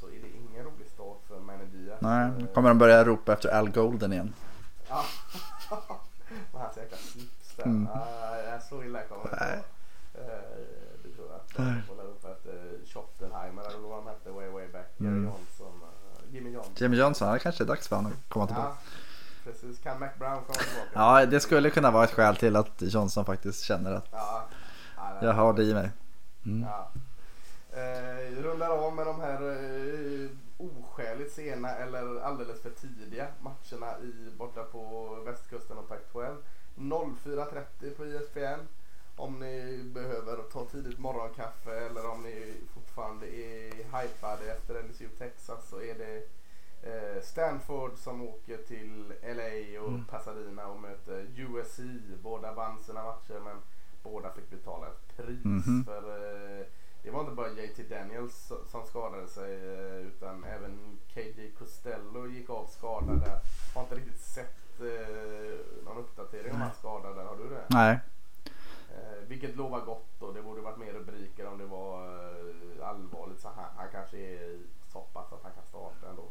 så 0.00 0.06
är 0.06 0.10
det 0.22 0.28
ingen 0.28 0.64
rolig 0.64 0.86
start 0.94 1.18
för 1.28 1.40
Manny 1.40 1.64
Diaz. 1.64 1.98
Nej, 2.00 2.30
nu 2.38 2.46
kommer 2.46 2.68
de 2.68 2.78
börja 2.78 3.04
ropa 3.04 3.32
efter 3.32 3.48
Al 3.48 3.70
Golden 3.70 4.12
igen. 4.12 4.34
Ja. 4.88 5.04
Och 6.52 6.60
hans 6.60 6.76
jäkla 6.76 6.96
slips 6.96 7.54
där. 7.56 7.64
Mm. 7.64 7.88
Ah, 7.94 8.60
så 8.68 8.82
illa 8.82 9.02
kommer 9.02 9.24
det 9.24 9.27
Nej. 9.40 9.56
inte. 9.56 10.32
Eh, 10.32 10.38
Det 11.02 11.14
tror 11.16 11.28
jag 11.30 11.84
får 11.88 11.96
lära 11.96 12.06
upp 12.06 12.24
efter 12.24 12.70
Schottenheimer 12.86 13.62
eller 13.68 13.78
vad 13.88 13.98
de 13.98 14.06
hette 14.06 14.30
way 14.30 14.48
way 14.48 14.68
back. 14.68 14.86
Jerry 14.96 15.10
Mm. 15.12 15.24
Johnson. 15.24 15.80
eh, 15.82 16.34
Jimmy 16.34 16.50
Johnson. 16.50 16.72
Jimmy 16.76 16.96
Johnson, 16.96 17.32
det 17.32 17.38
kanske 17.38 17.64
är 17.64 17.66
dags 17.66 17.88
för 17.88 17.96
honom 17.96 18.12
att 18.12 18.28
komma 18.32 18.46
tillbaka. 18.46 18.68
Ja, 18.68 18.76
precis. 19.44 19.78
Kan 19.82 19.98
Mac 20.00 20.08
Brown 20.18 20.36
komma 20.44 20.58
tillbaka? 20.58 20.90
Ja, 20.92 21.26
det 21.26 21.40
skulle 21.40 21.70
kunna 21.70 21.90
vara 21.90 22.04
ett 22.04 22.12
skäl 22.12 22.36
till 22.36 22.56
att 22.56 22.72
Johnson 22.82 23.24
faktiskt 23.24 23.62
känner 23.64 23.92
att 23.92 24.06
Ja. 24.10 24.48
Ja, 24.96 25.02
nej. 25.14 25.24
jag 25.24 25.32
har 25.32 25.52
det 25.52 25.62
i 25.62 25.74
mig. 25.74 25.90
Mm. 26.46 26.68
Ja. 26.68 26.90
Eh, 27.72 28.42
rundar 28.42 28.68
av 28.70 28.94
med 28.94 29.06
de 29.06 29.20
här 29.20 29.42
eh, 29.50 30.30
oskäligt 30.58 31.34
sena 31.34 31.70
eller 31.74 32.20
alldeles 32.20 32.62
för 32.62 32.70
tidiga 32.70 33.26
matcherna 33.40 33.98
i, 33.98 34.30
borta 34.38 34.62
på 34.64 35.14
västkusten 35.26 35.78
och 35.78 35.88
Pac-12. 35.88 36.36
04.30 36.76 37.96
på 37.96 38.06
ISBN. 38.06 38.60
Om 39.18 39.38
ni 39.38 39.82
behöver 39.94 40.36
ta 40.52 40.64
tidigt 40.64 40.98
morgonkaffe 40.98 41.70
eller 41.86 42.10
om 42.10 42.22
ni 42.22 42.54
fortfarande 42.74 43.26
är 43.26 43.70
hypade 43.74 44.52
efter 44.52 44.82
LSU 44.82 45.08
Texas 45.08 45.68
så 45.68 45.80
är 45.82 45.94
det 45.94 46.22
eh, 46.82 47.22
Stanford 47.22 47.92
som 47.96 48.22
åker 48.28 48.56
till 48.56 49.12
LA 49.22 49.80
och 49.82 50.08
Pasadena 50.10 50.66
och 50.66 50.80
möter 50.80 51.26
USC. 51.36 51.80
Båda 52.22 52.52
vann 52.54 52.82
sina 52.82 53.02
matcher 53.04 53.40
men 53.44 53.56
båda 54.02 54.30
fick 54.32 54.50
betala 54.50 54.86
ett 54.86 55.16
pris 55.16 55.44
Mhm. 55.44 55.84
för 55.84 56.02
eh, 56.60 56.66
det 57.02 57.10
var 57.10 57.20
inte 57.20 57.32
bara 57.32 57.48
JT 57.48 57.82
Daniels 57.90 58.52
som 58.70 58.86
skadade 58.86 59.28
sig 59.28 59.54
eh, 59.54 59.96
utan 60.06 60.44
även 60.44 60.98
KJ 61.14 61.50
Costello 61.58 62.26
gick 62.26 62.50
av 62.50 62.66
skadad. 62.66 63.22
Har 63.74 63.82
inte 63.82 63.94
riktigt 63.94 64.20
sett 64.20 64.54
någon 65.84 65.98
uppdatering 65.98 66.52
om 66.54 66.60
hans 66.60 66.76
skada 66.78 67.12
där. 67.12 67.24
Har 67.24 67.36
du 67.36 67.48
det? 67.48 67.64
Nej, 67.68 67.98
vilket 69.28 69.56
lovar 69.56 69.80
gott 69.80 70.22
och 70.22 70.34
det 70.34 70.42
borde 70.42 70.60
varit 70.60 70.78
mer 70.78 70.92
rubriker 70.92 71.46
om 71.46 71.58
det 71.58 71.66
var 71.66 72.06
eh, 72.06 72.88
allvarligt 72.88 73.40
så 73.40 73.48
han, 73.56 73.64
han 73.76 73.86
kanske 73.92 74.16
är 74.18 74.58
så 74.92 75.00
pass 75.00 75.32
att 75.32 75.42
han 75.42 75.52
kan 75.52 75.62
starta 75.68 76.10
ändå. 76.10 76.28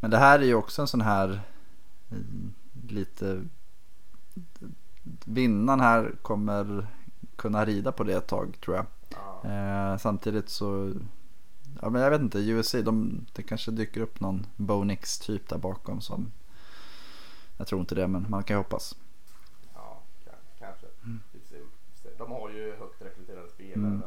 men 0.00 0.10
det 0.10 0.18
här 0.18 0.38
är 0.38 0.44
ju 0.44 0.54
också 0.54 0.82
en 0.82 0.88
sån 0.88 1.00
här 1.00 1.40
mm, 2.10 2.54
lite 2.88 3.44
vinnaren 5.24 5.80
här 5.80 6.12
kommer 6.22 6.86
kunna 7.36 7.64
rida 7.64 7.92
på 7.92 8.04
det 8.04 8.12
ett 8.16 8.26
tag 8.26 8.58
tror 8.64 8.76
jag. 8.76 8.86
Ja. 9.10 9.50
Eh, 9.50 9.98
samtidigt 9.98 10.48
så, 10.48 10.92
ja 11.82 11.90
men 11.90 12.02
jag 12.02 12.10
vet 12.10 12.20
inte, 12.20 12.38
USC, 12.38 12.72
de, 12.72 13.26
det 13.32 13.42
kanske 13.42 13.70
dyker 13.70 14.00
upp 14.00 14.20
någon 14.20 14.46
Bonix 14.56 15.18
typ 15.18 15.48
där 15.48 15.58
bakom 15.58 16.00
som, 16.00 16.32
jag 17.56 17.66
tror 17.66 17.80
inte 17.80 17.94
det 17.94 18.08
men 18.08 18.26
man 18.28 18.44
kan 18.44 18.54
ju 18.54 18.58
hoppas. 18.58 18.96
Ja, 19.74 20.02
ka- 20.24 20.58
kanske. 20.58 20.86
Vi 21.32 21.38
får 21.40 21.46
se- 21.48 21.54
vi 21.56 21.60
får 21.64 22.01
se. 22.01 22.01
De 22.18 22.32
har 22.32 22.50
ju 22.50 22.72
högt 22.76 23.02
rekryterade 23.02 23.48
spelare 23.48 23.86
Mm. 23.86 24.02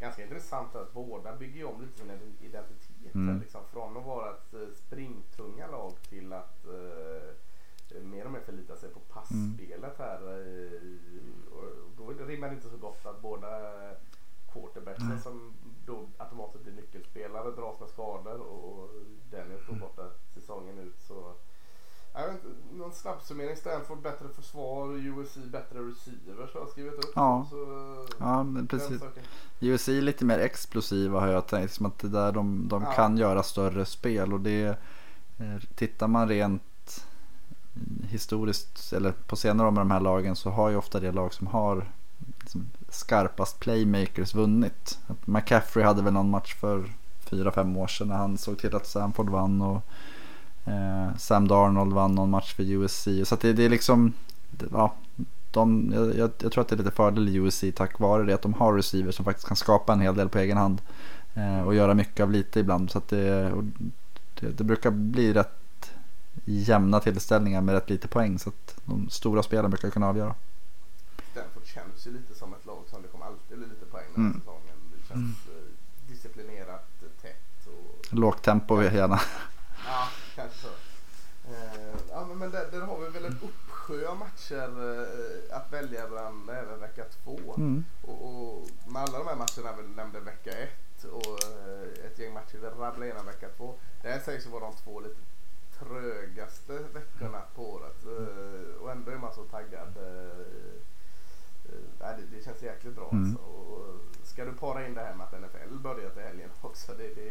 Ganska 0.00 0.22
intressant 0.22 0.74
att 0.74 0.92
båda 0.92 1.36
bygger 1.36 1.64
om 1.64 1.80
lite 1.82 1.98
sin 1.98 2.10
identitet. 2.40 3.14
Mm. 3.14 3.40
Liksom, 3.40 3.60
från 3.72 3.96
att 3.96 4.06
vara 4.06 4.30
ett 4.30 4.54
eh, 4.54 4.68
springtunga 4.74 5.66
lag 5.66 5.92
till 6.08 6.32
att 6.32 6.64
eh, 6.64 8.02
mer 8.02 8.24
och 8.24 8.32
mer 8.32 8.40
förlita 8.40 8.76
sig 8.76 8.88
på 8.90 9.00
passspelet 9.00 9.98
här. 9.98 10.20
eh, 10.22 11.56
och 11.98 12.16
då 12.16 12.24
rimmar 12.24 12.48
det 12.48 12.54
inte 12.54 12.68
så 12.68 12.76
gott 12.76 13.06
att 13.06 13.20
båda 13.22 13.48
quarterbacksen 14.52 15.20
som 15.20 15.54
då 15.86 16.08
automatiskt 16.18 16.64
blir 16.64 16.72
nyckelspelare 16.74 17.50
dras 17.50 17.80
med 17.80 17.88
skador 17.88 18.40
och, 18.40 18.90
Mm. 19.54 19.66
tog 19.66 19.78
borta 19.80 20.10
säsongen 20.34 20.78
ut. 20.78 21.00
Så 21.00 21.34
jag 22.14 22.26
vet 22.26 22.44
inte, 22.44 22.61
någon 22.82 22.92
snabbsummering. 22.92 23.56
Stanford 23.56 23.98
bättre 24.02 24.28
försvar, 24.36 24.88
USC 24.96 25.36
bättre 25.36 25.78
receivers 25.78 26.54
har 26.54 26.60
jag 26.60 26.68
skrivit 26.68 26.94
upp. 26.94 27.12
Ja. 27.14 27.46
Så, 27.50 27.56
Ja 28.18 28.42
men 28.42 28.66
precis. 28.66 29.02
USC 29.60 29.88
är 29.88 30.02
lite 30.02 30.24
mer 30.24 30.38
explosiva 30.38 31.20
har 31.20 31.28
jag 31.28 31.46
tänkt. 31.46 31.72
Som 31.72 31.86
att 31.86 31.98
det 31.98 32.08
där 32.08 32.32
de, 32.32 32.68
de 32.68 32.82
Ja. 32.82 32.92
kan 32.92 33.16
göra 33.16 33.42
större 33.42 33.84
spel. 33.86 34.32
Och 34.32 34.40
det 34.40 34.64
eh, 35.38 35.62
tittar 35.74 36.08
man 36.08 36.28
rent 36.28 36.62
historiskt 38.08 38.92
eller 38.92 39.12
på 39.12 39.36
senare 39.36 39.66
år 39.66 39.70
med 39.70 39.80
de 39.80 39.90
här 39.90 40.00
lagen 40.00 40.36
så 40.36 40.50
har 40.50 40.70
ju 40.70 40.76
ofta 40.76 41.00
det 41.00 41.12
lag 41.12 41.34
som 41.34 41.46
har 41.46 41.86
liksom, 42.40 42.66
skarpast 42.88 43.60
playmakers 43.60 44.34
vunnit. 44.34 44.98
Att 45.06 45.26
McCaffrey 45.26 45.84
hade 45.84 46.02
väl 46.02 46.12
någon 46.12 46.30
match 46.30 46.54
för 46.54 46.84
fyra 47.18 47.52
fem 47.52 47.76
år 47.76 47.86
sedan 47.86 48.08
när 48.08 48.16
han 48.16 48.38
såg 48.38 48.58
till 48.58 48.76
att 48.76 48.86
Stanford 48.86 49.28
vann. 49.28 49.62
Och 49.62 49.82
eh, 50.64 51.16
Sam 51.18 51.48
Darnold 51.48 51.92
vann 51.92 52.14
någon 52.14 52.30
match 52.30 52.54
för 52.54 52.62
USC. 52.62 53.08
Så 53.24 53.36
det, 53.36 53.52
det 53.52 53.64
är 53.64 53.68
liksom, 53.68 54.12
det, 54.50 54.66
ja, 54.72 54.94
de, 55.50 55.92
jag, 56.16 56.30
jag, 56.38 56.52
tror 56.52 56.60
att 56.62 56.68
det 56.68 56.74
är 56.74 56.78
lite 56.78 56.90
fördel 56.90 57.28
i 57.28 57.34
USC 57.34 57.64
tack 57.74 57.98
vare 57.98 58.22
det 58.22 58.34
att 58.34 58.42
de 58.42 58.54
har 58.54 58.74
receivers 58.74 59.14
som 59.14 59.24
faktiskt 59.24 59.48
kan 59.48 59.56
skapa 59.56 59.92
en 59.92 60.00
hel 60.00 60.14
del 60.14 60.28
på 60.28 60.38
egen 60.38 60.56
hand. 60.56 60.80
Eh, 61.34 61.60
och 61.60 61.74
göra 61.74 61.94
mycket 61.94 62.22
av 62.22 62.30
lite 62.30 62.60
ibland. 62.60 62.90
Så 62.90 63.02
det, 63.08 63.52
det, 64.40 64.50
det 64.50 64.64
brukar 64.64 64.90
bli 64.90 65.32
rätt 65.32 65.92
jämna 66.44 67.00
tillställningar 67.00 67.60
med 67.60 67.74
rätt 67.74 67.90
lite 67.90 68.08
poäng. 68.08 68.38
Så 68.38 68.48
att 68.48 68.76
de 68.84 69.10
stora 69.10 69.42
spelen 69.42 69.70
brukar 69.70 69.90
kunna 69.90 70.08
avgöra. 70.08 70.34
Stanford 71.32 71.66
känns 71.66 72.06
ju 72.06 72.12
lite 72.12 72.34
som 72.34 72.54
ett 72.54 72.66
lag 72.66 72.84
som 72.90 73.02
det 73.02 73.08
kommer 73.08 73.26
alltid 73.26 73.58
bli 73.58 73.66
lite 73.66 73.86
poäng 73.86 74.04
den 74.14 74.24
här 74.24 74.30
Mm. 74.30 74.40
säsongen. 74.40 74.76
Det 74.92 75.08
känns 75.08 75.36
eh, 75.46 76.12
disciplinerat, 76.12 76.88
tätt 77.22 77.66
och 77.66 78.14
Lågt 78.14 78.42
tempo 78.42 78.82
gärna. 78.82 79.20
Ja, 79.86 80.08
kanske 80.34 80.58
så. 80.58 80.68
Eh, 81.48 81.96
ja, 82.10 82.24
men- 82.42 82.50
där, 82.50 82.70
där 82.70 82.80
har 82.80 82.98
vi 83.00 83.08
väl 83.08 83.24
en 83.24 83.38
uppsjö 83.42 84.08
av 84.08 84.16
matcher 84.16 84.68
eh, 85.50 85.56
att 85.56 85.72
välja 85.72 86.08
bland 86.08 86.50
även 86.50 86.80
vecka 86.80 87.04
två. 87.24 87.54
Mm. 87.56 87.84
Och, 88.02 88.26
och 88.26 88.68
med 88.86 89.02
alla 89.02 89.18
de 89.18 89.26
här 89.26 89.36
matcherna 89.36 89.76
vi 89.82 89.88
nämnde 89.96 90.20
vecka 90.20 90.50
ett 90.50 91.04
och 91.04 91.44
eh, 91.44 92.06
ett 92.06 92.18
gäng 92.18 92.32
matcher 92.34 92.58
vi 92.58 92.66
rabblade 92.66 93.04
igenom 93.06 93.26
vecka 93.26 93.48
två. 93.56 93.74
Det 94.02 94.08
här 94.08 94.20
sägs 94.20 94.46
vara 94.46 94.64
de 94.64 94.74
två 94.76 95.00
lite 95.00 95.16
trögaste 95.78 96.72
veckorna 96.78 97.40
på 97.54 97.70
året. 97.72 98.04
Eh, 98.04 98.82
och 98.82 98.90
ändå 98.90 99.10
är 99.10 99.16
man 99.18 99.34
så 99.34 99.44
taggad. 99.44 99.88
Det, 101.98 102.22
det 102.36 102.44
känns 102.44 102.62
jäkligt 102.62 102.94
bra 102.94 103.08
Mm. 103.12 103.24
alltså. 103.24 103.42
Och 103.44 103.86
ska 104.24 104.44
du 104.44 104.52
para 104.52 104.86
in 104.86 104.94
det 104.94 105.00
här 105.00 105.14
med 105.14 105.26
att 105.26 105.40
NFL 105.40 105.78
börjar 105.78 106.10
till 106.10 106.22
helgen 106.22 106.50
också. 106.60 106.92
Det, 106.94 107.08
det, 107.14 107.30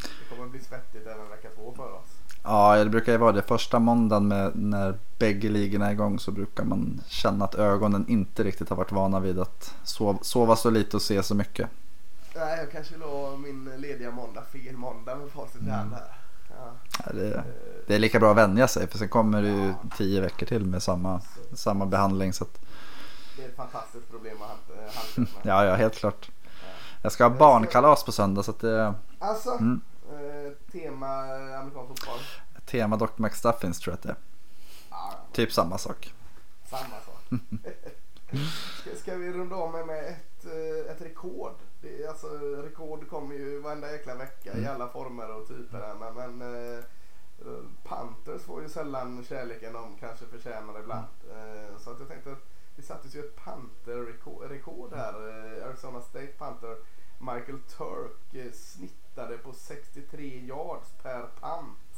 det 0.00 0.28
kommer 0.28 0.46
bli 0.46 0.60
svettigt 0.60 1.06
även 1.06 1.28
vecka 1.28 1.48
två 1.50 1.74
för 1.76 1.92
oss. 1.92 2.10
Ja, 2.44 2.76
det 2.84 2.90
brukar 2.90 3.12
ju 3.12 3.18
vara 3.18 3.32
det. 3.32 3.42
Första 3.42 3.78
måndagen 3.78 4.28
med, 4.28 4.52
när 4.56 4.98
bägge 5.18 5.48
ligorna 5.48 5.86
är 5.88 5.92
igång 5.92 6.18
så 6.18 6.30
brukar 6.30 6.64
man 6.64 7.00
känna 7.08 7.44
att 7.44 7.54
ögonen 7.54 8.04
inte 8.08 8.44
riktigt 8.44 8.68
har 8.68 8.76
varit 8.76 8.92
vana 8.92 9.20
vid 9.20 9.38
att 9.38 9.74
sova, 9.84 10.18
sova 10.22 10.56
så 10.56 10.70
lite 10.70 10.96
och 10.96 11.02
se 11.02 11.22
så 11.22 11.34
mycket. 11.34 11.68
Nej, 12.36 12.58
jag 12.58 12.72
kanske 12.72 12.96
la 12.96 13.36
min 13.36 13.70
lediga 13.76 14.10
måndag 14.10 14.42
fel 14.52 14.76
måndag 14.76 15.14
med 15.16 15.30
facit 15.30 15.62
i 15.66 15.70
hand 15.70 15.92
här. 15.92 16.16
Ja. 16.50 16.72
Ja, 17.06 17.12
det, 17.12 17.34
Eh, 17.34 17.40
det 17.86 17.94
är 17.94 17.98
lika 17.98 18.20
bra 18.20 18.30
att 18.30 18.36
vänja 18.36 18.68
sig 18.68 18.86
för 18.86 18.98
sen 18.98 19.08
kommer 19.08 19.42
det 19.42 19.48
ju 19.48 19.74
tio 19.96 20.20
veckor 20.20 20.46
till 20.46 20.64
med 20.66 20.82
samma, 20.82 21.20
samma 21.54 21.86
behandling. 21.86 22.32
Så 22.32 22.44
att, 22.44 22.58
Det 23.36 23.44
är 23.44 23.48
ett 23.48 23.56
fantastiskt 23.56 24.10
problem 24.10 24.36
att 24.42 24.48
hand- 24.48 24.78
eh, 24.78 24.94
handskas 24.94 25.16
med. 25.44 25.52
ja, 25.52 25.64
ja, 25.64 25.74
helt 25.74 25.94
klart. 25.96 26.30
Ja. 26.42 26.48
Jag 27.02 27.12
ska 27.12 27.24
ha 27.24 27.30
barnkalas 27.38 28.04
på 28.04 28.12
söndag 28.12 28.42
så 28.42 28.50
att 28.50 28.60
det 28.60 28.94
Alltså, 29.18 29.50
Mm. 29.50 29.80
eh, 30.12 30.72
tema 30.72 31.06
eh, 31.06 31.60
amerikansk 31.60 31.88
fotboll. 31.88 32.18
Tema 32.66 32.96
Dr. 32.96 33.06
McStuffins 33.22 33.80
tror 33.80 33.92
jag 33.92 33.96
att 33.96 34.02
det 34.02 34.08
är. 34.08 34.16
Ja, 34.90 35.12
Typ 35.32 35.52
samma 35.52 35.78
sak. 35.78 36.14
samma 36.70 37.00
sak. 37.00 37.40
ska, 39.00 39.14
vi 39.16 39.32
runda 39.32 39.56
om 39.56 39.72
med, 39.72 39.86
med 39.86 40.04
ett, 40.04 40.44
eh, 40.44 40.92
ett 40.92 41.00
rekord? 41.02 41.54
Det 41.82 42.06
alltså, 42.06 42.26
rekord 42.62 43.08
kommer 43.08 43.34
ju 43.34 43.60
varenda 43.60 43.92
jäkla 43.92 44.14
vecka 44.14 44.52
i 44.54 44.58
Mm. 44.58 44.74
alla 44.74 44.88
former 44.88 45.30
och 45.30 45.48
typer. 45.48 45.78
här, 45.78 45.94
Men, 45.94 46.36
men 46.38 46.74
eh, 46.74 46.84
Panthers 47.84 48.42
får 48.42 48.62
ju 48.62 48.68
sällan 48.68 49.24
kärleken 49.24 49.72
de 49.72 49.96
kanske 50.00 50.26
förtjänar 50.26 50.80
ibland. 50.80 51.06
Eh, 51.30 51.78
så 51.78 51.90
att 51.90 51.98
jag 52.00 52.08
tänkte 52.08 52.32
att 52.32 52.46
det 52.76 52.82
sattes 52.82 53.14
ju 53.14 53.20
ett 53.20 53.36
Panther-rekord 53.36 54.92
här. 54.92 55.14
Eh, 55.28 55.66
Arizona 55.68 56.00
State 56.00 56.26
Panther 56.38 56.76
Michael 57.18 57.58
Turk 57.76 58.34
eh, 58.34 58.52
snittade 58.52 59.38
på 59.38 59.52
63 59.52 60.38
yards 60.46 60.88
per 61.02 61.26
pant 61.40 61.93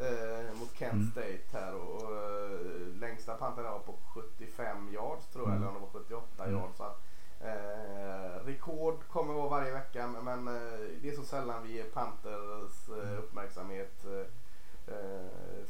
eh, 0.00 0.58
mot 0.58 0.74
Kent 0.78 0.92
Mm. 0.92 1.10
State 1.10 1.44
här 1.52 1.74
och, 1.74 2.02
och 2.02 2.16
eh, 2.16 2.60
längsta 3.00 3.34
panten 3.34 3.64
var 3.64 3.78
på 3.78 3.94
75 4.14 4.88
yards 4.92 5.26
tror 5.32 5.48
jag 5.48 5.56
Mm. 5.56 5.62
eller 5.62 5.68
om 5.68 5.74
det 5.74 5.80
var 5.80 6.00
78 6.00 6.44
Mm. 6.44 6.56
yards. 6.60 6.76
Så 6.76 6.82
att, 6.84 7.00
eh, 7.40 8.44
rekord 8.46 8.98
kommer 9.08 9.34
vara 9.34 9.48
varje 9.48 9.72
vecka 9.72 10.06
men, 10.06 10.48
eh, 10.48 10.78
det 11.02 11.08
är 11.08 11.16
så 11.16 11.22
sällan 11.24 11.62
vi 11.62 11.72
ger 11.72 11.84
Panthers 11.84 12.88
Mm. 12.88 13.00
eh, 13.12 13.18
uppmärksamhet 13.18 14.04
eh, 14.04 14.26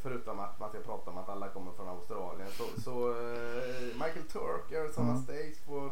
förutom 0.01 0.39
att 0.39 0.59
man 0.59 0.69
ska 0.69 0.79
prata 0.79 1.11
om 1.11 1.17
att 1.17 1.29
alla 1.29 1.47
kommer 1.49 1.71
från 1.71 1.87
Australien. 1.87 2.49
Så, 2.51 2.81
så 2.81 3.13
Michael 3.93 4.25
Turk, 4.31 4.71
Arizona 4.71 5.09
Mm. 5.11 5.21
State, 5.23 5.55
får 5.65 5.89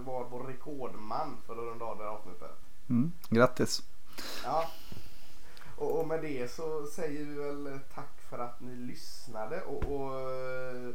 vara 0.00 0.24
vår 0.28 0.44
rekordman 0.44 1.36
för 1.46 1.52
att 1.52 1.58
runda 1.58 1.84
av 1.84 1.98
det 1.98 2.04
här 2.04 2.10
avsnittet. 2.10 2.50
Mm. 2.88 3.12
Grattis. 3.30 3.82
Ja. 4.44 4.64
Och, 5.78 6.00
och 6.00 6.06
med 6.08 6.22
det 6.22 6.50
så 6.50 6.86
säger 6.86 7.24
vi 7.24 7.34
väl 7.34 7.78
tack 7.94 8.20
för 8.30 8.38
att 8.38 8.60
ni 8.60 8.76
lyssnade 8.76 9.60
och, 9.62 9.82
och 9.84 10.20
eh, 10.20 10.90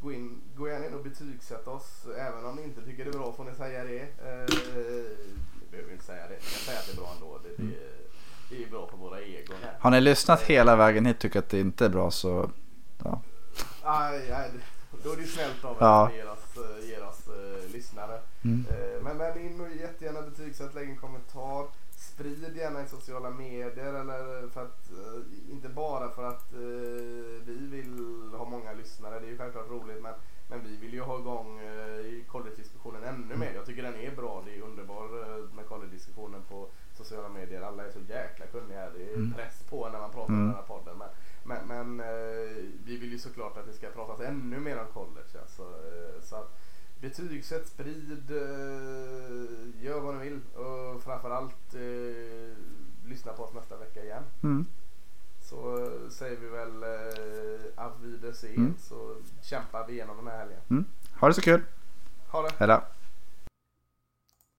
gå, 0.00 0.12
in, 0.12 0.40
gå 0.56 0.68
gärna 0.68 0.86
in 0.86 0.94
och 0.94 1.04
betygsätta 1.04 1.70
oss. 1.70 2.06
Även 2.18 2.44
om 2.46 2.56
ni 2.56 2.62
inte 2.62 2.82
tycker 2.84 3.04
det 3.04 3.10
är 3.10 3.18
bra 3.18 3.32
får 3.32 3.44
ni 3.44 3.54
säga 3.54 3.84
det. 3.84 4.00
Eh, 4.00 4.56
ni 5.60 5.66
behöver 5.70 5.92
inte 5.92 6.04
säga 6.04 6.22
det. 6.28 6.34
Ni 6.34 6.40
kan 6.40 6.60
säga 6.60 6.78
att 6.78 6.86
det 6.86 6.92
är 6.92 6.96
bra 6.96 7.12
ändå. 7.14 7.38
Det, 7.42 7.62
det, 7.62 7.72
det 8.50 8.64
är 8.64 8.70
bra 8.70 8.86
för 8.86 8.96
våra 8.96 9.20
egon 9.20 9.56
här. 9.62 9.76
Har 9.80 9.90
ni 9.90 10.00
lyssnat 10.00 10.42
hela 10.42 10.76
vägen 10.76 11.06
hit 11.06 11.18
tycker 11.18 11.38
att 11.38 11.48
det 11.48 11.60
inte 11.60 11.84
är 11.84 11.88
bra 11.88 12.10
så 12.10 12.50
ja. 13.04 13.20
Aj, 13.82 14.32
aj, 14.32 14.50
då 15.04 15.12
är 15.12 15.16
det 15.16 15.22
ju 15.22 15.28
snällt 15.28 15.64
av 15.64 15.76
er 15.76 15.80
Ja. 15.80 16.06
att 16.06 16.14
ge 16.14 16.24
oss, 16.24 16.56
eh, 16.56 16.88
ge 16.88 16.98
oss 16.98 17.28
eh, 17.28 17.72
lyssnare. 17.72 18.20
Mm. 18.44 18.66
Eh, 18.70 19.02
men 19.02 19.16
men 19.16 19.40
in 19.46 19.60
och 19.60 19.68
jättegärna 19.76 20.22
betygsätt, 20.22 20.74
lägg 20.74 20.88
en 20.90 20.96
kommentar. 20.96 21.66
Sprid 22.14 22.56
gärna 22.56 22.82
i 22.82 22.86
sociala 22.86 23.30
medier 23.30 23.94
eller 23.94 24.48
för 24.48 24.62
att, 24.62 24.90
eh, 24.90 25.50
inte 25.52 25.68
bara 25.68 26.08
för 26.10 26.24
att 26.24 26.52
eh, 26.52 26.58
vi 27.44 27.66
vill 27.70 27.98
ha 28.38 28.44
många 28.44 28.72
lyssnare, 28.72 29.20
det 29.20 29.26
är 29.26 29.30
ju 29.30 29.38
självklart 29.38 29.70
roligt 29.70 30.02
men, 30.02 30.14
men 30.48 30.62
vi 30.64 30.76
vill 30.76 30.92
ju 30.94 31.00
ha 31.00 31.18
igång 31.18 31.58
eh, 31.58 32.24
college-diskussionen 32.28 33.02
ännu 33.04 33.36
mer. 33.36 33.54
Jag 33.54 33.66
tycker 33.66 33.82
den 33.82 33.94
är 33.94 34.16
bra, 34.16 34.42
det 34.46 34.56
är 34.56 34.60
underbar 34.62 35.08
med 35.54 35.66
college-diskussionen 35.68 36.42
på 36.48 36.68
sociala 36.92 37.28
medier. 37.28 37.62
Alla 37.62 37.84
är 37.86 37.90
så 37.90 38.00
jäkla 38.08 38.46
kunniga 38.46 38.90
det 38.90 39.10
är 39.10 39.14
Mm. 39.16 39.32
press 39.32 39.62
på 39.70 39.88
när 39.88 40.00
man 40.00 40.10
pratar 40.10 40.32
om 40.34 40.34
Mm. 40.34 40.46
den 40.46 40.56
här 40.56 40.62
podden. 40.62 40.98
Men, 40.98 41.08
men, 41.68 41.86
men 41.96 42.06
vi 42.84 42.96
vill 42.96 43.12
ju 43.12 43.18
såklart 43.18 43.56
att 43.56 43.66
det 43.66 43.72
ska 43.72 43.90
pratas 43.90 44.20
ännu 44.20 44.60
mer 44.60 44.78
om 44.80 44.86
college. 44.92 45.40
Alltså, 45.42 45.62
så 46.22 46.36
att 46.36 46.58
betygsätt, 47.08 47.66
sprid, 47.68 48.30
eh, 48.30 49.84
gör 49.84 50.00
vad 50.00 50.14
ni 50.14 50.24
vill 50.28 50.40
och 50.54 51.02
framförallt 51.02 51.74
eh, 51.74 52.56
lyssna 53.04 53.32
på 53.32 53.42
oss 53.42 53.54
nästa 53.54 53.76
vecka 53.76 54.04
igen. 54.04 54.22
Mm. 54.42 54.66
Så 55.40 55.78
eh, 55.78 56.08
säger 56.10 56.36
vi 56.40 56.46
väl 56.48 56.82
eh, 56.82 57.84
auf 57.84 57.92
Wiedersehen 58.02 58.56
Mm. 58.56 58.74
så 58.78 59.16
kämpar 59.42 59.86
vi 59.86 59.92
igenom 59.92 60.16
den 60.16 60.26
här 60.26 60.38
helgen. 60.38 60.60
Mm. 60.70 60.84
Ha 61.20 61.28
det 61.28 61.34
så 61.34 61.40
kul. 61.40 61.62
Ha 62.28 62.42
det! 62.42 62.50
Hej 62.58 62.68
då. 62.68 62.82